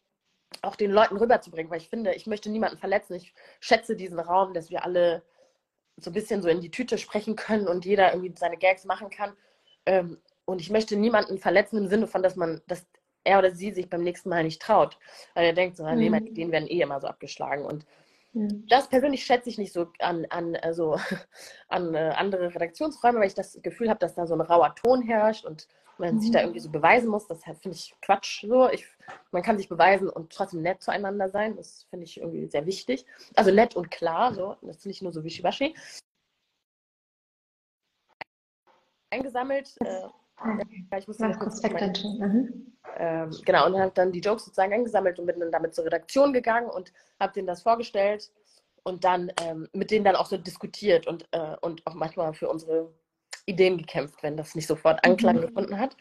auch 0.61 0.75
den 0.75 0.91
Leuten 0.91 1.17
rüberzubringen, 1.17 1.71
weil 1.71 1.79
ich 1.79 1.89
finde, 1.89 2.13
ich 2.13 2.27
möchte 2.27 2.49
niemanden 2.49 2.77
verletzen. 2.77 3.15
Ich 3.15 3.33
schätze 3.59 3.95
diesen 3.95 4.19
Raum, 4.19 4.53
dass 4.53 4.69
wir 4.69 4.83
alle 4.83 5.23
so 5.97 6.09
ein 6.09 6.13
bisschen 6.13 6.41
so 6.41 6.49
in 6.49 6.61
die 6.61 6.71
Tüte 6.71 6.97
sprechen 6.97 7.35
können 7.35 7.67
und 7.67 7.85
jeder 7.85 8.13
irgendwie 8.13 8.33
seine 8.37 8.57
Gags 8.57 8.85
machen 8.85 9.09
kann. 9.09 9.33
Ähm, 9.85 10.17
und 10.45 10.61
ich 10.61 10.69
möchte 10.69 10.95
niemanden 10.95 11.37
verletzen 11.37 11.77
im 11.77 11.87
Sinne 11.87 12.07
von, 12.07 12.23
dass 12.23 12.35
man, 12.35 12.61
dass 12.67 12.85
er 13.23 13.39
oder 13.39 13.51
sie 13.51 13.71
sich 13.71 13.89
beim 13.89 14.03
nächsten 14.03 14.29
Mal 14.29 14.43
nicht 14.43 14.61
traut. 14.61 14.97
Weil 15.33 15.45
er 15.45 15.53
denkt 15.53 15.77
so, 15.77 15.83
mhm. 15.83 15.97
nee, 15.97 16.09
meine 16.09 16.27
Ideen 16.27 16.51
werden 16.51 16.67
eh 16.67 16.81
immer 16.81 16.99
so 16.99 17.07
abgeschlagen. 17.07 17.65
Und 17.65 17.85
mhm. 18.33 18.65
das 18.67 18.89
persönlich 18.89 19.23
schätze 19.23 19.49
ich 19.49 19.57
nicht 19.57 19.73
so 19.73 19.87
an, 19.99 20.25
an, 20.29 20.55
also, 20.57 20.99
an 21.69 21.95
äh, 21.95 22.13
andere 22.15 22.53
Redaktionsräume, 22.53 23.19
weil 23.19 23.27
ich 23.27 23.35
das 23.35 23.59
Gefühl 23.61 23.89
habe, 23.89 23.99
dass 23.99 24.15
da 24.15 24.27
so 24.27 24.33
ein 24.33 24.41
rauer 24.41 24.75
Ton 24.75 25.01
herrscht 25.01 25.45
und 25.45 25.67
man 25.97 26.15
mhm. 26.15 26.19
sich 26.19 26.31
da 26.31 26.41
irgendwie 26.41 26.59
so 26.59 26.69
beweisen 26.69 27.09
muss. 27.09 27.27
Das 27.27 27.43
finde 27.43 27.71
ich 27.71 27.93
Quatsch. 28.01 28.45
So. 28.45 28.69
Ich, 28.69 28.85
man 29.31 29.43
kann 29.43 29.57
sich 29.57 29.69
beweisen 29.69 30.09
und 30.09 30.31
trotzdem 30.31 30.61
nett 30.61 30.81
zueinander 30.81 31.29
sein. 31.29 31.55
Das 31.55 31.85
finde 31.89 32.05
ich 32.05 32.19
irgendwie 32.19 32.47
sehr 32.47 32.65
wichtig. 32.65 33.05
Also 33.35 33.51
nett 33.51 33.75
und 33.75 33.91
klar. 33.91 34.33
So. 34.33 34.55
Das 34.61 34.77
ist 34.77 34.85
nicht 34.85 35.01
nur 35.01 35.11
so 35.11 35.23
wischiwaschi. 35.23 35.75
Eingesammelt. 39.11 39.75
Äh, 39.81 40.07
ich 40.97 41.07
muss 41.07 41.17
das 41.17 41.37
kurz 41.37 41.61
mhm. 41.61 42.73
ähm, 42.97 43.31
Genau, 43.45 43.67
und 43.67 43.79
habe 43.79 43.91
dann 43.93 44.11
die 44.11 44.21
Jokes 44.21 44.45
sozusagen 44.45 44.73
eingesammelt 44.73 45.19
und 45.19 45.27
bin 45.27 45.39
dann 45.39 45.51
damit 45.51 45.75
zur 45.75 45.85
Redaktion 45.85 46.33
gegangen 46.33 46.69
und 46.69 46.91
habe 47.19 47.33
denen 47.33 47.47
das 47.47 47.61
vorgestellt 47.61 48.31
und 48.83 49.03
dann 49.03 49.31
ähm, 49.41 49.67
mit 49.73 49.91
denen 49.91 50.05
dann 50.05 50.15
auch 50.15 50.25
so 50.25 50.37
diskutiert 50.37 51.07
und, 51.07 51.27
äh, 51.31 51.55
und 51.61 51.85
auch 51.85 51.93
manchmal 51.93 52.33
für 52.33 52.49
unsere 52.49 52.91
Ideen 53.45 53.77
gekämpft, 53.77 54.23
wenn 54.23 54.37
das 54.37 54.55
nicht 54.55 54.67
sofort 54.67 55.03
Anklang 55.05 55.37
mhm. 55.37 55.41
gefunden 55.41 55.79
hat. 55.79 55.95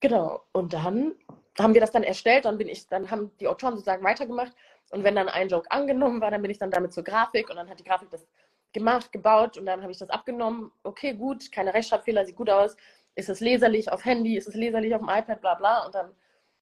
Genau. 0.00 0.42
Und 0.52 0.72
dann 0.72 1.14
haben 1.58 1.74
wir 1.74 1.80
das 1.80 1.90
dann 1.90 2.04
erstellt, 2.04 2.44
dann 2.44 2.58
bin 2.58 2.68
ich, 2.68 2.86
dann 2.86 3.10
haben 3.10 3.32
die 3.40 3.48
Autoren 3.48 3.74
sozusagen 3.74 4.04
weitergemacht 4.04 4.52
und 4.90 5.04
wenn 5.04 5.16
dann 5.16 5.28
ein 5.28 5.48
Joke 5.48 5.70
angenommen 5.70 6.20
war, 6.20 6.30
dann 6.30 6.42
bin 6.42 6.50
ich 6.50 6.58
dann 6.58 6.70
damit 6.70 6.92
zur 6.92 7.04
Grafik 7.04 7.50
und 7.50 7.56
dann 7.56 7.68
hat 7.68 7.78
die 7.78 7.84
Grafik 7.84 8.10
das 8.10 8.26
gemacht, 8.72 9.12
gebaut 9.12 9.58
und 9.58 9.66
dann 9.66 9.82
habe 9.82 9.92
ich 9.92 9.98
das 9.98 10.10
abgenommen. 10.10 10.70
Okay, 10.82 11.14
gut, 11.14 11.50
keine 11.52 11.74
Rechtschreibfehler, 11.74 12.24
sieht 12.24 12.36
gut 12.36 12.50
aus. 12.50 12.76
Ist 13.14 13.28
es 13.28 13.40
leserlich 13.40 13.90
auf 13.90 14.04
Handy, 14.04 14.36
ist 14.36 14.48
es 14.48 14.54
leserlich 14.54 14.94
auf 14.94 15.00
dem 15.00 15.08
iPad, 15.08 15.40
bla 15.40 15.54
bla. 15.54 15.86
Und 15.86 15.94
dann 15.94 16.12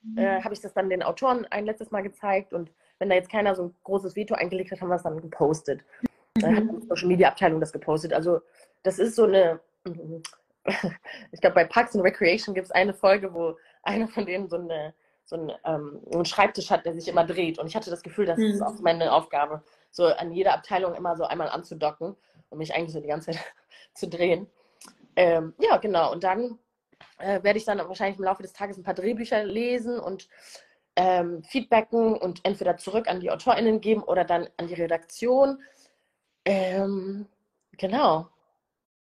mhm. 0.02 0.18
äh, 0.18 0.42
habe 0.42 0.54
ich 0.54 0.60
das 0.60 0.72
dann 0.72 0.88
den 0.88 1.02
Autoren 1.02 1.46
ein 1.50 1.66
letztes 1.66 1.90
Mal 1.90 2.02
gezeigt 2.02 2.52
und 2.52 2.72
wenn 2.98 3.10
da 3.10 3.14
jetzt 3.14 3.30
keiner 3.30 3.54
so 3.54 3.64
ein 3.64 3.76
großes 3.84 4.16
Veto 4.16 4.34
eingelegt 4.34 4.72
hat, 4.72 4.80
haben 4.80 4.88
wir 4.88 4.96
es 4.96 5.02
dann 5.02 5.20
gepostet. 5.20 5.82
Mhm. 6.36 6.40
Dann 6.40 6.56
hat 6.56 6.82
die 6.82 6.86
Social 6.86 7.08
Media 7.08 7.28
Abteilung 7.28 7.60
das 7.60 7.72
gepostet. 7.72 8.12
Also 8.12 8.40
das 8.82 8.98
ist 8.98 9.16
so 9.16 9.24
eine, 9.24 9.60
ich 11.32 11.40
glaube 11.40 11.54
bei 11.54 11.64
Parks 11.64 11.94
and 11.94 12.04
Recreation 12.04 12.54
gibt 12.54 12.66
es 12.66 12.72
eine 12.72 12.94
Folge, 12.94 13.32
wo 13.34 13.56
einer 13.82 14.08
von 14.08 14.26
denen 14.26 14.48
so 14.48 14.56
eine 14.56 14.94
so 15.26 15.36
einen, 15.36 15.52
ähm, 15.64 16.00
einen 16.12 16.24
Schreibtisch 16.24 16.70
hat, 16.70 16.86
der 16.86 16.94
sich 16.94 17.08
immer 17.08 17.26
dreht. 17.26 17.58
Und 17.58 17.66
ich 17.66 17.74
hatte 17.74 17.90
das 17.90 18.02
Gefühl, 18.02 18.26
das 18.26 18.38
ist 18.38 18.60
mhm. 18.60 18.62
auch 18.62 18.78
meine 18.78 19.12
Aufgabe, 19.12 19.62
so 19.90 20.06
an 20.06 20.32
jeder 20.32 20.54
Abteilung 20.54 20.94
immer 20.94 21.16
so 21.16 21.24
einmal 21.24 21.48
anzudocken 21.48 22.16
und 22.48 22.58
mich 22.58 22.74
eigentlich 22.74 22.92
so 22.92 23.00
die 23.00 23.08
ganze 23.08 23.32
Zeit 23.32 23.44
zu 23.94 24.08
drehen. 24.08 24.46
Ähm, 25.16 25.54
ja, 25.58 25.78
genau. 25.78 26.12
Und 26.12 26.22
dann 26.22 26.58
äh, 27.18 27.42
werde 27.42 27.58
ich 27.58 27.64
dann 27.64 27.78
wahrscheinlich 27.78 28.18
im 28.18 28.24
Laufe 28.24 28.42
des 28.42 28.52
Tages 28.52 28.76
ein 28.76 28.84
paar 28.84 28.94
Drehbücher 28.94 29.42
lesen 29.44 29.98
und 29.98 30.28
ähm, 30.94 31.42
feedbacken 31.42 32.16
und 32.16 32.40
entweder 32.44 32.76
zurück 32.76 33.08
an 33.08 33.20
die 33.20 33.30
AutorInnen 33.30 33.80
geben 33.80 34.02
oder 34.02 34.24
dann 34.24 34.48
an 34.56 34.68
die 34.68 34.74
Redaktion. 34.74 35.60
Ähm, 36.46 37.26
genau 37.72 38.30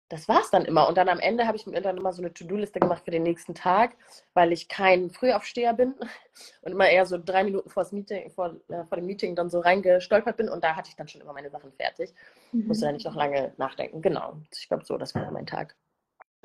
das 0.09 0.27
war 0.27 0.41
es 0.41 0.49
dann 0.49 0.65
immer. 0.65 0.87
Und 0.87 0.97
dann 0.97 1.07
am 1.07 1.19
Ende 1.19 1.45
habe 1.47 1.55
ich 1.55 1.67
mir 1.67 1.81
dann 1.81 1.97
immer 1.97 2.11
so 2.11 2.21
eine 2.21 2.33
To-Do-Liste 2.33 2.79
gemacht 2.79 3.05
für 3.05 3.11
den 3.11 3.23
nächsten 3.23 3.53
Tag, 3.53 3.95
weil 4.33 4.51
ich 4.51 4.67
kein 4.67 5.11
Frühaufsteher 5.11 5.73
bin 5.73 5.93
und 6.61 6.71
immer 6.71 6.89
eher 6.89 7.05
so 7.05 7.17
drei 7.23 7.43
Minuten 7.43 7.69
vor, 7.69 7.87
Meeting, 7.91 8.29
vor, 8.31 8.55
äh, 8.69 8.83
vor 8.85 8.97
dem 8.97 9.05
Meeting 9.05 9.35
dann 9.35 9.49
so 9.49 9.59
reingestolpert 9.59 10.35
bin. 10.35 10.49
Und 10.49 10.63
da 10.63 10.75
hatte 10.75 10.89
ich 10.89 10.95
dann 10.95 11.07
schon 11.07 11.21
immer 11.21 11.33
meine 11.33 11.51
Sachen 11.51 11.71
fertig. 11.73 12.13
Mhm. 12.51 12.67
Musste 12.67 12.85
dann 12.85 12.95
nicht 12.95 13.05
noch 13.05 13.15
lange 13.15 13.53
nachdenken. 13.57 14.01
Genau. 14.01 14.37
Ich 14.51 14.67
glaube, 14.67 14.83
so, 14.83 14.97
das 14.97 15.13
war 15.13 15.23
dann 15.23 15.33
mein 15.33 15.45
Tag. 15.45 15.75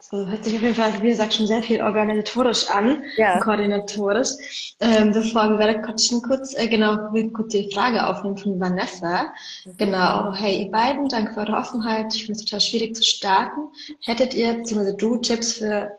So, 0.00 0.26
hört 0.26 0.44
sich 0.44 0.56
auf 0.56 0.62
jeden 0.62 0.74
Fall, 0.74 1.00
wie 1.02 1.08
gesagt, 1.08 1.34
schon 1.34 1.46
sehr 1.46 1.62
viel 1.62 1.80
organisatorisch 1.80 2.68
an, 2.68 3.04
ja. 3.16 3.38
koordinatorisch. 3.38 4.74
Ähm, 4.80 5.12
bevor 5.12 5.50
wir 5.50 5.58
weiter 5.58 5.80
quatschen, 5.80 6.20
kurz, 6.20 6.52
äh, 6.54 6.66
genau, 6.66 7.12
will 7.12 7.30
kurz 7.30 7.52
die 7.52 7.70
Frage 7.72 8.04
aufnehmen 8.04 8.36
von 8.36 8.58
Vanessa. 8.58 9.32
Mhm. 9.64 9.76
Genau, 9.76 10.34
hey 10.34 10.64
ihr 10.64 10.70
beiden, 10.70 11.08
danke 11.08 11.34
für 11.34 11.40
eure 11.40 11.56
Offenheit. 11.56 12.12
Ich 12.12 12.26
finde 12.26 12.38
es 12.38 12.44
total 12.44 12.60
schwierig 12.60 12.96
zu 12.96 13.04
starten. 13.04 13.68
Hättet 14.02 14.34
ihr, 14.34 14.54
beziehungsweise 14.54 14.96
du, 14.96 15.16
Tipps 15.18 15.54
für 15.54 15.96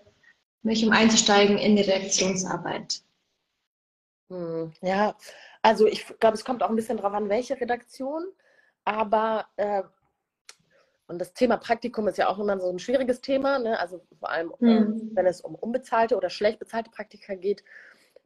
mich, 0.62 0.86
um 0.86 0.92
einzusteigen 0.92 1.58
in 1.58 1.78
die 1.78 1.84
Redaktionsarbeit? 1.84 3.02
Hm, 4.30 4.74
ja, 4.82 5.16
also 5.62 5.88
ich 5.88 6.06
glaube, 6.20 6.36
es 6.36 6.44
kommt 6.44 6.64
auch 6.64 6.70
ein 6.70 6.76
bisschen 6.76 6.98
darauf 6.98 7.14
an, 7.14 7.30
welche 7.30 7.60
Redaktion, 7.60 8.26
aber 8.84 9.46
äh, 9.56 9.84
und 11.08 11.20
das 11.20 11.34
Thema 11.34 11.58
Praktikum 11.58 12.08
ist 12.08 12.18
ja 12.18 12.28
auch 12.28 12.40
immer 12.40 12.60
so 12.60 12.70
ein 12.70 12.80
schwieriges 12.80 13.22
Thema, 13.22 13.60
ne? 13.60 13.80
also 13.80 14.02
vor 14.20 14.30
allem, 14.30 14.54
mhm. 14.60 15.12
wenn 15.14 15.26
es 15.26 15.42
um 15.42 15.56
unbezahlte 15.56 16.18
oder 16.18 16.30
schlecht 16.30 16.60
bezahlte 16.60 16.90
Praktika 16.90 17.36
geht. 17.36 17.64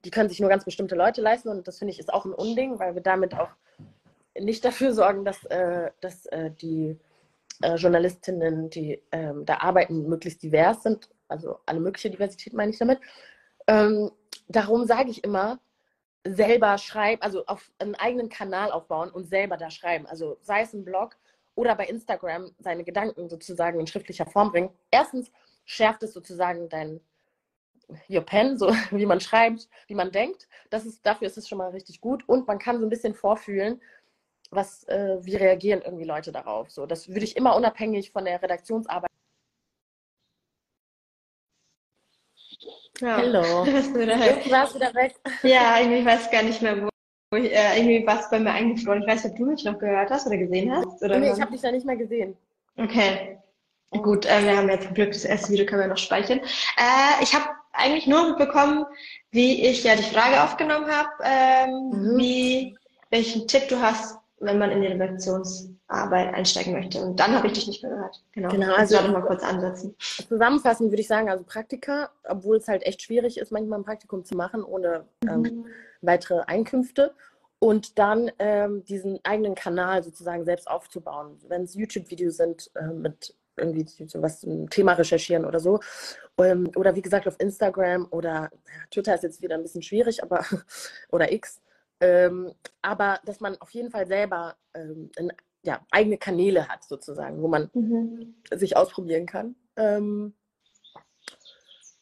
Die 0.05 0.11
können 0.11 0.29
sich 0.29 0.39
nur 0.39 0.49
ganz 0.49 0.63
bestimmte 0.63 0.95
Leute 0.95 1.21
leisten 1.21 1.49
und 1.49 1.67
das 1.67 1.79
finde 1.79 1.91
ich 1.91 1.99
ist 1.99 2.13
auch 2.13 2.23
ein 2.23 2.33
Unding, 2.33 2.79
weil 2.79 2.95
wir 2.95 3.01
damit 3.01 3.33
auch 3.33 3.49
nicht 4.39 4.63
dafür 4.63 4.93
sorgen, 4.93 5.25
dass, 5.25 5.43
äh, 5.45 5.91
dass 5.99 6.25
äh, 6.27 6.51
die 6.51 6.97
äh, 7.61 7.75
Journalistinnen, 7.75 8.69
die 8.69 9.01
ähm, 9.11 9.45
da 9.45 9.57
arbeiten, 9.57 10.07
möglichst 10.07 10.41
divers 10.41 10.83
sind. 10.83 11.09
Also 11.27 11.59
alle 11.65 11.81
mögliche 11.81 12.09
Diversität 12.09 12.53
meine 12.53 12.71
ich 12.71 12.77
damit. 12.77 12.99
Ähm, 13.67 14.09
darum 14.47 14.85
sage 14.85 15.09
ich 15.09 15.25
immer, 15.25 15.59
selber 16.25 16.77
schreiben, 16.77 17.21
also 17.21 17.45
auf 17.45 17.71
einen 17.79 17.95
eigenen 17.95 18.29
Kanal 18.29 18.71
aufbauen 18.71 19.09
und 19.09 19.25
selber 19.25 19.57
da 19.57 19.69
schreiben. 19.69 20.05
Also 20.05 20.37
sei 20.41 20.61
es 20.61 20.73
ein 20.73 20.85
Blog, 20.85 21.17
oder 21.59 21.75
bei 21.75 21.87
Instagram 21.87 22.51
seine 22.57 22.85
Gedanken 22.85 23.27
sozusagen 23.27 23.81
in 23.81 23.87
schriftlicher 23.87 24.25
Form 24.25 24.51
bringen. 24.51 24.69
Erstens 24.91 25.29
schärft 25.65 26.01
es 26.03 26.13
sozusagen 26.13 26.69
dein 26.69 27.01
Your 28.09 28.21
Pen, 28.21 28.57
so 28.57 28.69
wie 28.91 29.05
man 29.05 29.19
schreibt, 29.19 29.67
wie 29.87 29.95
man 29.95 30.11
denkt. 30.11 30.47
Das 30.69 30.85
ist, 30.85 31.05
dafür 31.05 31.27
ist 31.27 31.37
es 31.37 31.49
schon 31.49 31.57
mal 31.57 31.71
richtig 31.71 31.99
gut. 31.99 32.23
Und 32.29 32.47
man 32.47 32.59
kann 32.59 32.79
so 32.79 32.85
ein 32.85 32.89
bisschen 32.89 33.13
vorfühlen, 33.13 33.81
was, 34.51 34.85
äh, 34.85 35.17
wie 35.21 35.35
reagieren 35.35 35.81
irgendwie 35.83 36.05
Leute 36.05 36.31
darauf. 36.31 36.71
So, 36.71 36.85
das 36.85 37.09
würde 37.09 37.25
ich 37.25 37.35
immer 37.35 37.57
unabhängig 37.57 38.11
von 38.11 38.23
der 38.23 38.41
Redaktionsarbeit. 38.41 39.09
Ja. 43.01 43.17
Hallo. 43.17 43.65
Du 43.65 44.51
warst 44.51 44.75
wieder 44.75 44.93
weg. 44.93 45.15
Ja, 45.43 45.79
irgendwie 45.79 46.05
weiß 46.05 46.25
ich 46.25 46.31
gar 46.31 46.43
nicht 46.43 46.61
mehr, 46.61 46.81
wo 46.81 46.88
ich, 47.37 47.51
äh, 47.53 47.77
irgendwie 47.77 48.05
was 48.07 48.29
bei 48.29 48.39
mir 48.39 48.51
eingefroren. 48.51 49.01
Ich 49.01 49.07
weiß 49.07 49.23
nicht, 49.23 49.33
ob 49.33 49.37
du 49.37 49.45
mich 49.45 49.63
noch 49.63 49.77
gehört 49.77 50.09
hast 50.09 50.25
oder 50.25 50.37
gesehen 50.37 50.71
hast. 50.71 51.01
Oder 51.03 51.19
nee, 51.19 51.31
ich 51.31 51.41
habe 51.41 51.51
dich 51.51 51.61
da 51.61 51.71
nicht 51.71 51.85
mehr 51.85 51.95
gesehen. 51.95 52.35
Okay. 52.77 53.37
Gut, 53.91 54.25
äh, 54.25 54.43
wir 54.43 54.57
haben 54.57 54.69
jetzt 54.69 54.85
zum 54.85 54.93
Glück 54.93 55.11
das 55.11 55.25
erste 55.25 55.51
Video, 55.51 55.65
können 55.65 55.81
wir 55.81 55.87
noch 55.87 55.97
speichern. 55.97 56.39
Äh, 56.39 57.23
ich 57.23 57.33
habe 57.33 57.45
eigentlich 57.73 58.07
nur 58.07 58.29
mitbekommen, 58.29 58.85
wie 59.31 59.65
ich 59.65 59.83
ja 59.83 59.95
die 59.95 60.03
Frage 60.03 60.43
aufgenommen 60.43 60.87
habe, 60.87 61.09
ähm, 61.23 61.89
mhm. 61.91 62.17
wie, 62.17 62.77
welchen 63.09 63.47
Tipp 63.47 63.67
du 63.67 63.79
hast, 63.81 64.17
wenn 64.39 64.57
man 64.57 64.71
in 64.71 64.81
die 64.81 64.87
Redaktionsarbeit 64.87 66.33
einsteigen 66.33 66.73
möchte. 66.73 67.01
Und 67.01 67.19
dann 67.19 67.33
habe 67.33 67.47
ich 67.47 67.53
dich 67.53 67.67
nicht 67.67 67.81
mehr 67.83 67.91
gehört. 67.91 68.23
Genau, 68.33 68.49
genau 68.49 68.73
also 68.73 68.95
ich 68.95 69.07
mal 69.07 69.21
kurz 69.21 69.43
ansetzen. 69.43 69.95
Zusammenfassend 69.99 70.91
würde 70.91 71.01
ich 71.01 71.07
sagen, 71.07 71.29
also 71.29 71.43
Praktika, 71.43 72.09
obwohl 72.27 72.57
es 72.57 72.67
halt 72.67 72.83
echt 72.83 73.01
schwierig 73.01 73.37
ist, 73.37 73.51
manchmal 73.51 73.79
ein 73.79 73.85
Praktikum 73.85 74.23
zu 74.23 74.35
machen 74.35 74.63
ohne 74.63 75.05
ähm, 75.27 75.41
mhm. 75.41 75.65
Weitere 76.01 76.41
Einkünfte. 76.41 77.13
Und 77.61 77.99
dann 77.99 78.31
ähm, 78.39 78.85
diesen 78.85 79.19
eigenen 79.23 79.53
Kanal 79.53 80.01
sozusagen 80.01 80.45
selbst 80.45 80.69
aufzubauen. 80.69 81.37
Wenn 81.47 81.63
es 81.63 81.75
YouTube-Videos 81.75 82.37
sind 82.37 82.71
äh, 82.75 82.87
mit 82.87 83.35
irgendwie 83.57 83.85
was 84.15 84.43
ein 84.43 84.69
Thema 84.69 84.93
recherchieren 84.93 85.45
oder 85.45 85.59
so. 85.59 85.79
Ähm, 86.37 86.71
oder 86.75 86.95
wie 86.95 87.01
gesagt 87.01 87.27
auf 87.27 87.35
Instagram 87.39 88.07
oder 88.11 88.49
Twitter 88.91 89.13
ist 89.13 89.23
jetzt 89.23 89.41
wieder 89.41 89.55
ein 89.55 89.63
bisschen 89.63 89.81
schwierig, 89.81 90.23
aber 90.23 90.45
oder 91.11 91.31
X. 91.31 91.61
Ähm, 91.99 92.53
aber 92.81 93.19
dass 93.25 93.41
man 93.41 93.59
auf 93.59 93.71
jeden 93.71 93.91
Fall 93.91 94.07
selber 94.07 94.55
ähm, 94.73 95.11
in, 95.17 95.31
ja, 95.63 95.85
eigene 95.91 96.17
Kanäle 96.17 96.67
hat, 96.69 96.85
sozusagen, 96.85 97.41
wo 97.41 97.49
man 97.49 97.69
mhm. 97.73 98.35
sich 98.51 98.77
ausprobieren 98.77 99.25
kann. 99.25 99.55
Ähm, 99.75 100.33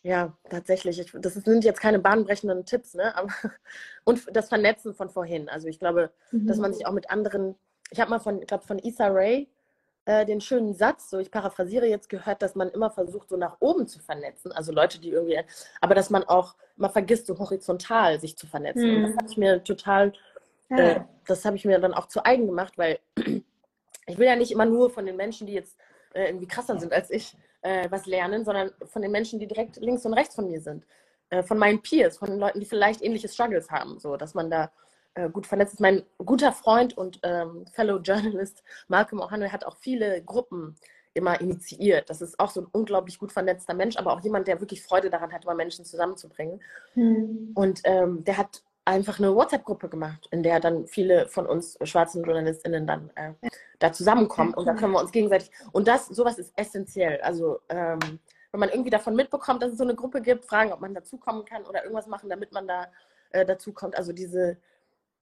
ja, 0.07 0.31
tatsächlich. 0.49 0.99
Ich, 0.99 1.11
das 1.13 1.33
sind 1.33 1.65
jetzt 1.65 1.81
keine 1.81 1.99
bahnbrechenden 1.99 2.63
Tipps, 2.65 2.93
ne? 2.93 3.13
Aber, 3.17 3.29
und 4.05 4.23
das 4.33 4.47
Vernetzen 4.47 4.93
von 4.93 5.09
vorhin. 5.09 5.49
Also 5.49 5.67
ich 5.67 5.79
glaube, 5.79 6.11
mhm. 6.31 6.47
dass 6.47 6.57
man 6.57 6.73
sich 6.73 6.85
auch 6.87 6.93
mit 6.93 7.09
anderen. 7.09 7.55
Ich 7.91 7.99
habe 7.99 8.09
mal 8.09 8.19
von, 8.19 8.41
ich 8.41 8.47
glaube, 8.47 8.65
von 8.65 8.79
Issa 8.79 9.07
Rae 9.07 9.47
äh, 10.05 10.25
den 10.25 10.39
schönen 10.39 10.73
Satz, 10.73 11.09
so 11.09 11.19
ich 11.19 11.29
paraphrasiere 11.29 11.87
jetzt, 11.87 12.07
gehört, 12.07 12.41
dass 12.41 12.55
man 12.55 12.69
immer 12.69 12.89
versucht, 12.89 13.27
so 13.27 13.35
nach 13.35 13.57
oben 13.59 13.85
zu 13.85 13.99
vernetzen. 13.99 14.53
Also 14.53 14.71
Leute, 14.71 14.99
die 14.99 15.09
irgendwie, 15.09 15.39
aber 15.81 15.93
dass 15.93 16.09
man 16.09 16.23
auch 16.23 16.55
mal 16.77 16.87
vergisst, 16.87 17.27
so 17.27 17.37
horizontal 17.37 18.17
sich 18.21 18.37
zu 18.37 18.47
vernetzen. 18.47 18.89
Mhm. 18.89 18.95
Und 18.95 19.01
das 19.03 19.11
hm. 19.11 19.17
habe 19.17 19.29
ich 19.29 19.37
mir 19.37 19.63
total, 19.65 20.13
ja. 20.69 20.77
äh, 20.77 21.01
das 21.25 21.43
habe 21.43 21.57
ich 21.57 21.65
mir 21.65 21.79
dann 21.79 21.93
auch 21.93 22.07
zu 22.07 22.25
eigen 22.25 22.45
gemacht, 22.47 22.77
weil 22.77 22.99
ich 24.05 24.17
will 24.17 24.27
ja 24.27 24.37
nicht 24.37 24.51
immer 24.51 24.65
nur 24.65 24.89
von 24.89 25.05
den 25.05 25.17
Menschen, 25.17 25.47
die 25.47 25.53
jetzt 25.53 25.77
äh, 26.13 26.27
irgendwie 26.27 26.47
krasser 26.47 26.79
sind 26.79 26.93
als 26.93 27.11
ich, 27.11 27.35
äh, 27.61 27.89
was 27.89 28.05
lernen, 28.05 28.45
sondern 28.45 28.71
von 28.85 29.01
den 29.01 29.11
Menschen, 29.11 29.39
die 29.39 29.47
direkt 29.47 29.77
links 29.77 30.05
und 30.05 30.13
rechts 30.13 30.35
von 30.35 30.47
mir 30.47 30.61
sind. 30.61 30.85
Äh, 31.29 31.43
von 31.43 31.57
meinen 31.57 31.81
Peers, 31.81 32.17
von 32.17 32.29
den 32.29 32.39
Leuten, 32.39 32.59
die 32.59 32.65
vielleicht 32.65 33.01
ähnliche 33.01 33.27
Struggles 33.27 33.69
haben, 33.69 33.99
so 33.99 34.15
dass 34.15 34.33
man 34.33 34.49
da 34.49 34.71
äh, 35.15 35.29
gut 35.29 35.45
vernetzt 35.45 35.73
ist. 35.73 35.79
Mein 35.79 36.03
guter 36.19 36.53
Freund 36.53 36.97
und 36.97 37.19
ähm, 37.23 37.65
Fellow 37.73 37.97
Journalist 37.97 38.63
Malcolm 38.87 39.21
O'Hanley 39.21 39.49
hat 39.49 39.65
auch 39.65 39.75
viele 39.77 40.21
Gruppen 40.21 40.75
immer 41.13 41.41
initiiert. 41.41 42.09
Das 42.09 42.21
ist 42.21 42.39
auch 42.39 42.51
so 42.51 42.61
ein 42.61 42.67
unglaublich 42.71 43.17
gut 43.17 43.31
vernetzter 43.31 43.73
Mensch, 43.73 43.97
aber 43.97 44.13
auch 44.13 44.21
jemand, 44.21 44.47
der 44.47 44.59
wirklich 44.61 44.83
Freude 44.83 45.09
daran 45.09 45.33
hat, 45.33 45.43
immer 45.43 45.55
Menschen 45.55 45.83
zusammenzubringen. 45.83 46.61
Mhm. 46.95 47.51
Und 47.55 47.81
ähm, 47.83 48.23
der 48.23 48.37
hat 48.37 48.61
einfach 48.85 49.19
eine 49.19 49.35
WhatsApp-Gruppe 49.35 49.89
gemacht, 49.89 50.27
in 50.31 50.43
der 50.43 50.59
dann 50.59 50.87
viele 50.87 51.27
von 51.27 51.45
uns 51.45 51.77
schwarzen 51.83 52.23
JournalistInnen 52.23 52.87
dann 52.87 53.09
äh, 53.15 53.33
da 53.79 53.93
zusammenkommen 53.93 54.53
und 54.53 54.65
da 54.65 54.73
können 54.73 54.93
wir 54.93 54.99
uns 54.99 55.11
gegenseitig. 55.11 55.51
Und 55.71 55.87
das, 55.87 56.07
sowas 56.07 56.39
ist 56.39 56.51
essentiell. 56.57 57.21
Also 57.21 57.59
ähm, 57.69 57.99
wenn 58.51 58.59
man 58.59 58.69
irgendwie 58.69 58.89
davon 58.89 59.15
mitbekommt, 59.15 59.61
dass 59.61 59.71
es 59.71 59.77
so 59.77 59.83
eine 59.83 59.95
Gruppe 59.95 60.21
gibt, 60.21 60.45
fragen, 60.45 60.73
ob 60.73 60.81
man 60.81 60.93
dazukommen 60.93 61.45
kann 61.45 61.65
oder 61.65 61.83
irgendwas 61.83 62.07
machen, 62.07 62.29
damit 62.29 62.51
man 62.51 62.67
da 62.67 62.87
äh, 63.31 63.45
dazukommt. 63.45 63.95
Also 63.97 64.13
diese 64.13 64.57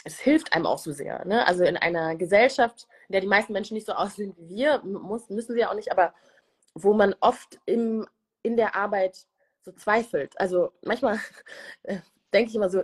es 0.06 0.20
hilft 0.20 0.54
einem 0.54 0.68
auch 0.68 0.78
so 0.78 0.92
sehr. 0.92 1.26
Ne? 1.26 1.46
Also 1.48 1.64
in 1.64 1.78
einer 1.78 2.16
Gesellschaft, 2.16 2.88
in 3.10 3.14
der 3.14 3.22
die 3.22 3.28
meisten 3.28 3.54
Menschen 3.54 3.74
nicht 3.74 3.88
so 3.88 3.94
aussehen 3.94 4.36
wie 4.38 4.56
wir, 4.56 4.82
muss, 4.84 5.30
müssen 5.30 5.54
sie 5.54 5.60
ja 5.60 5.72
auch 5.72 5.76
nicht, 5.76 5.92
aber 5.92 6.14
wo 6.76 6.94
man 6.94 7.16
oft 7.22 7.60
im, 7.66 8.08
in 8.44 8.56
der 8.56 8.76
Arbeit 8.76 9.26
so 9.64 9.72
zweifelt. 9.72 10.40
Also 10.40 10.72
manchmal 10.84 11.20
äh, 11.84 11.98
denke 12.32 12.50
ich 12.50 12.56
immer 12.56 12.70
so, 12.70 12.84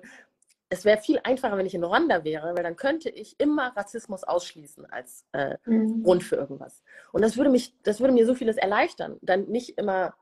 es 0.72 0.86
wäre 0.86 1.02
viel 1.02 1.20
einfacher, 1.24 1.58
wenn 1.58 1.66
ich 1.66 1.76
in 1.76 1.84
Rwanda 1.84 2.24
wäre, 2.24 2.56
weil 2.56 2.64
dann 2.64 2.78
könnte 2.78 3.10
ich 3.10 3.38
immer 3.40 3.76
Rassismus 3.76 4.24
ausschließen 4.24 4.86
als 4.86 5.26
äh, 5.34 5.58
mhm. 5.66 6.02
Grund 6.02 6.24
für 6.24 6.38
irgendwas. 6.38 6.82
Und 7.12 7.24
das 7.24 7.36
würde 7.36 7.50
mich, 7.50 7.76
das 7.84 8.00
würde 8.00 8.14
mir 8.14 8.26
so 8.26 8.34
vieles 8.36 8.56
erleichtern, 8.56 9.18
dann 9.22 9.48
nicht 9.50 9.78
immer 9.78 10.14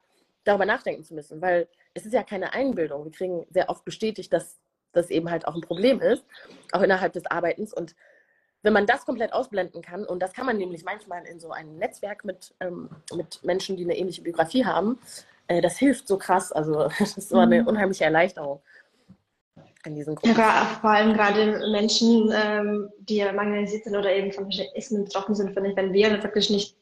darüber 0.45 0.66
nachdenken 0.66 1.04
zu 1.04 1.14
müssen, 1.14 1.39
weil 1.39 1.68
es 1.93 2.08
ist 2.08 2.14
ja 2.14 2.24
keine 2.24 2.54
Einbildung. 2.54 3.06
Wir 3.06 3.12
kriegen 3.12 3.45
sehr 3.52 3.70
oft 3.70 3.86
bestätigt, 3.86 4.34
dass 4.34 4.58
das 4.91 5.12
eben 5.12 5.30
halt 5.30 5.47
auch 5.47 5.54
ein 5.54 5.62
Problem 5.62 6.02
ist, 6.02 6.26
auch 6.72 6.82
innerhalb 6.82 7.14
des 7.14 7.28
Arbeitens. 7.28 7.72
Und 7.72 7.95
wenn 8.64 8.74
man 8.74 8.88
das 8.88 9.06
komplett 9.06 9.34
ausblenden 9.34 9.84
kann, 9.84 10.04
und 10.04 10.20
das 10.20 10.34
kann 10.34 10.47
man 10.47 10.58
nämlich 10.58 10.84
manchmal 10.84 11.28
in 11.28 11.39
so 11.39 11.52
einem 11.52 11.78
Netzwerk 11.78 12.26
mit, 12.26 12.56
ähm, 12.60 12.89
mit 13.14 13.43
Menschen, 13.43 13.78
die 13.78 13.84
eine 13.84 13.95
ähnliche 13.95 14.24
Biografie 14.24 14.66
haben, 14.66 14.97
äh, 15.47 15.62
das 15.62 15.78
hilft 15.78 16.08
so 16.08 16.18
krass. 16.18 16.52
Also 16.52 16.89
das 16.97 17.18
ist 17.18 17.30
so 17.30 17.38
eine 17.38 17.62
mhm. 17.62 17.68
unheimliche 17.68 18.06
Erleichterung 18.06 18.64
in 19.86 19.95
diesen 19.95 20.15
Gruppen. 20.15 20.38
Ja, 20.38 20.77
vor 20.82 20.89
allem 20.89 21.13
gerade 21.13 21.69
Menschen, 21.71 22.32
ähm, 22.34 22.89
die 22.99 23.23
marginalisiert 23.23 23.86
sind 23.86 23.95
oder 23.95 24.13
eben 24.13 24.32
von 24.32 24.49
Ismen 24.75 25.05
betroffen 25.05 25.36
sind, 25.36 25.53
finde 25.53 25.69
ich, 25.69 25.75
wenn 25.77 25.93
wir 25.93 26.21
wirklich 26.23 26.49
nicht 26.49 26.75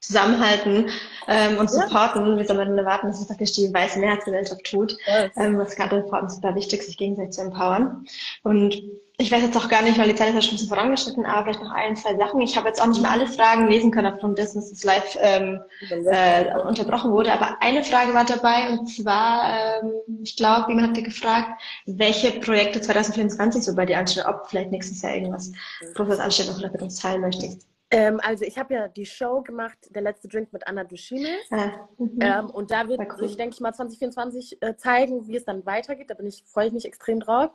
zusammenhalten 0.00 0.90
ähm, 1.26 1.58
und 1.58 1.70
supporten. 1.70 2.26
Ja. 2.26 2.38
Wie 2.38 2.46
soll 2.46 2.56
man 2.56 2.68
denn 2.68 2.78
erwarten, 2.78 3.08
dass 3.08 3.20
es 3.20 3.28
wirklich 3.28 3.52
die 3.52 3.72
weiße 3.72 3.98
Mehrheitsgesellschaft 3.98 4.64
tut? 4.64 4.96
Ja. 5.06 5.28
Ähm, 5.36 5.58
was 5.58 5.76
gerade 5.76 6.02
vor 6.04 6.18
allem 6.18 6.28
super 6.28 6.54
wichtig, 6.54 6.82
sich 6.82 6.96
gegenseitig 6.96 7.32
zu 7.32 7.42
empowern. 7.42 8.06
Und 8.42 8.80
ich 9.20 9.32
weiß 9.32 9.42
jetzt 9.42 9.56
auch 9.56 9.68
gar 9.68 9.82
nicht, 9.82 9.98
weil 9.98 10.08
die 10.08 10.14
Zeit 10.14 10.28
ist 10.28 10.34
ja 10.36 10.42
schon 10.42 10.50
ein 10.50 10.56
bisschen 10.58 10.68
vorangeschritten, 10.68 11.26
aber 11.26 11.42
vielleicht 11.42 11.62
noch 11.62 11.72
ein, 11.72 11.96
zwei 11.96 12.16
Sachen. 12.16 12.40
Ich 12.40 12.56
habe 12.56 12.68
jetzt 12.68 12.80
auch 12.80 12.86
nicht 12.86 13.02
mehr 13.02 13.10
alle 13.10 13.26
Fragen 13.26 13.66
lesen 13.66 13.90
können 13.90 14.12
aufgrund 14.12 14.38
dessen, 14.38 14.60
dass 14.60 14.70
es 14.70 14.84
live 14.84 15.18
ähm, 15.20 15.60
äh, 15.90 16.56
unterbrochen 16.60 17.10
wurde. 17.10 17.32
Aber 17.32 17.56
eine 17.60 17.82
Frage 17.82 18.14
war 18.14 18.24
dabei 18.24 18.70
und 18.70 18.86
zwar, 18.86 19.82
ähm, 19.82 19.92
ich 20.22 20.36
glaube, 20.36 20.68
jemand 20.68 20.90
hat 20.90 20.96
dir 20.96 21.02
gefragt, 21.02 21.60
welche 21.86 22.30
Projekte 22.38 22.80
2024 22.80 23.64
so 23.64 23.74
bei 23.74 23.86
dir 23.86 23.98
anstehen, 23.98 24.24
ob 24.24 24.46
vielleicht 24.48 24.70
nächstes 24.70 25.02
Jahr 25.02 25.16
irgendwas 25.16 25.50
Großes 25.94 26.20
ansteht, 26.20 26.48
was 26.48 26.58
du 26.58 26.68
mit 26.68 26.80
uns 26.80 27.00
teilen 27.00 27.20
möchtest. 27.20 27.66
Ähm, 27.90 28.20
also 28.22 28.44
ich 28.44 28.56
habe 28.56 28.74
ja 28.74 28.86
die 28.86 29.06
Show 29.06 29.42
gemacht, 29.42 29.78
Der 29.90 30.02
letzte 30.02 30.28
Drink 30.28 30.52
mit 30.52 30.68
Anna 30.68 30.84
Dushime. 30.84 31.28
Ah, 31.50 31.88
mhm. 31.96 32.18
ähm, 32.20 32.50
und 32.50 32.70
da 32.70 32.86
wird 32.86 33.00
cool. 33.00 33.26
sich, 33.26 33.36
denke 33.36 33.54
ich 33.54 33.60
mal, 33.60 33.74
2024 33.74 34.62
äh, 34.62 34.76
zeigen, 34.76 35.26
wie 35.26 35.36
es 35.36 35.44
dann 35.44 35.66
weitergeht. 35.66 36.08
Da 36.08 36.14
bin 36.14 36.26
ich, 36.28 36.44
freue 36.46 36.68
ich 36.68 36.72
mich 36.72 36.84
extrem 36.84 37.18
drauf. 37.18 37.50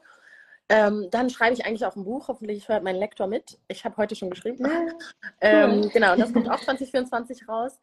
Ähm, 0.70 1.08
dann 1.12 1.30
schreibe 1.30 1.54
ich 1.54 1.66
eigentlich 1.66 1.86
auch 1.86 1.96
ein 1.96 2.06
Buch. 2.06 2.28
Hoffentlich 2.28 2.68
hört 2.70 2.84
mein 2.84 2.96
Lektor 2.96 3.28
mit. 3.28 3.60
Ich 3.68 3.84
habe 3.86 3.98
heute 3.98 4.16
schon 4.16 4.30
geschrieben. 4.30 4.66
Ja, 4.66 4.94
ähm, 5.42 5.82
cool. 5.84 5.90
genau, 5.90 6.14
und 6.14 6.20
das 6.20 6.34
kommt 6.34 6.50
auch 6.52 6.60
2024 6.60 7.48
raus. 7.48 7.80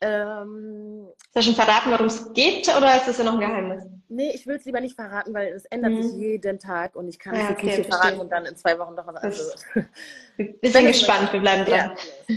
Ähm, 0.00 1.08
Hast 1.34 1.34
du 1.34 1.42
schon 1.42 1.54
verraten, 1.54 1.90
worum 1.90 2.06
es 2.06 2.32
geht, 2.32 2.68
oder 2.68 2.96
ist 2.96 3.08
das 3.08 3.18
ja 3.18 3.24
noch 3.24 3.34
ein 3.34 3.40
Geheimnis? 3.40 3.84
Nee, 4.08 4.30
ich 4.32 4.46
will 4.46 4.54
es 4.54 4.64
lieber 4.64 4.80
nicht 4.80 4.94
verraten, 4.94 5.34
weil 5.34 5.48
es 5.48 5.64
ändert 5.66 5.92
mhm. 5.92 6.02
sich 6.02 6.12
jeden 6.12 6.60
Tag 6.60 6.94
und 6.94 7.08
ich 7.08 7.18
kann 7.18 7.34
es 7.34 7.42
ja, 7.42 7.50
okay, 7.50 7.78
nicht 7.78 7.92
verraten 7.92 8.20
und 8.20 8.30
dann 8.30 8.46
in 8.46 8.56
zwei 8.56 8.78
Wochen 8.78 8.94
doch 8.94 9.06
was 9.06 9.16
anderes. 9.16 9.66
Wir 10.36 10.70
sind 10.70 10.86
gespannt, 10.86 11.32
wir 11.32 11.40
bleiben 11.40 11.64
dran. 11.64 11.96
Ja. 12.28 12.36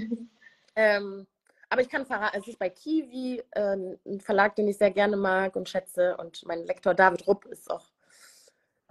ähm, 0.75 1.27
aber 1.69 1.81
ich 1.81 1.89
kann 1.89 2.05
verraten, 2.05 2.39
es 2.39 2.47
ist 2.47 2.57
bei 2.57 2.69
Kiwi, 2.69 3.43
äh, 3.51 3.77
ein 4.07 4.19
Verlag, 4.19 4.55
den 4.55 4.67
ich 4.67 4.77
sehr 4.77 4.89
gerne 4.89 5.15
mag 5.15 5.55
und 5.55 5.69
schätze. 5.69 6.17
Und 6.17 6.43
mein 6.47 6.65
Lektor 6.65 6.95
David 6.95 7.27
Rupp 7.27 7.45
ist 7.45 7.69
auch 7.69 7.85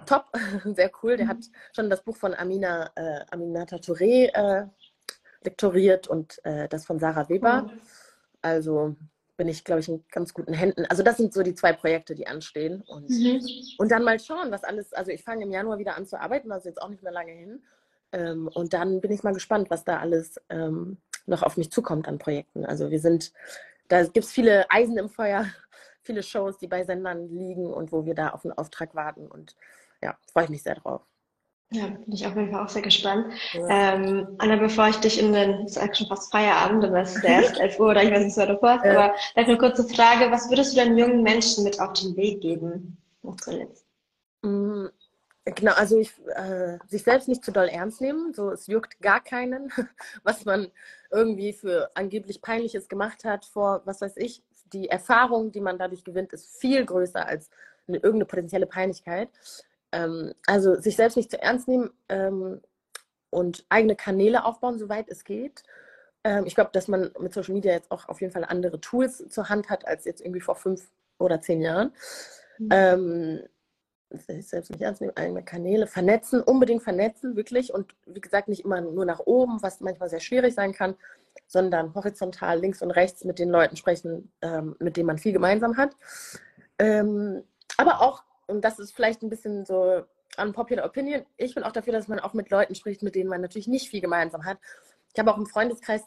top, 0.06 0.26
sehr 0.74 0.90
cool. 1.02 1.16
Der 1.16 1.26
mhm. 1.26 1.30
hat 1.30 1.38
schon 1.74 1.90
das 1.90 2.02
Buch 2.02 2.16
von 2.16 2.34
Amina, 2.34 2.90
äh, 2.94 3.24
Aminata 3.30 3.76
Touré 3.76 4.30
äh, 4.32 4.66
lektoriert 5.42 6.08
und 6.08 6.44
äh, 6.44 6.68
das 6.68 6.86
von 6.86 6.98
Sarah 6.98 7.28
Weber. 7.28 7.62
Mhm. 7.62 7.80
Also 8.42 8.96
bin 9.36 9.48
ich, 9.48 9.64
glaube 9.64 9.80
ich, 9.80 9.88
in 9.88 10.04
ganz 10.10 10.34
guten 10.34 10.52
Händen. 10.52 10.84
Also 10.84 11.02
das 11.02 11.16
sind 11.16 11.32
so 11.32 11.42
die 11.42 11.54
zwei 11.54 11.72
Projekte, 11.72 12.14
die 12.14 12.26
anstehen. 12.26 12.82
Und, 12.86 13.08
mhm. 13.08 13.40
und 13.78 13.90
dann 13.90 14.04
mal 14.04 14.20
schauen, 14.20 14.50
was 14.50 14.64
alles, 14.64 14.92
also 14.92 15.10
ich 15.10 15.24
fange 15.24 15.44
im 15.44 15.50
Januar 15.50 15.78
wieder 15.78 15.96
an 15.96 16.04
zu 16.04 16.20
arbeiten, 16.20 16.52
also 16.52 16.68
jetzt 16.68 16.82
auch 16.82 16.90
nicht 16.90 17.02
mehr 17.02 17.12
lange 17.12 17.32
hin. 17.32 17.62
Ähm, 18.12 18.48
und 18.48 18.74
dann 18.74 19.00
bin 19.00 19.10
ich 19.12 19.22
mal 19.22 19.32
gespannt, 19.32 19.70
was 19.70 19.84
da 19.84 19.98
alles 19.98 20.38
ähm, 20.50 20.98
noch 21.24 21.42
auf 21.42 21.56
mich 21.56 21.70
zukommt 21.70 22.06
an 22.06 22.18
Projekten. 22.18 22.66
Also 22.66 22.90
wir 22.90 23.00
sind, 23.00 23.32
da 23.88 24.02
gibt 24.02 24.26
es 24.26 24.30
viele 24.30 24.70
Eisen 24.70 24.98
im 24.98 25.08
Feuer, 25.08 25.46
viele 26.02 26.22
Shows, 26.22 26.58
die 26.58 26.68
bei 26.68 26.84
Sendern 26.84 27.28
liegen 27.30 27.72
und 27.72 27.92
wo 27.92 28.04
wir 28.04 28.14
da 28.14 28.30
auf 28.30 28.44
einen 28.44 28.52
Auftrag 28.52 28.94
warten. 28.94 29.26
Und 29.26 29.56
ja, 30.02 30.16
freue 30.32 30.44
ich 30.44 30.50
mich 30.50 30.62
sehr 30.62 30.74
drauf. 30.74 31.02
Ja, 31.72 31.86
bin 31.86 32.12
ich 32.12 32.26
auf 32.26 32.34
jeden 32.34 32.50
Fall 32.50 32.64
auch 32.64 32.68
sehr 32.68 32.82
gespannt. 32.82 33.32
Ja. 33.52 33.94
Ähm, 33.94 34.26
Anna, 34.38 34.56
bevor 34.56 34.88
ich 34.88 34.96
dich 34.96 35.20
in 35.20 35.32
den, 35.32 35.66
ist 35.66 35.78
eigentlich 35.78 35.98
schon 35.98 36.08
fast 36.08 36.32
Feierabend, 36.32 36.82
ist 36.82 37.16
es 37.16 37.22
erst 37.22 37.60
11 37.60 37.78
Uhr 37.78 37.90
oder 37.90 38.02
ich 38.02 38.10
weiß 38.10 38.24
nicht, 38.24 38.36
was 38.36 38.48
du 38.48 38.58
vorhast, 38.58 38.84
ja. 38.84 38.90
aber 38.90 39.14
vielleicht 39.32 39.48
eine 39.48 39.58
kurze 39.58 39.84
Frage, 39.84 40.32
was 40.32 40.50
würdest 40.50 40.72
du 40.72 40.78
deinen 40.78 40.98
jungen 40.98 41.22
Menschen 41.22 41.62
mit 41.62 41.78
auf 41.80 41.92
den 41.92 42.16
Weg 42.16 42.40
geben? 42.40 42.98
Noch 43.22 43.36
zuletzt. 43.36 43.86
Mm, 44.42 44.86
genau, 45.44 45.72
also 45.74 45.96
ich, 45.96 46.12
äh, 46.34 46.78
sich 46.88 47.04
selbst 47.04 47.28
nicht 47.28 47.44
zu 47.44 47.52
doll 47.52 47.68
ernst 47.68 48.00
nehmen, 48.00 48.34
so 48.34 48.50
es 48.50 48.66
juckt 48.66 49.00
gar 49.00 49.22
keinen, 49.22 49.70
was 50.24 50.44
man 50.44 50.72
irgendwie 51.12 51.52
für 51.52 51.92
angeblich 51.94 52.42
Peinliches 52.42 52.88
gemacht 52.88 53.24
hat 53.24 53.44
vor, 53.44 53.82
was 53.84 54.00
weiß 54.00 54.16
ich, 54.16 54.42
die 54.72 54.88
Erfahrung, 54.88 55.52
die 55.52 55.60
man 55.60 55.78
dadurch 55.78 56.02
gewinnt, 56.02 56.32
ist 56.32 56.48
viel 56.58 56.84
größer 56.84 57.24
als 57.24 57.48
eine, 57.86 57.98
irgendeine 57.98 58.24
potenzielle 58.24 58.66
Peinlichkeit 58.66 59.28
ähm, 59.92 60.32
also 60.46 60.76
sich 60.76 60.96
selbst 60.96 61.16
nicht 61.16 61.30
zu 61.30 61.40
ernst 61.40 61.68
nehmen 61.68 61.90
ähm, 62.08 62.60
und 63.30 63.64
eigene 63.68 63.96
Kanäle 63.96 64.44
aufbauen, 64.44 64.78
soweit 64.78 65.08
es 65.08 65.24
geht. 65.24 65.62
Ähm, 66.24 66.44
ich 66.46 66.54
glaube, 66.54 66.70
dass 66.72 66.88
man 66.88 67.10
mit 67.18 67.32
Social 67.32 67.54
Media 67.54 67.72
jetzt 67.72 67.90
auch 67.90 68.08
auf 68.08 68.20
jeden 68.20 68.32
Fall 68.32 68.44
andere 68.44 68.80
Tools 68.80 69.28
zur 69.28 69.48
Hand 69.48 69.70
hat 69.70 69.86
als 69.86 70.04
jetzt 70.04 70.20
irgendwie 70.20 70.40
vor 70.40 70.56
fünf 70.56 70.88
oder 71.18 71.40
zehn 71.40 71.60
Jahren. 71.60 71.92
Mhm. 72.58 72.68
Ähm, 72.70 73.40
sich 74.10 74.48
selbst 74.48 74.70
nicht 74.70 74.82
ernst 74.82 75.00
nehmen, 75.00 75.16
eigene 75.16 75.44
Kanäle 75.44 75.86
vernetzen, 75.86 76.42
unbedingt 76.42 76.82
vernetzen, 76.82 77.36
wirklich. 77.36 77.72
Und 77.72 77.94
wie 78.06 78.20
gesagt, 78.20 78.48
nicht 78.48 78.64
immer 78.64 78.80
nur 78.80 79.04
nach 79.04 79.20
oben, 79.20 79.62
was 79.62 79.80
manchmal 79.80 80.08
sehr 80.08 80.20
schwierig 80.20 80.54
sein 80.54 80.72
kann, 80.72 80.96
sondern 81.46 81.94
horizontal 81.94 82.58
links 82.58 82.82
und 82.82 82.90
rechts 82.90 83.24
mit 83.24 83.38
den 83.38 83.50
Leuten 83.50 83.76
sprechen, 83.76 84.32
ähm, 84.42 84.74
mit 84.80 84.96
denen 84.96 85.06
man 85.06 85.18
viel 85.18 85.32
gemeinsam 85.32 85.76
hat. 85.76 85.96
Ähm, 86.78 87.44
aber 87.76 88.00
auch 88.00 88.24
und 88.50 88.62
das 88.62 88.78
ist 88.78 88.92
vielleicht 88.92 89.22
ein 89.22 89.30
bisschen 89.30 89.64
so 89.64 90.04
unpopular 90.36 90.84
opinion. 90.84 91.24
Ich 91.36 91.54
bin 91.54 91.64
auch 91.64 91.72
dafür, 91.72 91.92
dass 91.92 92.08
man 92.08 92.20
auch 92.20 92.34
mit 92.34 92.50
Leuten 92.50 92.74
spricht, 92.74 93.02
mit 93.02 93.14
denen 93.14 93.28
man 93.28 93.40
natürlich 93.40 93.68
nicht 93.68 93.88
viel 93.88 94.00
gemeinsam 94.00 94.44
hat. 94.44 94.58
Ich 95.12 95.18
habe 95.18 95.32
auch 95.32 95.38
im 95.38 95.46
Freundeskreis, 95.46 96.02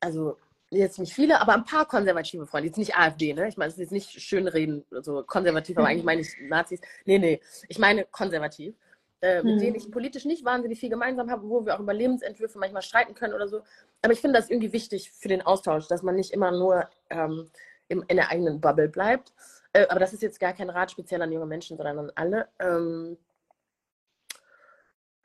also 0.00 0.36
jetzt 0.70 0.98
nicht 0.98 1.14
viele, 1.14 1.40
aber 1.40 1.54
ein 1.54 1.64
paar 1.64 1.86
konservative 1.86 2.46
Freunde. 2.46 2.68
Jetzt 2.68 2.78
nicht 2.78 2.96
AfD, 2.96 3.32
ne? 3.32 3.48
Ich 3.48 3.56
meine, 3.56 3.68
es 3.68 3.74
ist 3.74 3.80
jetzt 3.80 3.92
nicht 3.92 4.10
schön 4.22 4.48
reden, 4.48 4.84
so 4.90 5.22
konservativ, 5.22 5.78
aber 5.78 5.88
eigentlich 5.88 6.04
meine 6.04 6.20
ich 6.20 6.28
Nazis. 6.48 6.80
Nee, 7.04 7.18
nee, 7.18 7.40
ich 7.68 7.78
meine 7.78 8.04
konservativ. 8.04 8.74
Äh, 9.20 9.42
mit 9.42 9.54
hm. 9.54 9.58
denen 9.58 9.76
ich 9.76 9.90
politisch 9.90 10.26
nicht 10.26 10.44
wahnsinnig 10.44 10.78
viel 10.78 10.90
gemeinsam 10.90 11.30
habe, 11.30 11.48
wo 11.48 11.64
wir 11.64 11.74
auch 11.74 11.80
über 11.80 11.94
Lebensentwürfe 11.94 12.58
manchmal 12.58 12.82
streiten 12.82 13.14
können 13.14 13.32
oder 13.32 13.48
so. 13.48 13.62
Aber 14.02 14.12
ich 14.12 14.20
finde 14.20 14.38
das 14.38 14.50
irgendwie 14.50 14.72
wichtig 14.72 15.10
für 15.12 15.28
den 15.28 15.40
Austausch, 15.40 15.88
dass 15.88 16.02
man 16.02 16.14
nicht 16.14 16.32
immer 16.32 16.50
nur 16.50 16.88
ähm, 17.08 17.50
im, 17.88 18.04
in 18.08 18.16
der 18.16 18.30
eigenen 18.30 18.60
Bubble 18.60 18.88
bleibt. 18.88 19.32
Äh, 19.74 19.86
aber 19.88 20.00
das 20.00 20.12
ist 20.12 20.22
jetzt 20.22 20.40
gar 20.40 20.54
kein 20.54 20.70
Rat 20.70 20.92
speziell 20.92 21.20
an 21.20 21.32
junge 21.32 21.46
Menschen, 21.46 21.76
sondern 21.76 21.98
an 21.98 22.12
alle. 22.14 22.48
Ähm, 22.60 23.18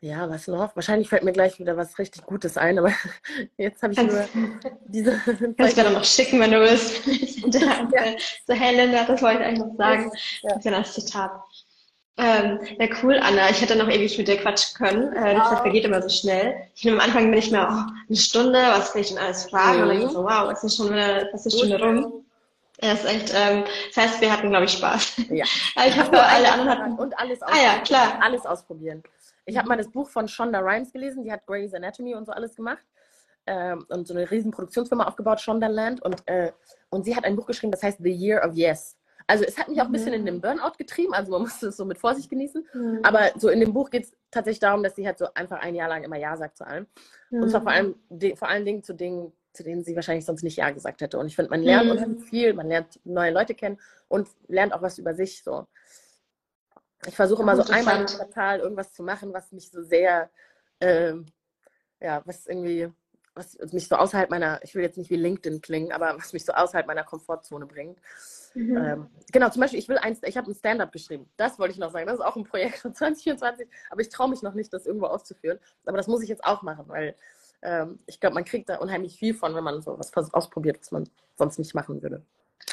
ja, 0.02 0.30
was 0.30 0.48
noch? 0.48 0.76
Wahrscheinlich 0.76 1.10
fällt 1.10 1.24
mir 1.24 1.34
gleich 1.34 1.60
wieder 1.60 1.78
was 1.78 2.00
richtig 2.00 2.24
Gutes 2.24 2.58
ein, 2.58 2.80
aber 2.80 2.92
jetzt 3.58 3.84
habe 3.84 3.94
ich 3.94 4.02
nur 4.02 4.28
diese. 4.88 5.20
Kannst 5.58 5.78
du 5.78 5.84
mir 5.84 5.92
noch 5.92 6.06
schicken, 6.06 6.40
wenn 6.40 6.52
du 6.52 6.60
willst. 6.60 7.06
ja. 7.62 7.88
So 8.48 8.54
Helena, 8.54 9.06
das 9.06 9.22
wollte 9.22 9.42
ich 9.42 9.46
eigentlich 9.46 9.60
noch 9.60 9.78
sagen. 9.78 10.12
Ja. 10.42 10.50
Das 10.50 10.58
ist 10.58 10.66
ja 10.66 10.72
das 10.72 10.94
Zitat. 10.94 11.32
Ähm, 12.18 12.60
ja, 12.80 12.88
cool, 13.04 13.18
Anna. 13.18 13.50
Ich 13.50 13.62
hätte 13.62 13.76
noch 13.76 13.88
ewig 13.88 14.18
mit 14.18 14.28
dir 14.28 14.38
quatschen 14.38 14.78
können. 14.78 15.14
Äh, 15.14 15.36
die 15.36 15.42
Zeit 15.42 15.60
vergeht 15.60 15.86
immer 15.86 16.02
so 16.02 16.10
schnell. 16.10 16.56
Ich 16.76 16.84
bin 16.84 16.94
am 16.94 17.00
Anfang 17.00 17.30
bin 17.30 17.40
ich 17.40 17.52
mir, 17.52 17.68
oh, 17.70 17.92
eine 18.08 18.18
Stunde, 18.18 18.60
was 18.60 18.92
kann 18.92 19.02
ich 19.02 19.10
denn 19.10 19.18
alles 19.20 19.50
fragen? 19.50 19.78
Mhm. 19.78 19.84
Und 19.84 19.90
dann 19.90 19.98
denke 19.98 20.06
ich 20.08 20.12
so, 20.12 20.24
wow, 20.24 20.52
es 20.52 20.64
ist 20.64 20.76
schon 20.76 20.90
wieder 20.90 21.30
fast 21.32 21.46
eine 21.46 21.56
Stunde 21.56 21.80
rum. 21.82 22.19
Ja, 22.82 22.94
ist 22.94 23.06
echt, 23.06 23.34
ähm, 23.36 23.66
das 23.94 24.06
heißt, 24.06 24.22
wir 24.22 24.32
hatten, 24.32 24.50
glaube 24.50 24.66
ich, 24.66 24.72
Spaß. 24.72 25.18
Ja. 25.30 25.46
ich 25.86 26.00
hoffe, 26.00 26.22
alle 26.22 26.52
anderen 26.52 26.70
hatten. 26.70 26.94
Und 26.94 27.18
alles 27.18 27.42
ausprobieren. 27.42 27.70
Ah 27.70 27.76
ja, 27.76 27.82
klar. 27.82 28.20
Alles 28.22 28.46
ausprobieren. 28.46 29.04
Ich 29.46 29.58
habe 29.58 29.68
mal 29.68 29.78
das 29.78 29.90
Buch 29.90 30.10
von 30.10 30.28
Shonda 30.28 30.60
Rhimes 30.60 30.94
gelesen, 30.94 31.24
die 31.24 31.32
hat 31.32 31.46
Grey's 31.46 31.74
Anatomy 31.74 32.16
und 32.16 32.26
so 32.26 32.32
alles 32.32 32.56
gemacht. 32.56 32.84
Ähm, 33.48 33.86
und 33.90 34.08
so 34.08 34.14
eine 34.14 34.30
riesen 34.30 34.52
Produktionsfirma 34.52 35.06
aufgebaut, 35.06 35.42
Shondaland. 35.42 36.02
Und, 36.04 36.22
äh, 36.28 36.52
und 36.90 37.04
sie 37.04 37.16
hat 37.16 37.26
ein 37.26 37.36
Buch 37.36 37.48
geschrieben, 37.48 37.72
das 37.72 37.84
heißt 37.84 38.00
The 38.02 38.12
Year 38.12 38.46
of 38.48 38.54
Yes. 38.54 38.96
Also 39.30 39.44
es 39.44 39.60
hat 39.60 39.68
mich 39.68 39.80
auch 39.80 39.86
ein 39.86 39.92
bisschen 39.92 40.10
mhm. 40.10 40.20
in 40.20 40.26
den 40.26 40.42
Burnout 40.42 40.74
getrieben, 40.80 41.14
also 41.14 41.32
man 41.32 41.44
muss 41.44 41.62
es 41.62 41.78
so 41.78 41.86
mit 41.86 42.00
Vorsicht 42.00 42.32
genießen. 42.32 42.68
Mhm. 42.74 43.00
Aber 43.04 43.30
so 43.36 43.50
in 43.50 43.60
dem 43.60 43.74
Buch 43.74 43.92
geht 43.92 44.06
es 44.06 44.14
tatsächlich 44.32 44.60
darum, 44.60 44.82
dass 44.82 44.96
sie 44.96 45.06
halt 45.06 45.20
so 45.20 45.28
einfach 45.36 45.60
ein 45.60 45.76
Jahr 45.76 45.88
lang 45.88 46.04
immer 46.04 46.18
Ja 46.18 46.36
sagt 46.36 46.58
zu 46.58 46.66
allem. 46.66 46.88
Mhm. 47.30 47.44
Und 47.44 47.50
zwar 47.52 47.62
vor, 47.62 47.72
allem, 47.72 47.96
vor 48.36 48.48
allen 48.48 48.66
Dingen 48.66 48.82
zu 48.82 48.96
Dingen, 48.96 49.32
zu 49.54 49.64
denen 49.64 49.84
sie 49.84 49.96
wahrscheinlich 49.96 50.26
sonst 50.26 50.44
nicht 50.44 50.58
Ja 50.58 50.70
gesagt 50.72 51.02
hätte. 51.02 51.18
Und 51.18 51.28
ich 51.28 51.36
finde, 51.36 51.52
man 51.52 51.62
lernt 51.62 51.86
mhm. 51.86 51.92
unheimlich 51.92 52.30
viel, 52.30 52.54
man 52.54 52.68
lernt 52.68 53.00
neue 53.04 53.32
Leute 53.32 53.56
kennen 53.56 53.80
und 54.08 54.30
lernt 54.48 54.74
auch 54.74 54.82
was 54.82 54.98
über 54.98 55.14
sich. 55.14 55.44
So. 55.44 55.68
Ich 57.08 57.16
versuche 57.16 57.42
immer 57.42 57.56
so 57.56 57.72
einmal 57.72 58.02
im 58.02 58.06
Quartal 58.06 58.60
irgendwas 58.60 58.94
zu 58.94 59.04
machen, 59.04 59.34
was 59.34 59.52
mich 59.52 59.72
so 59.72 59.82
sehr, 59.82 60.30
äh, 60.80 61.14
ja, 62.02 62.22
was 62.26 62.46
irgendwie, 62.46 62.90
was 63.34 63.58
mich 63.72 63.88
so 63.88 63.96
außerhalb 63.96 64.30
meiner, 64.30 64.60
ich 64.64 64.76
will 64.76 64.84
jetzt 64.84 64.98
nicht 64.98 65.10
wie 65.10 65.16
LinkedIn 65.16 65.62
klingen, 65.62 65.92
aber 65.92 66.18
was 66.18 66.34
mich 66.34 66.46
so 66.46 66.54
außerhalb 66.54 66.88
meiner 66.88 67.04
Komfortzone 67.04 67.66
bringt. 67.66 68.00
Mhm. 68.54 68.78
Ähm, 68.78 69.10
genau, 69.32 69.50
zum 69.50 69.62
Beispiel, 69.62 69.80
ich 69.80 69.88
will 69.88 69.98
eins, 69.98 70.20
ich 70.24 70.38
habe 70.38 70.52
ein 70.52 70.56
Stand-up 70.56 70.92
geschrieben. 70.92 71.30
Das 71.38 71.58
wollte 71.60 71.74
ich 71.74 71.80
noch 71.80 71.92
sagen. 71.92 72.08
Das 72.08 72.20
ist 72.20 72.26
auch 72.26 72.36
ein 72.36 72.44
Projekt 72.44 72.80
von 72.80 72.94
2024, 72.96 73.68
aber 73.90 74.02
ich 74.02 74.10
traue 74.10 74.30
mich 74.30 74.42
noch 74.42 74.54
nicht, 74.54 74.74
das 74.74 74.86
irgendwo 74.86 75.08
auszuführen. 75.08 75.60
Aber 75.86 75.98
das 75.98 76.08
muss 76.08 76.22
ich 76.22 76.30
jetzt 76.30 76.44
auch 76.44 76.62
machen, 76.62 76.86
weil 76.88 77.16
ähm, 77.62 78.00
ich 78.06 78.20
glaube, 78.20 78.36
man 78.36 78.46
kriegt 78.46 78.70
da 78.70 78.78
unheimlich 78.78 79.18
viel 79.18 79.34
von, 79.34 79.56
wenn 79.56 79.64
man 79.64 79.82
so 79.82 79.98
was 79.98 80.14
ausprobiert, 80.34 80.80
was 80.80 80.92
man 80.92 81.10
sonst 81.38 81.60
nicht 81.60 81.76
machen 81.76 82.02
würde. 82.02 82.24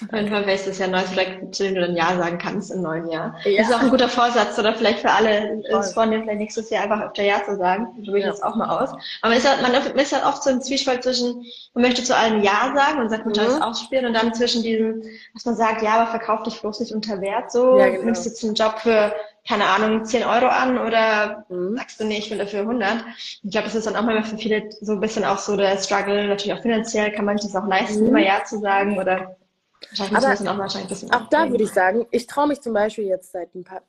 Auf 0.05 0.13
jeden 0.13 0.29
Fall 0.29 0.45
wäre 0.47 0.59
es 0.59 0.79
ja 0.79 0.89
neues 0.89 1.11
Projekt, 1.11 1.55
zu 1.55 1.63
dem 1.63 1.75
du 1.77 1.81
dann 1.81 1.97
Ja 1.97 2.17
sagen 2.19 2.37
kannst 2.37 2.71
im 2.71 2.83
neuen 2.83 3.09
Jahr. 3.09 3.35
Ja. 3.45 3.63
Das 3.63 3.71
ist 3.71 3.75
auch 3.75 3.83
ein 3.83 3.89
guter 3.89 4.11
Vorsatz 4.11 4.59
oder 4.59 4.75
vielleicht 4.75 4.99
für 4.99 5.11
alle 5.11 5.63
ist 5.63 5.95
vornehmen, 5.95 6.25
vielleicht 6.25 6.39
nächstes 6.39 6.69
Jahr 6.69 6.83
einfach 6.83 7.01
öfter 7.01 7.23
Ja 7.23 7.43
zu 7.43 7.57
sagen. 7.57 7.87
Probiere 7.95 8.19
ich 8.19 8.25
ja. 8.25 8.31
das 8.31 8.43
auch 8.43 8.57
mal 8.57 8.69
aus. 8.69 8.91
Aber 9.23 9.31
man 9.31 9.39
ist, 9.39 9.49
halt, 9.49 9.63
man 9.63 9.99
ist 9.99 10.13
halt 10.13 10.27
oft 10.27 10.43
so 10.43 10.51
ein 10.51 10.61
Zwiespalt 10.61 11.03
zwischen, 11.03 11.47
man 11.73 11.83
möchte 11.83 12.05
zu 12.05 12.15
allem 12.15 12.43
Ja 12.43 12.73
sagen 12.75 13.01
und 13.01 13.09
sagt, 13.09 13.25
man 13.25 13.35
mhm. 13.35 13.41
alles 13.41 13.63
ausspielen 13.63 14.07
und 14.07 14.15
dann 14.15 14.35
zwischen 14.35 14.63
diesem, 14.63 15.03
dass 15.33 15.47
man 15.47 15.57
sagt, 15.57 15.81
ja, 15.81 15.95
aber 15.95 16.11
verkauf 16.11 16.43
dich 16.43 16.61
bloß 16.61 16.81
nicht 16.81 16.93
unter 16.93 17.21
Wert 17.23 17.51
so, 17.51 17.79
ja, 17.79 17.89
genau. 17.89 18.05
nimmst 18.05 18.27
du 18.27 18.29
jetzt 18.29 18.45
einen 18.45 18.55
Job 18.55 18.79
für 18.81 19.15
keine 19.49 19.65
Ahnung, 19.65 20.05
10 20.05 20.25
Euro 20.25 20.47
an 20.47 20.79
oder 20.79 21.45
mhm. 21.49 21.77
sagst 21.77 22.01
du, 22.01 22.05
nee, 22.05 22.19
ich 22.19 22.31
will 22.31 22.39
dafür 22.39 22.61
100. 22.61 23.05
Ich 23.43 23.51
glaube, 23.51 23.67
das 23.67 23.75
ist 23.75 23.87
dann 23.87 23.97
auch 23.97 24.03
mal 24.03 24.23
für 24.25 24.37
viele 24.37 24.69
so 24.81 24.93
ein 24.93 25.01
bisschen 25.01 25.25
auch 25.25 25.39
so 25.39 25.57
der 25.57 25.79
Struggle, 25.79 26.29
natürlich 26.29 26.59
auch 26.59 26.63
finanziell, 26.63 27.13
kann 27.13 27.25
man 27.25 27.39
sich 27.39 27.53
das 27.53 27.63
auch 27.63 27.69
leisten, 27.69 28.03
mhm. 28.03 28.09
immer 28.09 28.21
Ja 28.21 28.45
zu 28.45 28.59
sagen 28.59 28.99
oder 28.99 29.37
aber 30.01 30.19
auch, 30.19 30.59
wahrscheinlich 30.59 31.03
ein 31.03 31.13
auch 31.13 31.29
da 31.29 31.51
würde 31.51 31.63
ich 31.63 31.71
sagen, 31.71 32.07
ich 32.11 32.27
traue 32.27 32.49
mich 32.49 32.61
zum 32.61 32.73
Beispiel 32.73 33.05
jetzt 33.05 33.33
seit 33.33 33.55
ein 33.55 33.63
paar 33.63 33.83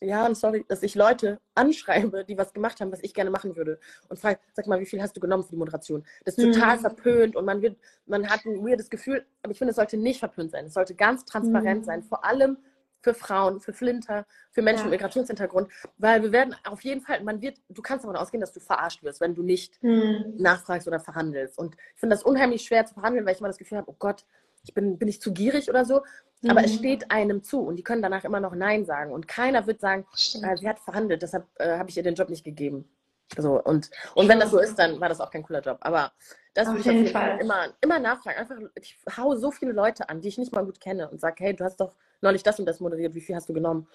Jahren, 0.00 0.34
sorry, 0.34 0.64
dass 0.68 0.82
ich 0.82 0.94
Leute 0.94 1.38
anschreibe, 1.54 2.24
die 2.24 2.38
was 2.38 2.52
gemacht 2.52 2.80
haben, 2.80 2.92
was 2.92 3.02
ich 3.02 3.12
gerne 3.12 3.30
machen 3.30 3.56
würde. 3.56 3.78
Und 4.08 4.18
frage, 4.18 4.38
sag 4.54 4.66
mal, 4.66 4.80
wie 4.80 4.86
viel 4.86 5.02
hast 5.02 5.16
du 5.16 5.20
genommen 5.20 5.44
für 5.44 5.50
die 5.50 5.56
Moderation? 5.56 6.04
Das 6.24 6.38
ist 6.38 6.52
total 6.52 6.76
mhm. 6.76 6.80
verpönt 6.80 7.36
und 7.36 7.44
man 7.44 7.62
wird, 7.62 7.76
man 8.06 8.28
hat 8.28 8.44
ein 8.46 8.64
weirdes 8.64 8.90
Gefühl, 8.90 9.26
aber 9.42 9.52
ich 9.52 9.58
finde, 9.58 9.70
es 9.70 9.76
sollte 9.76 9.96
nicht 9.96 10.20
verpönt 10.20 10.50
sein. 10.50 10.66
Es 10.66 10.74
sollte 10.74 10.94
ganz 10.94 11.24
transparent 11.24 11.82
mhm. 11.82 11.84
sein. 11.84 12.02
Vor 12.02 12.24
allem 12.24 12.56
für 13.02 13.14
Frauen, 13.14 13.60
für 13.60 13.72
Flinter, 13.72 14.26
für 14.50 14.62
Menschen 14.62 14.84
ja. 14.84 14.90
mit 14.90 15.00
Migrationshintergrund, 15.00 15.68
weil 15.98 16.22
wir 16.22 16.32
werden 16.32 16.54
auf 16.64 16.82
jeden 16.82 17.00
Fall, 17.00 17.22
man 17.22 17.42
wird, 17.42 17.58
du 17.68 17.82
kannst 17.82 18.04
davon 18.04 18.16
ausgehen, 18.16 18.40
dass 18.40 18.52
du 18.52 18.60
verarscht 18.60 19.02
wirst, 19.02 19.20
wenn 19.20 19.34
du 19.34 19.42
nicht 19.42 19.80
hm. 19.82 20.34
nachfragst 20.38 20.86
oder 20.86 21.00
verhandelst. 21.00 21.58
Und 21.58 21.76
ich 21.94 22.00
finde 22.00 22.14
das 22.14 22.22
unheimlich 22.22 22.62
schwer 22.62 22.86
zu 22.86 22.94
verhandeln, 22.94 23.26
weil 23.26 23.34
ich 23.34 23.40
immer 23.40 23.48
das 23.48 23.58
Gefühl 23.58 23.78
habe, 23.78 23.90
oh 23.90 23.96
Gott, 23.98 24.24
ich 24.64 24.74
bin, 24.74 24.98
bin 24.98 25.08
ich 25.08 25.20
zu 25.20 25.32
gierig 25.32 25.68
oder 25.68 25.84
so. 25.84 26.02
Mhm. 26.42 26.50
Aber 26.50 26.64
es 26.64 26.72
mhm. 26.72 26.78
steht 26.78 27.10
einem 27.10 27.42
zu 27.42 27.60
und 27.60 27.76
die 27.76 27.82
können 27.82 28.02
danach 28.02 28.24
immer 28.24 28.40
noch 28.40 28.54
Nein 28.54 28.84
sagen. 28.84 29.12
Und 29.12 29.28
keiner 29.28 29.66
wird 29.66 29.80
sagen, 29.80 30.06
äh, 30.42 30.56
sie 30.56 30.68
hat 30.68 30.80
verhandelt, 30.80 31.22
deshalb 31.22 31.46
äh, 31.56 31.78
habe 31.78 31.90
ich 31.90 31.96
ihr 31.96 32.02
den 32.02 32.14
Job 32.14 32.28
nicht 32.28 32.44
gegeben. 32.44 32.88
So, 33.36 33.62
und, 33.62 33.90
und 34.14 34.28
wenn 34.28 34.40
das 34.40 34.50
so 34.50 34.58
ist, 34.58 34.78
dann 34.78 35.00
war 35.00 35.08
das 35.08 35.20
auch 35.20 35.30
kein 35.30 35.42
cooler 35.42 35.60
Job. 35.60 35.78
Aber 35.80 36.12
das 36.54 36.68
würde 36.68 36.80
ich 36.80 36.86
auf 36.88 36.94
jeden 36.94 37.08
Fall 37.08 37.38
immer, 37.40 37.68
immer 37.80 37.98
nachfragen. 37.98 38.38
Einfach, 38.38 38.56
ich 38.74 38.96
hau 39.16 39.34
so 39.36 39.50
viele 39.50 39.72
Leute 39.72 40.08
an, 40.08 40.20
die 40.20 40.28
ich 40.28 40.38
nicht 40.38 40.52
mal 40.52 40.64
gut 40.64 40.80
kenne 40.80 41.08
und 41.08 41.20
sage, 41.20 41.36
hey, 41.38 41.56
du 41.56 41.64
hast 41.64 41.80
doch 41.80 41.94
neulich 42.20 42.42
das 42.42 42.58
und 42.58 42.66
das 42.66 42.80
moderiert, 42.80 43.14
wie 43.14 43.20
viel 43.20 43.34
hast 43.34 43.48
du 43.48 43.54
genommen? 43.54 43.88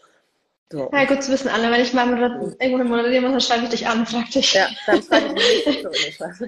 So. 0.69 0.89
Ja, 0.91 1.05
gut 1.05 1.23
zu 1.23 1.31
wissen, 1.31 1.47
Anne. 1.47 1.71
Wenn 1.71 1.81
ich 1.81 1.93
mal 1.93 2.09
irgendwo 2.59 2.83
moderieren 2.83 3.23
muss, 3.23 3.31
dann 3.31 3.41
schreibe 3.41 3.63
ich 3.65 3.69
dich 3.69 3.87
an, 3.87 4.05
frag 4.05 4.29
dich. 4.31 4.53
Ja, 4.53 4.67
dann 4.85 5.01
schreibe 5.01 5.35
ich 5.39 5.63
dich. 5.63 5.83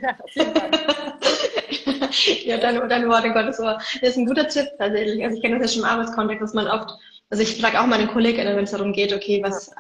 Ja, 0.02 0.16
auf 0.20 0.36
jeden 0.36 0.56
Fall. 0.56 0.72
ja, 2.44 2.58
deine, 2.58 2.88
deine 2.88 3.08
Worte 3.08 3.32
Gottes 3.32 3.60
Ohr. 3.60 3.78
Das 4.02 4.10
ist 4.10 4.18
ein 4.18 4.26
guter 4.26 4.48
Tipp 4.48 4.68
tatsächlich. 4.78 5.24
Also 5.24 5.38
ich 5.38 5.42
kenne 5.42 5.60
das 5.60 5.72
ja 5.72 5.74
schon 5.76 5.84
im 5.84 5.90
Arbeitskontext, 5.90 6.42
dass 6.42 6.54
man 6.54 6.68
oft, 6.68 6.92
also 7.30 7.44
ich 7.44 7.62
frage 7.62 7.80
auch 7.80 7.86
meine 7.86 8.08
Kolleginnen, 8.08 8.58
wenn 8.58 8.66
es 8.66 8.72
darum 8.72 8.92
geht, 8.92 9.14
okay, 9.14 9.42
was, 9.42 9.72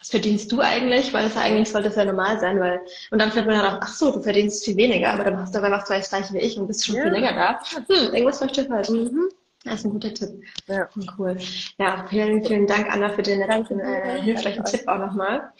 was 0.00 0.08
verdienst 0.08 0.50
du 0.50 0.60
eigentlich? 0.60 1.12
Weil 1.12 1.24
das 1.24 1.34
ja 1.34 1.42
eigentlich 1.42 1.70
sollte 1.70 1.88
es 1.88 1.96
ja 1.96 2.06
normal 2.06 2.40
sein, 2.40 2.58
weil, 2.58 2.80
und 3.10 3.20
dann 3.20 3.30
fällt 3.30 3.46
man 3.46 3.56
dann 3.56 3.74
auch, 3.74 3.78
ach 3.82 3.94
so, 3.94 4.10
du 4.10 4.22
verdienst 4.22 4.64
viel 4.64 4.76
weniger, 4.76 5.12
aber 5.12 5.24
dann 5.24 5.34
machst 5.34 5.54
du 5.54 5.58
aber 5.58 5.70
was 5.70 5.84
das 5.84 6.08
gleiche 6.08 6.32
wie 6.32 6.38
ich 6.38 6.58
und 6.58 6.66
bist 6.66 6.86
schon 6.86 6.96
ja. 6.96 7.02
viel 7.02 7.12
länger 7.12 7.34
da. 7.34 7.60
Hm, 7.76 8.14
irgendwas 8.14 8.38
versteht 8.38 8.68
falsch. 8.68 8.88
Mhm. 8.88 9.28
Das 9.64 9.74
ist 9.74 9.84
ein 9.84 9.90
guter 9.90 10.14
Tipp. 10.14 10.42
Ja. 10.68 10.88
Cool. 11.18 11.36
Ja, 11.76 12.06
vielen, 12.08 12.42
vielen 12.42 12.66
Dank, 12.66 12.90
Anna, 12.90 13.10
für 13.10 13.22
den 13.22 13.40
letzten, 13.40 13.78
äh, 13.78 14.22
hilfreichen 14.22 14.64
Tipp 14.64 14.88
auch 14.88 14.98
nochmal. 14.98 15.52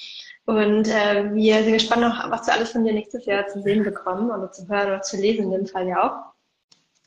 Und 0.46 0.88
äh, 0.88 1.34
wir 1.34 1.62
sind 1.62 1.74
gespannt 1.74 2.00
noch, 2.00 2.30
was 2.30 2.46
wir 2.46 2.54
alles 2.54 2.72
von 2.72 2.82
dir 2.82 2.94
nächstes 2.94 3.26
Jahr 3.26 3.46
zu 3.46 3.60
sehen 3.60 3.84
bekommen 3.84 4.30
oder 4.30 4.50
zu 4.50 4.66
hören 4.68 4.86
oder 4.86 5.02
zu 5.02 5.18
lesen 5.18 5.44
in 5.44 5.50
dem 5.50 5.66
Fall 5.66 5.86
ja 5.86 6.02
auch. 6.02 6.32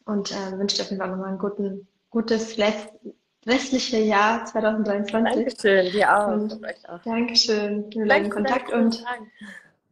Und 0.06 0.32
äh, 0.32 0.58
wünsche 0.60 0.76
dir 0.76 0.84
auf 0.84 0.92
jeden 0.92 1.02
Fall 1.02 1.10
nochmal 1.10 1.32
ein 1.32 1.40
guten, 1.40 1.88
gutes 2.12 2.58
restliche 3.46 4.00
Jahr 4.00 4.46
2023. 4.46 5.46
Dankeschön, 5.46 5.92
dir 5.92 6.18
auch. 6.18 6.28
Und 6.28 6.60
auch. 6.88 7.00
Dankeschön. 7.04 7.86
Wir 7.90 8.04
bleiben 8.04 8.26
in 8.26 8.32
Kontakt 8.32 8.72
und 8.72 9.04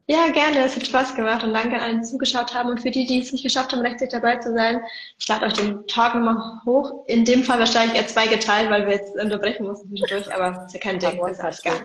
ja, 0.07 0.27
gerne. 0.29 0.65
Es 0.65 0.75
hat 0.75 0.85
Spaß 0.85 1.15
gemacht 1.15 1.43
und 1.43 1.53
danke 1.53 1.75
an 1.75 1.81
alle, 1.81 1.95
die 1.99 2.01
zugeschaut 2.01 2.53
haben. 2.53 2.69
Und 2.69 2.81
für 2.81 2.91
die, 2.91 3.05
die 3.05 3.21
es 3.21 3.31
nicht 3.31 3.43
geschafft 3.43 3.71
haben, 3.71 3.81
rechtzeitig 3.81 4.11
dabei 4.11 4.37
zu 4.37 4.51
sein, 4.53 4.81
ich 5.17 5.27
lade 5.27 5.45
euch 5.45 5.53
den 5.53 5.87
Talk 5.87 6.15
nochmal 6.15 6.61
hoch. 6.65 7.05
In 7.07 7.23
dem 7.23 7.43
Fall 7.43 7.59
wahrscheinlich 7.59 7.95
eher 7.95 8.07
zwei 8.07 8.27
geteilt, 8.27 8.69
weil 8.69 8.87
wir 8.87 8.95
jetzt 8.95 9.15
unterbrechen 9.15 9.65
mussten 9.65 9.87
zwischendurch, 9.89 10.33
aber 10.33 10.65
ist 10.65 10.73
ja 10.73 10.79
kein 10.81 10.99
Ding. 10.99 11.17
Das 11.17 11.57
ist 11.57 11.63
gar 11.63 11.75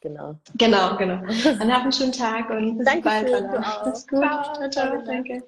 Genau. 0.00 0.34
Genau, 0.58 0.96
genau. 0.96 1.22
Dann 1.44 1.72
habt 1.72 1.82
einen 1.82 1.92
schönen 1.92 2.12
Tag 2.12 2.50
und 2.50 2.78
bis 2.78 2.86
Dankeschön, 2.86 3.50
bald. 3.50 3.64
Alles 3.64 4.06
gut. 4.06 4.18
Ciao, 4.18 4.52
ciao, 4.52 4.70
ciao 4.70 5.02
danke. 5.04 5.42